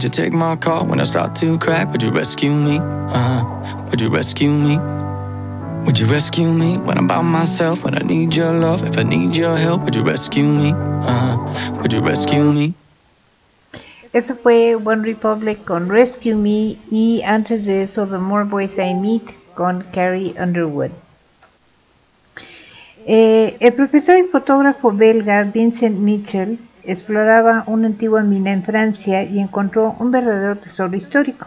Would 0.00 0.16
you 0.16 0.24
take 0.24 0.32
my 0.32 0.56
call 0.56 0.86
when 0.86 0.98
I 0.98 1.04
start 1.04 1.36
to 1.44 1.58
crack? 1.58 1.92
Would 1.92 2.02
you 2.02 2.08
rescue 2.08 2.54
me? 2.54 2.78
Uh, 2.80 3.44
would 3.90 4.00
you 4.00 4.08
rescue 4.08 4.48
me? 4.48 4.78
Would 5.84 5.98
you 5.98 6.06
rescue 6.06 6.50
me 6.50 6.78
when 6.78 6.96
I'm 6.96 7.06
by 7.06 7.20
myself? 7.20 7.84
When 7.84 7.94
I 7.94 7.98
need 7.98 8.34
your 8.34 8.50
love? 8.50 8.82
If 8.88 8.96
I 8.96 9.02
need 9.02 9.36
your 9.36 9.54
help, 9.58 9.82
would 9.82 9.94
you 9.94 10.02
rescue 10.02 10.44
me? 10.44 10.72
Uh, 10.72 11.36
would 11.82 11.92
you 11.92 12.00
rescue 12.00 12.42
me? 12.42 12.72
Eso 14.14 14.36
fue 14.36 14.74
One 14.74 15.02
Republic 15.02 15.66
con 15.66 15.90
Rescue 15.90 16.34
Me 16.34 16.78
y 16.90 17.20
antes 17.26 17.66
de 17.66 17.82
eso 17.82 18.06
The 18.06 18.16
More 18.16 18.46
Boys 18.46 18.78
I 18.78 18.94
Meet 18.94 19.34
con 19.54 19.82
Carrie 19.92 20.34
Underwood. 20.40 20.92
Eh, 23.06 23.58
el 23.60 23.74
profesor 23.74 24.16
y 24.16 24.22
fotógrafo 24.22 24.92
belga 24.92 25.42
Vincent 25.42 25.98
Mitchell 25.98 26.58
exploraba 26.84 27.64
una 27.66 27.86
antigua 27.86 28.22
mina 28.22 28.52
en 28.52 28.62
Francia 28.62 29.22
y 29.22 29.40
encontró 29.40 29.96
un 29.98 30.10
verdadero 30.10 30.56
tesoro 30.56 30.96
histórico. 30.96 31.46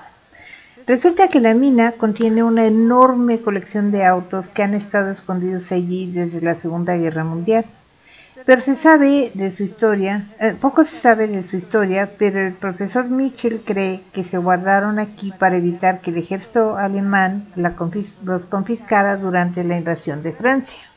Resulta 0.85 1.29
que 1.29 1.39
la 1.39 1.53
mina 1.53 1.93
contiene 1.93 2.43
una 2.43 2.65
enorme 2.65 3.39
colección 3.39 3.91
de 3.91 4.05
autos 4.05 4.49
que 4.49 4.63
han 4.63 4.73
estado 4.73 5.09
escondidos 5.11 5.71
allí 5.71 6.11
desde 6.11 6.41
la 6.41 6.55
Segunda 6.55 6.97
Guerra 6.97 7.23
Mundial. 7.23 7.65
Pero 8.45 8.59
se 8.59 8.75
sabe 8.75 9.31
de 9.33 9.51
su 9.51 9.63
historia, 9.63 10.27
eh, 10.39 10.55
poco 10.59 10.83
se 10.83 10.97
sabe 10.97 11.27
de 11.27 11.43
su 11.43 11.55
historia, 11.55 12.11
pero 12.17 12.39
el 12.39 12.53
profesor 12.53 13.07
Mitchell 13.07 13.61
cree 13.63 14.01
que 14.11 14.23
se 14.23 14.37
guardaron 14.37 14.99
aquí 14.99 15.31
para 15.37 15.55
evitar 15.55 16.01
que 16.01 16.11
el 16.11 16.17
ejército 16.17 16.75
alemán 16.75 17.47
los 17.55 18.45
confiscara 18.47 19.15
durante 19.17 19.63
la 19.63 19.77
invasión 19.77 20.23
de 20.23 20.33
Francia. 20.33 20.92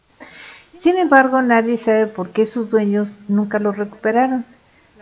Sin 0.77 0.99
embargo, 0.99 1.41
nadie 1.41 1.79
sabe 1.79 2.07
por 2.07 2.31
qué 2.31 2.45
sus 2.45 2.69
dueños 2.69 3.11
nunca 3.29 3.59
los 3.59 3.79
recuperaron. 3.79 4.45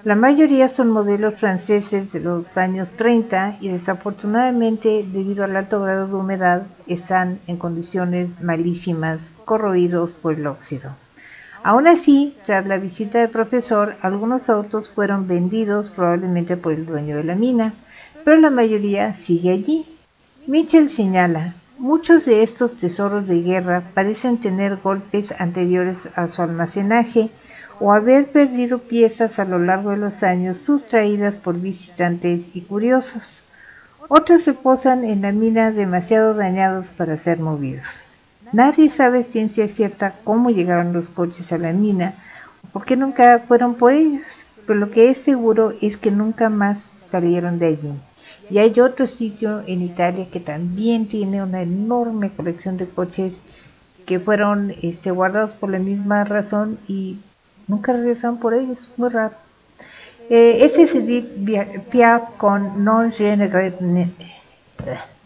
La 0.05 0.15
mayoría 0.15 0.69
son 0.69 0.91
modelos 0.91 1.35
franceses 1.35 2.13
de 2.13 2.21
los 2.21 2.57
años 2.57 2.91
30 2.91 3.57
y 3.61 3.69
desafortunadamente, 3.69 5.05
debido 5.11 5.45
al 5.45 5.57
alto 5.57 5.83
grado 5.83 6.07
de 6.07 6.15
humedad, 6.15 6.63
están 6.87 7.41
en 7.49 7.57
condiciones 7.57 8.41
malísimas, 8.41 9.35
corroídos 9.45 10.13
por 10.13 10.35
el 10.35 10.47
óxido. 10.47 10.95
Aún 11.65 11.89
así, 11.89 12.37
tras 12.47 12.67
la 12.67 12.77
visita 12.77 13.19
del 13.19 13.31
profesor, 13.31 13.97
algunos 14.01 14.51
autos 14.51 14.91
fueron 14.91 15.27
vendidos 15.27 15.91
probablemente 15.91 16.57
por 16.57 16.73
el 16.73 16.87
dueño 16.87 17.17
de 17.17 17.25
la 17.25 17.35
mina, 17.35 17.75
pero 18.25 18.37
la 18.37 18.51
mayoría 18.51 19.17
sigue 19.17 19.51
allí. 19.51 19.87
Mitchell 20.47 20.89
señala, 20.89 21.55
Muchos 21.79 22.25
de 22.25 22.45
estos 22.45 22.77
tesoros 22.77 23.27
de 23.27 23.43
guerra 23.43 23.83
parecen 23.95 24.39
tener 24.39 24.77
golpes 24.77 25.35
anteriores 25.39 26.09
a 26.15 26.29
su 26.29 26.41
almacenaje 26.41 27.31
o 27.81 27.93
haber 27.93 28.27
perdido 28.27 28.79
piezas 28.79 29.41
a 29.41 29.45
lo 29.45 29.59
largo 29.59 29.91
de 29.91 29.97
los 29.97 30.23
años 30.23 30.59
sustraídas 30.59 31.37
por 31.37 31.61
visitantes 31.61 32.51
y 32.55 32.61
curiosos. 32.61 33.43
Otros 34.09 34.45
reposan 34.45 35.05
en 35.05 35.23
la 35.23 35.33
mina 35.33 35.73
demasiado 35.73 36.35
dañados 36.35 36.91
para 36.91 37.17
ser 37.17 37.41
movidos. 37.41 37.89
Nadie 38.53 38.89
sabe 38.89 39.25
ciencia 39.25 39.67
cierta 39.69 40.15
cómo 40.23 40.51
llegaron 40.51 40.93
los 40.93 41.09
coches 41.09 41.51
a 41.51 41.59
la 41.59 41.73
mina 41.73 42.15
o 42.63 42.69
por 42.69 42.85
qué 42.85 42.97
nunca 42.97 43.41
fueron 43.49 43.75
por 43.75 43.93
ellos, 43.93 44.47
pero 44.65 44.79
lo 44.79 44.93
que 44.93 45.11
es 45.11 45.19
seguro 45.19 45.75
es 45.81 45.97
que 45.97 46.13
nunca 46.13 46.51
más 46.51 46.81
salieron 46.81 47.59
de 47.59 47.67
allí. 47.67 47.93
Y 48.51 48.59
hay 48.59 48.79
otro 48.81 49.07
sitio 49.07 49.63
en 49.67 49.83
Italia 49.83 50.27
que 50.31 50.41
también 50.41 51.09
tiene 51.09 51.43
una 51.43 51.63
enorme 51.63 52.31
colección 52.31 52.77
de 52.77 52.87
coches 52.87 53.43
que 54.07 54.21
fueron 54.21 54.75
este, 54.83 55.11
guardados 55.11 55.53
por 55.53 55.71
la 55.71 55.79
misma 55.79 56.25
razón 56.25 56.79
y 56.87 57.19
nunca 57.67 57.93
regresaron 57.93 58.39
por 58.39 58.55
ellos. 58.55 58.91
Muy 58.97 59.09
raro. 59.09 59.35
Eh, 60.31 60.59
este 60.61 60.83
es 60.83 60.95
Edith 60.95 61.29
Piaf 61.91 62.37
con 62.39 62.83
Non 62.83 63.13
je 63.13 63.37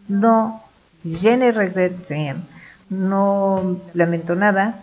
no, 0.09 0.63
je 1.05 1.37
ne 1.37 1.53
regrette 1.53 2.09
rien. 2.09 2.45
No 2.89 3.79
lamento 3.95 4.35
nada. 4.35 4.83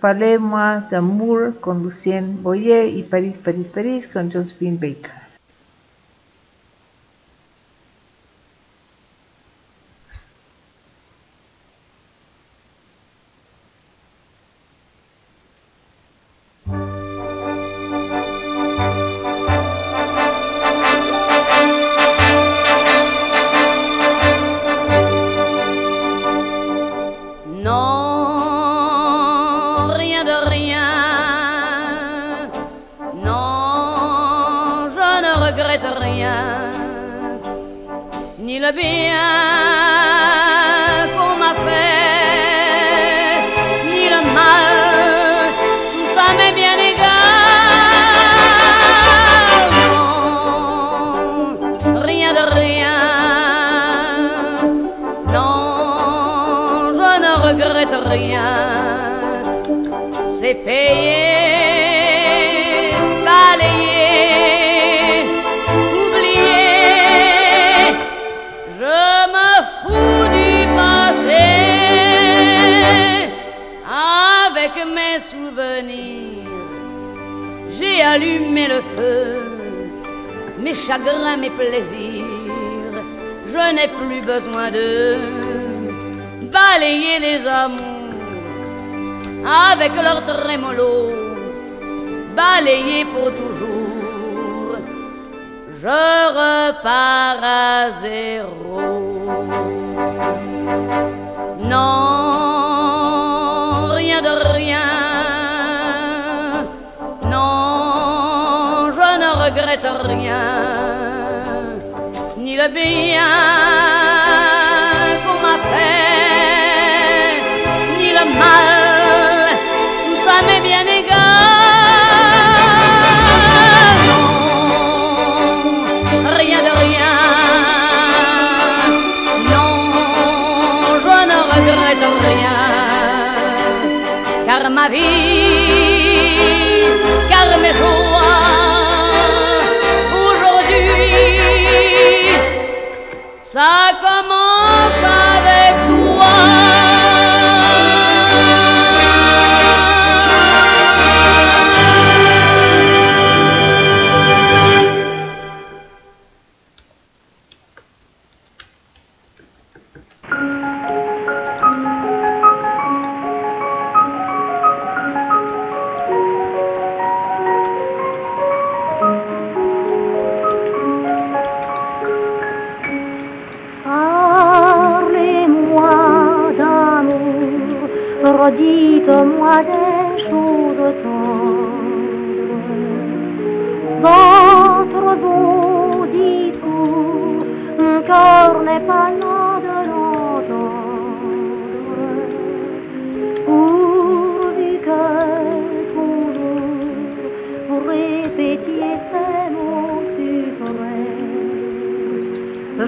Parlez-moi 0.00 0.82
d'amour 0.90 1.60
con 1.60 1.82
Lucien 1.82 2.42
Boyer 2.42 2.88
y 2.88 3.04
París, 3.04 3.38
París, 3.38 3.68
París 3.68 4.08
con 4.12 4.30
Josephine 4.30 4.76
Baker. 4.76 5.23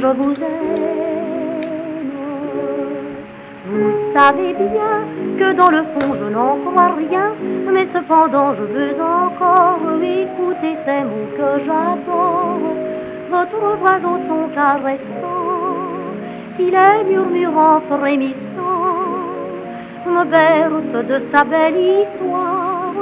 Je 0.07 0.13
vous 0.13 0.35
aime. 0.35 1.67
Vous 3.69 3.93
savez 4.17 4.53
bien 4.55 4.97
que 5.37 5.53
dans 5.61 5.71
le 5.71 5.83
fond 5.83 6.15
je 6.21 6.29
n'en 6.33 6.55
crois 6.65 6.93
rien, 6.95 7.29
mais 7.73 7.89
cependant 7.93 8.55
je 8.55 8.63
veux 8.75 8.95
encore 9.03 9.81
écouter 10.01 10.77
ces 10.85 11.03
mots 11.09 11.31
que 11.37 11.49
j'adore. 11.67 12.61
Votre 13.31 13.63
voix 13.81 14.01
au 14.13 14.19
son 14.29 14.43
caressant, 14.55 16.05
qui 16.57 16.67
les 16.71 17.05
murmurant 17.11 17.81
frémissant, 17.91 18.95
me 20.07 20.25
berce 20.25 21.07
de 21.09 21.19
sa 21.35 21.43
belle 21.43 21.81
histoire. 22.03 22.95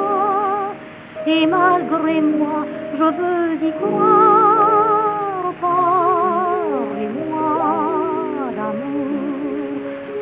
Et 1.26 1.44
malgré 1.44 2.20
moi, 2.22 2.64
je 2.98 3.04
veux 3.04 3.68
y 3.68 3.72
croire. 3.72 4.23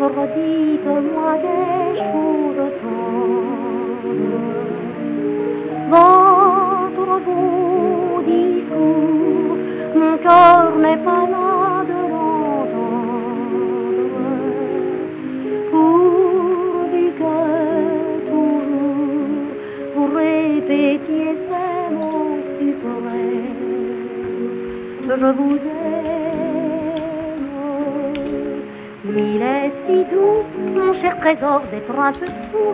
Redites-moi 0.02 1.32
des 1.44 1.94
jours 1.96 2.60
tendres. 2.82 4.02
Votre 5.90 7.12
beau 7.24 8.20
discours, 8.26 9.56
mon 9.94 10.14
cœur 10.18 10.62
n'est 10.82 11.02
pas 11.04 11.24
là 11.34 11.84
de 11.90 12.00
l'entendre. 12.10 12.82
Pourvu 15.70 17.04
que 17.20 17.38
toujours 18.28 19.46
vous 19.94 20.08
répétiez 20.16 21.32
ces 21.46 21.82
mots 21.94 22.42
suprêmes, 22.58 23.60
je 25.06 25.28
vous 25.38 25.56
cher 31.02 31.18
trésor 31.18 31.60
d'être 31.70 31.98
un 31.98 32.12
peu 32.12 32.26
fou. 32.50 32.66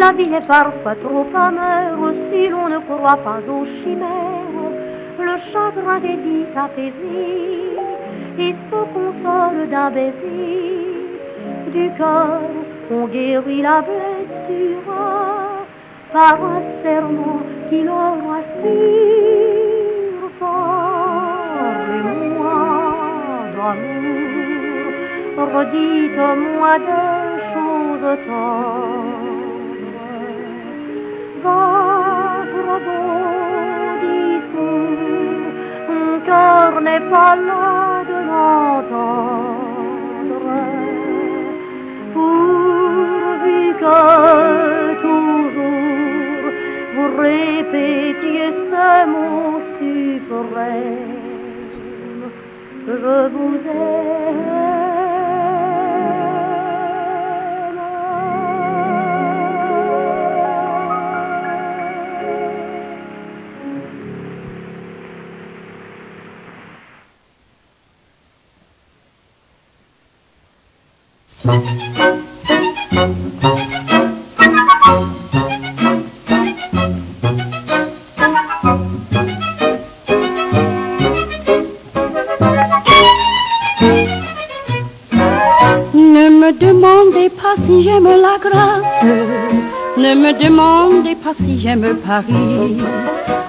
La 0.00 0.10
vie 0.12 0.34
est 0.34 0.46
parfois 0.46 0.94
trop 1.04 1.26
amère 1.34 1.98
si 2.30 2.48
l'on 2.50 2.68
ne 2.68 2.78
croit 2.78 3.20
pas 3.28 3.40
aux 3.46 3.66
chimères. 3.82 4.70
Le 5.18 5.36
chagrin 5.52 6.00
est 6.12 6.20
vite 6.26 6.56
apaisé 6.56 7.76
et 8.38 8.54
se 8.68 8.80
console 8.94 9.68
d'un 9.70 9.90
baiser. 9.90 10.72
Du 11.74 11.90
cœur, 11.98 12.40
on 12.90 13.06
guérit 13.06 13.62
la 13.62 13.82
blessure 13.82 14.94
par 16.12 16.34
un 16.34 16.62
serment 16.82 17.42
qui 17.68 17.82
leur 17.82 18.16
assure. 18.38 20.30
Parlez-moi 20.40 21.88
d'amour, 23.56 24.92
redites-moi 25.54 26.72
des 26.78 27.13
pas 37.10 37.34
là 37.36 38.02
de 38.10 38.18
l'entendre. 38.30 39.34
Pourvu 42.12 43.60
que 43.82 44.00
toujours 45.02 46.52
vous 46.94 47.08
répétiez 47.22 48.50
ce 48.70 48.88
mot 49.12 49.60
suprême, 49.78 51.08
je 52.86 53.14
vous 53.32 53.54
Ne 53.66 54.53
me 90.24 90.32
demandez 90.32 91.16
pas 91.16 91.34
si 91.34 91.58
j'aime 91.58 91.96
Paris. 92.06 92.80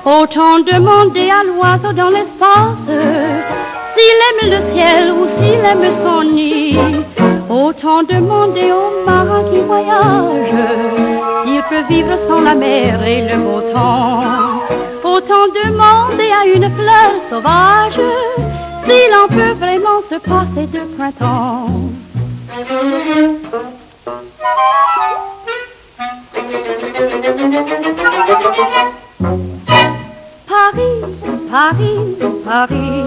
Autant 0.03 0.59
demander 0.59 1.29
à 1.39 1.41
l'oiseau 1.49 1.93
dans 1.93 2.09
l'espace 2.09 2.89
s'il 3.91 4.17
aime 4.27 4.49
le 4.55 4.61
ciel 4.71 5.03
ou 5.17 5.25
s'il 5.35 5.61
aime 5.71 5.89
son 6.03 6.23
nid. 6.23 6.77
Autant 7.49 8.03
demander 8.03 8.67
au 8.81 8.87
marin 9.09 9.43
qui 9.49 9.59
voyage 9.71 10.55
s'il 11.41 11.61
peut 11.69 11.85
vivre 11.87 12.17
sans 12.27 12.41
la 12.41 12.55
mer 12.55 13.01
et 13.03 13.21
le 13.29 13.37
beau 13.45 13.61
temps. 13.73 14.19
Autant 15.13 15.47
demander 15.63 16.29
à 16.39 16.43
une 16.55 16.69
fleur 16.77 17.11
sauvage 17.29 18.01
s'il 18.83 19.11
en 19.23 19.27
peut 19.37 19.55
vraiment 19.65 20.01
se 20.11 20.15
passer 20.15 20.65
de 20.75 20.81
printemps. 20.97 21.69
Paris, 30.47 31.01
Paris, 31.51 32.17
Paris, 32.45 33.03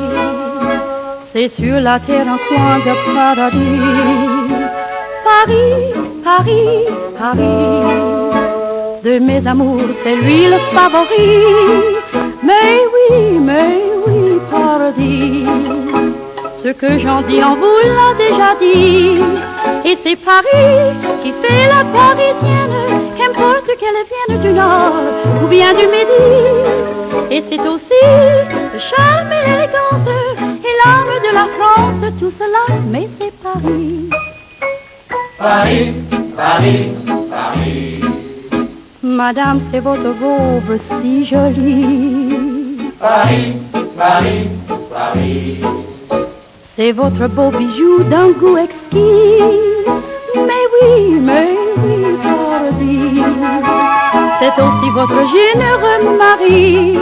c'est 1.24 1.48
sur 1.48 1.81
la 1.81 1.98
terre 1.98 2.27
un 2.28 2.39
coin 2.48 2.78
de 2.81 2.94
paradis. 3.15 3.81
Paris, 5.24 5.73
Paris, 6.23 6.85
Paris, 7.19 9.02
de 9.05 9.19
mes 9.20 9.47
amours, 9.47 9.81
c'est 10.02 10.16
lui 10.16 10.47
le 10.47 10.59
favori. 10.74 11.44
Mais 12.43 12.82
oui, 12.94 13.39
mais 13.40 13.81
oui, 14.06 14.39
paradis. 14.51 15.47
Ce 16.62 16.69
que 16.69 16.98
j'en 16.98 17.23
dis, 17.23 17.40
on 17.43 17.55
vous 17.55 17.81
l'a 17.85 18.12
déjà 18.19 18.55
dit. 18.60 19.20
Et 19.85 19.97
c'est 20.03 20.16
Paris 20.16 20.95
qui 21.23 21.32
fait 21.32 21.66
la 21.66 21.85
parisienne, 21.85 22.77
qu'importe 23.16 23.66
qu'elle 23.78 24.03
vienne 24.12 24.40
du 24.43 24.53
nord 24.53 24.95
ou 25.43 25.47
bien 25.47 25.73
du 25.73 25.86
midi. 25.86 26.27
Et 27.31 27.40
c'est 27.40 27.61
aussi 27.61 27.93
le 28.73 28.78
charme 28.78 29.32
et 29.32 29.43
l'élégance 29.47 30.07
et 30.07 30.74
l'âme 30.81 31.23
de 31.27 31.35
la 31.35 31.47
France, 31.57 32.12
tout 32.19 32.31
cela, 32.31 32.78
mais 32.90 33.09
c'est 33.19 33.32
Paris. 33.43 34.11
Paris, 35.39 35.93
Paris, 36.36 36.90
Paris. 37.31 38.01
Madame, 39.03 39.61
c'est 39.61 39.81
votre 39.81 40.11
robe 40.20 40.78
si 40.78 41.24
jolie. 41.24 42.90
Paris, 42.99 43.55
Paris, 43.97 44.49
Paris. 44.93 45.61
C'est 46.80 46.92
votre 46.92 47.26
beau 47.26 47.50
bijou 47.50 48.05
d'un 48.05 48.30
goût 48.30 48.56
exquis. 48.56 49.42
Mais 50.36 50.64
oui, 50.74 51.18
mais 51.20 51.48
oui, 51.82 52.16
Paris. 52.22 53.20
C'est 54.38 54.62
aussi 54.62 54.88
votre 54.94 55.26
généreux 55.26 56.16
mari. 56.16 56.96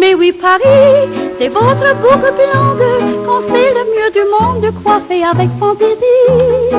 Mais 0.00 0.14
oui, 0.14 0.32
Paris, 0.32 1.10
c'est 1.38 1.48
votre 1.48 1.94
boucle 1.96 2.32
blonde 2.38 3.26
qu'on 3.26 3.42
sait 3.42 3.74
le 3.74 3.84
mieux 3.92 4.10
du 4.14 4.24
monde 4.30 4.72
coiffé 4.82 5.22
avec 5.30 5.50
fantaisie. 5.60 6.72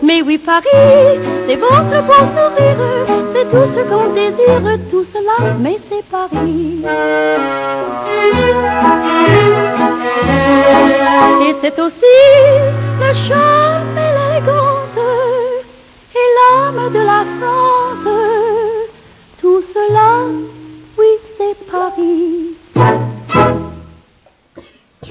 Mais 0.00 0.22
oui, 0.22 0.38
Paris, 0.38 1.18
c'est 1.48 1.56
votre 1.56 2.06
beau 2.06 2.24
sourire, 2.34 2.84
c'est 3.34 3.48
tout 3.50 3.66
ce 3.74 3.80
qu'on 3.88 4.14
désire, 4.14 4.78
tout 4.92 5.04
cela, 5.12 5.54
mais 5.58 5.78
c'est 5.90 6.04
Paris. 6.04 6.84
Et 11.46 11.54
c'est 11.60 11.78
aussi 11.78 12.00
le 13.00 13.12
charme 13.12 13.98
et 13.98 14.12
l'élégance 14.16 14.96
et 16.14 16.28
l'âme 16.36 16.90
de 16.90 17.00
la 17.00 17.22
France. 17.38 18.08
Tout 19.42 19.60
cela, 19.60 20.24
oui, 20.96 21.06
c'est 21.36 21.70
Paris. 21.70 22.56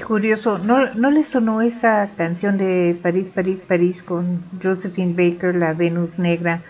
Curioso, 0.04 0.58
¿No, 0.58 0.92
¿no 0.96 1.10
le 1.12 1.22
sonó 1.22 1.62
esa 1.62 2.08
canción 2.16 2.58
de 2.58 2.98
París, 3.00 3.30
París, 3.30 3.62
París 3.62 4.02
con 4.02 4.42
Josephine 4.60 5.14
Baker, 5.14 5.54
la 5.54 5.72
Venus 5.72 6.18
Negra, 6.18 6.62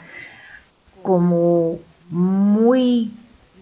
como 1.02 1.78
muy 2.10 3.10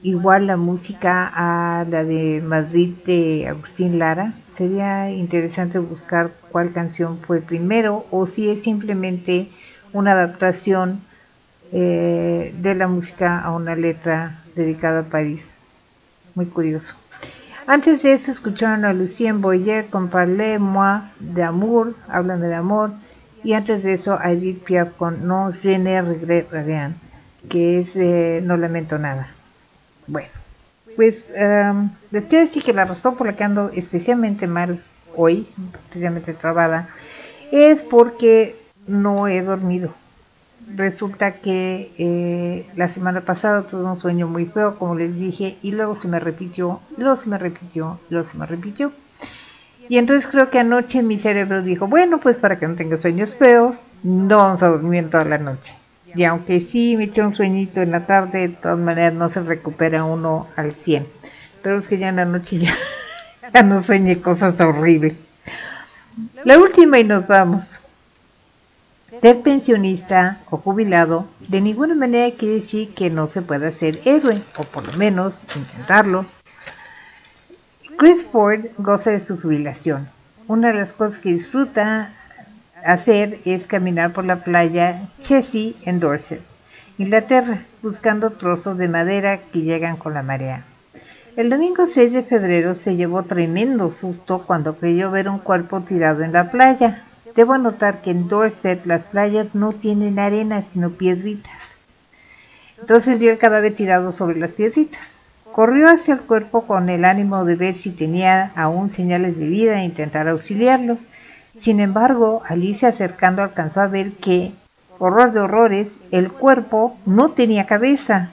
igual 0.03 0.47
la 0.47 0.57
música 0.57 1.31
a 1.33 1.85
la 1.89 2.05
de 2.05 2.43
Madrid 2.45 2.95
de 3.07 3.47
Agustín 3.49 3.99
Lara? 3.99 4.35
Sería 4.55 5.11
interesante 5.11 5.79
buscar 5.79 6.33
cuál 6.51 6.73
canción 6.73 7.19
fue 7.19 7.41
primero 7.41 8.05
o 8.11 8.27
si 8.27 8.51
es 8.51 8.63
simplemente 8.63 9.49
una 9.93 10.13
adaptación 10.13 11.01
eh, 11.73 12.55
de 12.59 12.75
la 12.75 12.89
música 12.89 13.41
a 13.41 13.53
una 13.53 13.75
letra 13.77 14.43
dedicada 14.55 15.01
a 15.01 15.05
París. 15.05 15.59
Muy 16.35 16.47
curioso. 16.47 16.97
Antes 17.67 18.03
de 18.03 18.13
eso 18.13 18.33
escucharon 18.33 18.85
a 18.85 18.93
Lucien 18.93 19.41
Boyer 19.41 19.87
con 19.87 20.09
Parlez-moi 20.09 21.13
d'amour, 21.21 21.95
háblame 22.09 22.49
de 22.49 22.57
amor, 22.57 22.91
y 23.45 23.55
antes 23.55 23.83
de 23.85 23.95
eso 23.95 24.19
a 24.21 24.33
Edith 24.33 24.65
Piaf 24.65 24.97
con 24.97 25.27
No 25.27 25.53
je 25.53 25.79
ne 25.79 26.03
regrette 26.03 26.51
rien, 26.51 26.97
que 27.49 27.79
es 27.79 27.95
de 27.95 28.41
No 28.43 28.57
lamento 28.57 28.99
nada. 28.99 29.29
Bueno, 30.07 30.29
pues 30.97 31.25
um, 31.37 31.91
les 32.11 32.25
quiero 32.25 32.45
decir 32.45 32.63
que 32.63 32.73
la 32.73 32.85
razón 32.85 33.17
por 33.17 33.27
la 33.27 33.35
que 33.35 33.45
ando 33.45 33.71
especialmente 33.71 34.47
mal 34.47 34.83
hoy, 35.17 35.47
especialmente 35.89 36.35
trabada, 36.35 36.89
es 37.51 37.83
porque 37.83 38.57
no 38.87 39.29
he 39.29 39.43
dormido. 39.43 39.95
Resulta 40.75 41.33
que 41.33 41.93
eh, 41.99 42.67
la 42.77 42.89
semana 42.89 43.21
pasada 43.21 43.67
tuve 43.67 43.85
un 43.85 43.99
sueño 43.99 44.29
muy 44.29 44.47
feo, 44.47 44.79
como 44.79 44.95
les 44.95 45.19
dije, 45.19 45.59
y 45.61 45.73
luego 45.73 45.95
se 45.95 46.09
me 46.09 46.19
repitió, 46.19 46.81
luego 46.97 47.17
se 47.17 47.29
me 47.29 47.37
repitió, 47.37 47.99
luego 48.11 48.27
se 48.27 48.39
me 48.39 48.47
repitió. 48.47 48.93
Y 49.89 49.99
entonces 49.99 50.31
creo 50.31 50.51
que 50.51 50.61
anoche 50.61 51.03
mi 51.03 51.19
cerebro 51.19 51.63
dijo, 51.63 51.89
bueno, 51.89 52.19
pues 52.19 52.37
para 52.37 52.59
que 52.59 52.69
no 52.69 52.77
tenga 52.77 52.97
sueños 52.97 53.35
feos, 53.35 53.79
no 54.03 54.39
vamos 54.39 54.63
a 54.63 54.69
dormir 54.69 55.11
toda 55.11 55.25
la 55.25 55.39
noche. 55.39 55.75
Y 56.15 56.25
aunque 56.25 56.61
sí 56.61 56.97
me 56.97 57.05
eché 57.05 57.23
un 57.23 57.33
sueñito 57.33 57.81
en 57.81 57.91
la 57.91 58.07
tarde, 58.07 58.49
de 58.49 58.55
todas 58.55 58.79
maneras 58.79 59.15
no 59.15 59.31
se 59.31 59.41
recupera 59.41 60.05
uno 60.05 60.49
al 60.57 60.75
100. 60.75 61.07
Pero 61.63 61.79
es 61.79 61.89
que 61.89 61.99
ya 61.99 62.09
en 62.09 62.17
la 62.17 62.25
noche 62.25 62.59
ya, 62.59 62.75
Ya 63.53 63.63
no 63.63 63.83
sueñe 63.83 64.21
cosas 64.21 64.61
horribles. 64.61 65.15
La 66.45 66.59
última 66.59 66.99
y 66.99 67.05
nos 67.05 67.27
vamos. 67.27 67.81
Ser 69.21 69.43
pensionista 69.43 70.41
o 70.49 70.57
jubilado 70.57 71.29
de 71.49 71.61
ninguna 71.61 71.95
manera 71.95 72.35
quiere 72.35 72.61
decir 72.61 72.95
que 72.95 73.11
no 73.11 73.27
se 73.27 73.43
pueda 73.43 73.71
ser 73.71 74.01
héroe, 74.07 74.43
o 74.57 74.65
por 74.65 74.87
lo 74.87 74.93
menos 74.95 75.43
intentarlo. 75.55 76.25
Chris 77.99 78.25
Ford 78.25 78.67
goza 78.79 79.11
de 79.11 79.21
su 79.21 79.39
jubilación. 79.39 80.09
Una 80.49 80.69
de 80.69 80.75
las 80.75 80.95
cosas 80.95 81.19
que 81.19 81.33
disfruta 81.33 82.15
hacer 82.85 83.39
es 83.45 83.67
caminar 83.67 84.13
por 84.13 84.25
la 84.25 84.45
playa 84.45 85.09
Chessie 85.21 85.77
en 85.83 86.01
Dorset, 86.01 86.41
Inglaterra, 86.99 87.65
buscando 87.83 88.31
trozos 88.31 88.79
de 88.79 88.89
madera 88.89 89.39
que 89.39 89.63
llegan 89.63 89.97
con 89.97 90.15
la 90.15 90.23
marea. 90.23 90.65
El 91.35 91.49
domingo 91.49 91.87
6 91.87 92.13
de 92.13 92.23
febrero 92.25 92.75
se 92.75 92.95
llevó 92.95 93.23
tremendo 93.23 93.91
susto 93.91 94.45
cuando 94.47 94.77
creyó 94.77 95.11
ver 95.11 95.31
un 95.31 95.39
cuerpo 95.39 95.81
tirado 95.81 96.23
en 96.23 96.33
la 96.33 96.51
playa. 96.51 97.05
Debo 97.35 97.55
anotar 97.55 98.03
que 98.03 98.11
en 98.11 98.29
Dorset 98.29 98.85
las 98.85 99.05
playas 99.05 99.55
no 99.55 99.73
tienen 99.73 100.19
arena 100.19 100.63
sino 100.73 100.91
piedritas. 100.91 101.57
Entonces 102.79 103.19
vio 103.19 103.31
el 103.31 103.39
cadáver 103.39 103.75
tirado 103.75 104.13
sobre 104.13 104.39
las 104.39 104.53
piedritas. 104.53 105.01
Corrió 105.53 105.89
hacia 105.89 106.15
el 106.15 106.21
cuerpo 106.21 106.67
con 106.67 106.91
el 106.91 107.05
ánimo 107.07 107.45
de 107.47 107.57
ver 107.57 107.75
si 107.75 107.91
tenía 107.91 108.53
aún 108.55 108.91
señales 108.91 109.39
de 109.39 109.47
vida 109.47 109.81
e 109.81 109.85
intentar 109.85 110.29
auxiliarlo. 110.29 110.99
Sin 111.57 111.81
embargo, 111.81 112.43
al 112.49 112.65
irse 112.65 112.87
acercando 112.87 113.43
alcanzó 113.43 113.81
a 113.81 113.87
ver 113.87 114.13
que, 114.13 114.53
horror 114.99 115.33
de 115.33 115.41
horrores, 115.41 115.97
el 116.11 116.33
cuerpo 116.33 116.97
no 117.05 117.31
tenía 117.33 117.67
cabeza. 117.67 118.31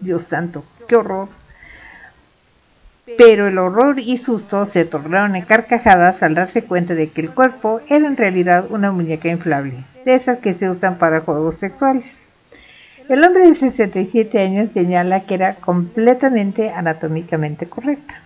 Dios 0.00 0.22
santo, 0.22 0.64
qué 0.86 0.96
horror. 0.96 1.28
Pero 3.16 3.48
el 3.48 3.56
horror 3.56 3.98
y 3.98 4.18
susto 4.18 4.66
se 4.66 4.84
tornaron 4.84 5.34
en 5.34 5.44
carcajadas 5.44 6.22
al 6.22 6.34
darse 6.34 6.64
cuenta 6.64 6.94
de 6.94 7.08
que 7.10 7.22
el 7.22 7.30
cuerpo 7.30 7.80
era 7.88 8.06
en 8.06 8.18
realidad 8.18 8.66
una 8.70 8.92
muñeca 8.92 9.28
inflable, 9.28 9.84
de 10.04 10.14
esas 10.14 10.38
que 10.38 10.54
se 10.54 10.68
usan 10.68 10.98
para 10.98 11.20
juegos 11.20 11.54
sexuales. 11.54 12.26
El 13.08 13.24
hombre 13.24 13.48
de 13.48 13.54
67 13.54 14.38
años 14.38 14.68
señala 14.74 15.20
que 15.20 15.34
era 15.34 15.54
completamente 15.54 16.70
anatómicamente 16.70 17.66
correcta. 17.66 18.20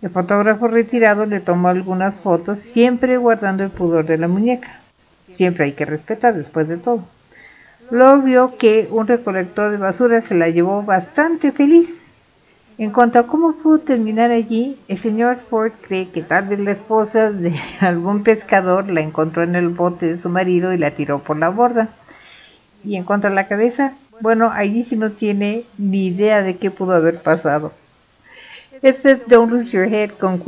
El 0.00 0.10
fotógrafo 0.10 0.68
retirado 0.68 1.26
le 1.26 1.40
tomó 1.40 1.68
algunas 1.68 2.20
fotos, 2.20 2.60
siempre 2.60 3.16
guardando 3.16 3.64
el 3.64 3.70
pudor 3.70 4.06
de 4.06 4.16
la 4.16 4.28
muñeca. 4.28 4.80
Siempre 5.28 5.64
hay 5.64 5.72
que 5.72 5.84
respetar 5.84 6.34
después 6.34 6.68
de 6.68 6.76
todo. 6.76 7.04
Luego 7.90 8.22
vio 8.22 8.58
que 8.58 8.88
un 8.92 9.08
recolector 9.08 9.72
de 9.72 9.78
basura 9.78 10.20
se 10.20 10.34
la 10.34 10.50
llevó 10.50 10.84
bastante 10.84 11.50
feliz. 11.50 11.88
En 12.76 12.92
cuanto 12.92 13.18
a 13.18 13.26
cómo 13.26 13.56
pudo 13.56 13.80
terminar 13.80 14.30
allí, 14.30 14.78
el 14.86 14.98
señor 14.98 15.38
Ford 15.50 15.72
cree 15.82 16.10
que 16.10 16.22
tal 16.22 16.46
vez 16.46 16.60
la 16.60 16.70
esposa 16.70 17.32
de 17.32 17.52
algún 17.80 18.22
pescador 18.22 18.88
la 18.88 19.00
encontró 19.00 19.42
en 19.42 19.56
el 19.56 19.68
bote 19.68 20.06
de 20.06 20.18
su 20.18 20.28
marido 20.28 20.72
y 20.72 20.78
la 20.78 20.92
tiró 20.92 21.18
por 21.18 21.38
la 21.38 21.48
borda. 21.48 21.88
Y 22.84 22.94
en 22.94 23.02
cuanto 23.02 23.26
a 23.26 23.30
la 23.30 23.48
cabeza, 23.48 23.94
bueno, 24.20 24.52
allí 24.54 24.84
sí 24.84 24.94
no 24.94 25.10
tiene 25.10 25.64
ni 25.76 26.06
idea 26.06 26.42
de 26.42 26.56
qué 26.56 26.70
pudo 26.70 26.92
haber 26.92 27.20
pasado. 27.20 27.72
Este 28.82 29.12
es 29.12 29.26
Don't 29.26 29.50
Lose 29.50 29.70
Your 29.70 29.92
Head 29.92 30.10
con 30.12 30.38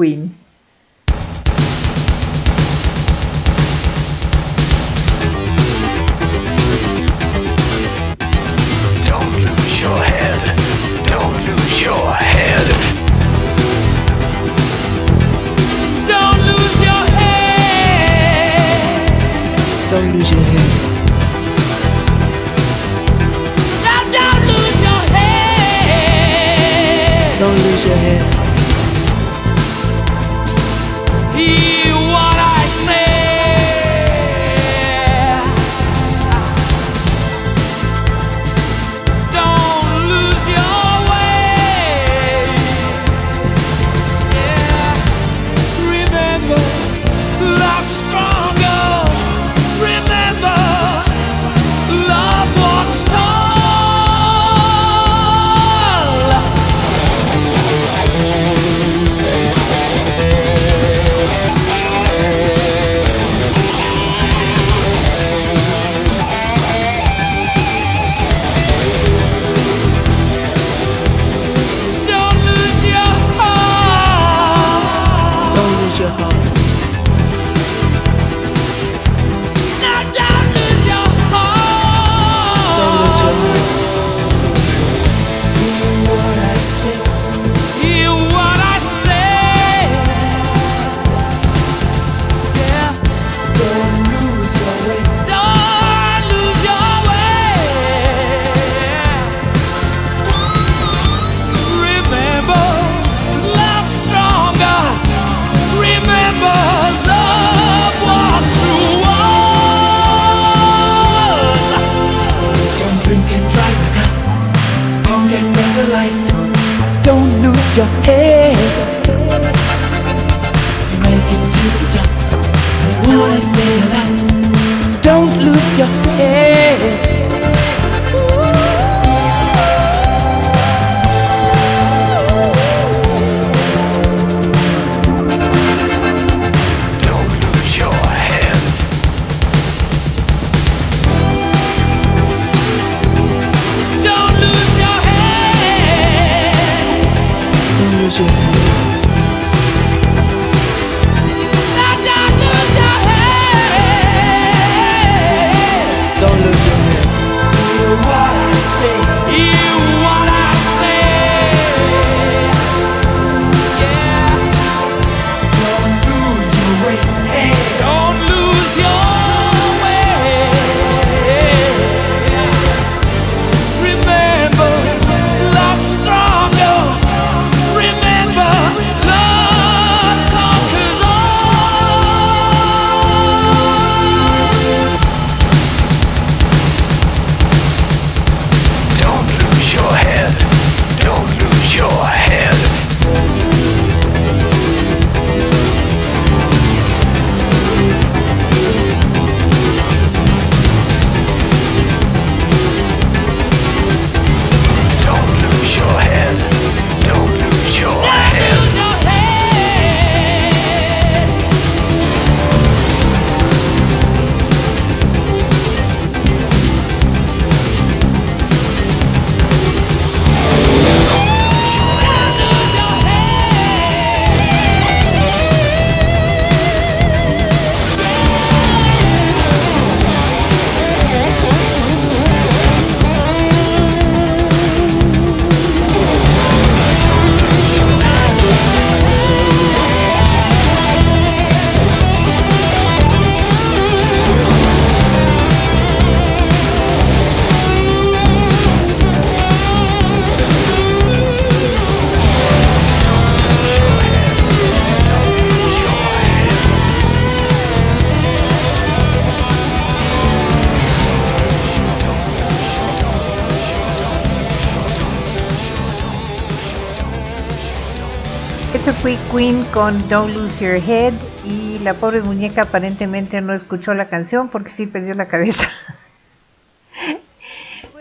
con 269.73 270.09
Don't 270.09 270.35
Lose 270.35 270.65
Your 270.65 270.83
Head 270.83 271.15
y 271.45 271.79
la 271.81 271.95
pobre 271.95 272.23
muñeca 272.23 272.63
aparentemente 272.63 273.41
no 273.41 273.53
escuchó 273.53 273.95
la 273.95 274.09
canción 274.09 274.49
porque 274.49 274.71
sí 274.71 274.87
perdió 274.87 275.15
la 275.15 275.29
cabeza. 275.29 275.65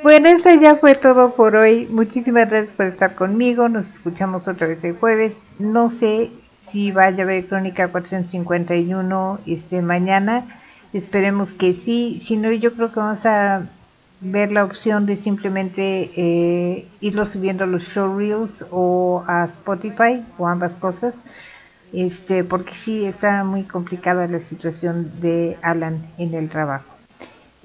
Bueno, 0.01 0.29
eso 0.29 0.49
ya 0.53 0.77
fue 0.77 0.95
todo 0.95 1.35
por 1.35 1.57
hoy. 1.57 1.85
Muchísimas 1.91 2.49
gracias 2.49 2.71
por 2.71 2.85
estar 2.85 3.15
conmigo. 3.15 3.67
Nos 3.67 3.85
escuchamos 3.85 4.47
otra 4.47 4.65
vez 4.65 4.81
el 4.85 4.95
jueves. 4.95 5.43
No 5.59 5.89
sé 5.89 6.31
si 6.61 6.93
vaya 6.93 7.19
a 7.19 7.23
haber 7.23 7.45
Crónica 7.47 7.89
451 7.89 9.41
este 9.45 9.81
mañana. 9.81 10.45
Esperemos 10.93 11.51
que 11.51 11.73
sí. 11.73 12.21
Si 12.23 12.37
no, 12.37 12.49
yo 12.49 12.73
creo 12.75 12.93
que 12.93 12.99
vamos 13.01 13.25
a 13.25 13.63
ver 14.21 14.53
la 14.53 14.63
opción 14.63 15.05
de 15.05 15.17
simplemente 15.17 16.11
eh, 16.15 16.87
irlo 17.01 17.25
subiendo 17.25 17.65
a 17.65 17.67
los 17.67 17.83
showreels 17.83 18.67
o 18.71 19.25
a 19.27 19.43
Spotify 19.45 20.23
o 20.37 20.47
ambas 20.47 20.77
cosas. 20.77 21.19
Este, 21.91 22.43
porque 22.43 22.75
sí 22.75 23.05
está 23.05 23.43
muy 23.43 23.63
complicada 23.63 24.27
la 24.27 24.39
situación 24.39 25.11
de 25.21 25.57
Alan 25.61 26.05
en 26.17 26.33
el 26.33 26.49
trabajo. 26.49 26.85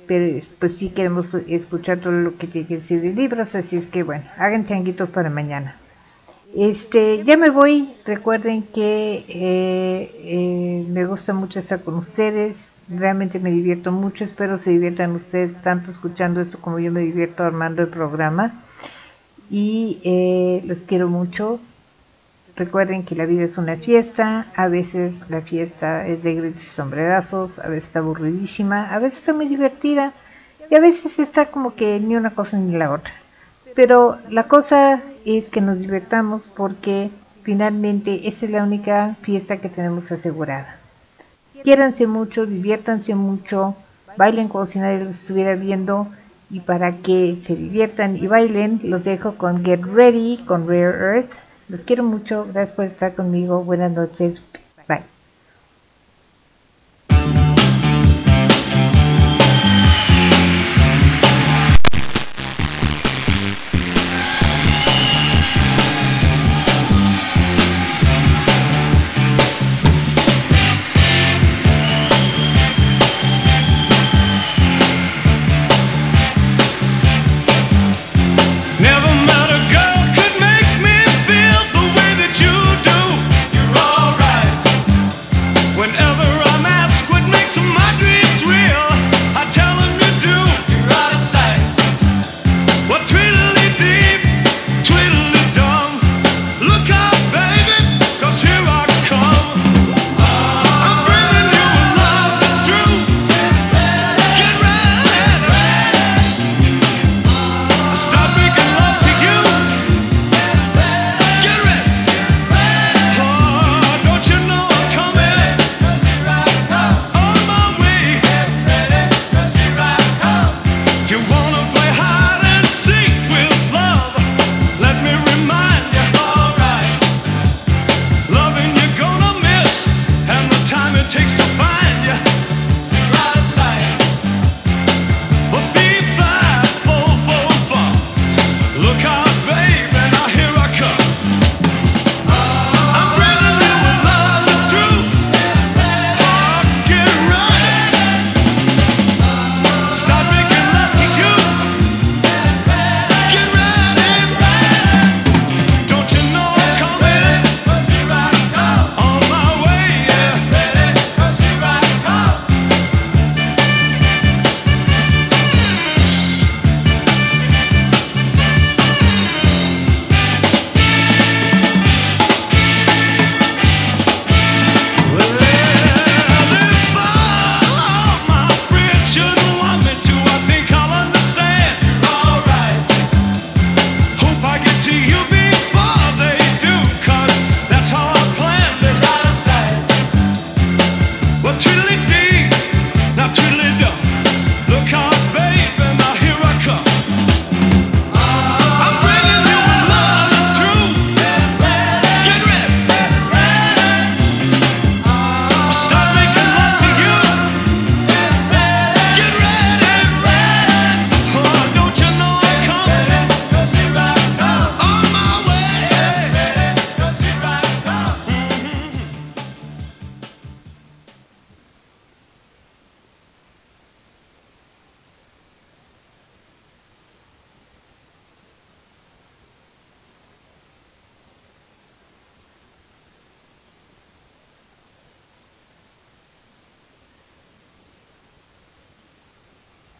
Pero 0.07 0.45
pues 0.59 0.77
sí 0.77 0.91
queremos 0.91 1.35
escuchar 1.35 1.99
todo 1.99 2.13
lo 2.13 2.37
que 2.37 2.47
tiene 2.47 2.67
que 2.67 2.77
decir 2.77 3.01
de 3.01 3.13
libros, 3.13 3.55
así 3.55 3.77
es 3.77 3.87
que 3.87 4.03
bueno, 4.03 4.25
hagan 4.37 4.65
changuitos 4.65 5.09
para 5.09 5.31
mañana. 5.31 5.77
Este, 6.55 7.25
ya 7.25 7.37
me 7.37 7.51
voy, 7.51 7.95
recuerden 8.05 8.63
que 8.63 9.25
eh, 9.29 10.11
eh, 10.23 10.87
me 10.89 11.05
gusta 11.05 11.35
mucho 11.35 11.59
estar 11.59 11.83
con 11.83 11.95
ustedes, 11.95 12.71
realmente 12.89 13.41
me 13.41 13.51
divierto 13.51 13.91
mucho, 13.91 14.23
espero 14.23 14.57
se 14.59 14.71
diviertan 14.71 15.17
ustedes 15.17 15.61
tanto 15.63 15.91
escuchando 15.91 16.41
esto 16.41 16.59
como 16.61 16.79
yo 16.79 16.93
me 16.93 17.01
divierto 17.01 17.43
armando 17.43 17.83
el 17.83 17.89
programa. 17.89 18.63
Y 19.51 20.01
eh, 20.05 20.63
los 20.65 20.81
quiero 20.83 21.09
mucho, 21.09 21.61
Recuerden 22.56 23.02
que 23.02 23.16
la 23.16 23.26
vida 23.26 23.43
es 23.43 23.59
una 23.59 23.76
fiesta, 23.76 24.47
a 24.55 24.68
veces 24.68 25.22
la 25.28 25.40
fiesta 25.40 26.06
es 26.06 26.22
de 26.22 26.35
gritos 26.35 26.62
y 26.62 26.66
sombrerazos, 26.66 27.59
a 27.59 27.66
veces 27.66 27.85
está 27.85 27.98
aburridísima, 27.98 28.94
a 28.94 29.01
veces 29.01 29.20
está 29.20 29.32
muy 29.32 29.48
divertida 29.48 30.12
y 30.70 30.74
a 30.76 30.81
veces 30.81 31.18
está 31.18 31.47
como 31.47 31.74
que 31.74 31.98
ni 31.98 32.14
una 32.14 32.31
cosa 32.31 32.56
ni 32.56 32.76
la 32.76 32.93
otra. 32.93 33.12
Pero 33.74 34.18
la 34.31 34.44
cosa 34.44 35.02
es 35.24 35.48
que 35.48 35.60
nos 35.60 35.81
divertamos 35.81 36.48
porque 36.56 37.10
finalmente 37.43 38.28
esa 38.28 38.47
es 38.47 38.52
la 38.52 38.62
única 38.62 39.16
fiesta 39.22 39.56
que 39.56 39.68
tenemos 39.68 40.12
asegurada. 40.12 40.78
Quiéranse 41.64 42.06
mucho, 42.06 42.47
diviértanse 42.47 43.16
mucho, 43.16 43.74
bailen 44.16 44.47
como 44.47 44.66
si 44.66 44.78
nadie 44.78 45.02
los 45.02 45.16
estuviera 45.16 45.56
viendo 45.56 46.06
y 46.51 46.60
para 46.60 46.98
que 46.98 47.36
se 47.44 47.56
diviertan 47.56 48.16
y 48.16 48.28
bailen 48.28 48.81
los 48.85 49.02
dejo 49.02 49.35
con 49.35 49.64
Get 49.64 49.82
Ready 49.82 50.44
con 50.47 50.68
Rare 50.68 51.16
Earth 51.16 51.32
los 51.69 51.82
quiero 51.82 52.03
mucho. 52.03 52.47
Gracias 52.53 52.73
por 52.73 52.85
estar 52.86 53.15
conmigo. 53.15 53.62
Buenas 53.62 53.93
noches. 53.93 54.43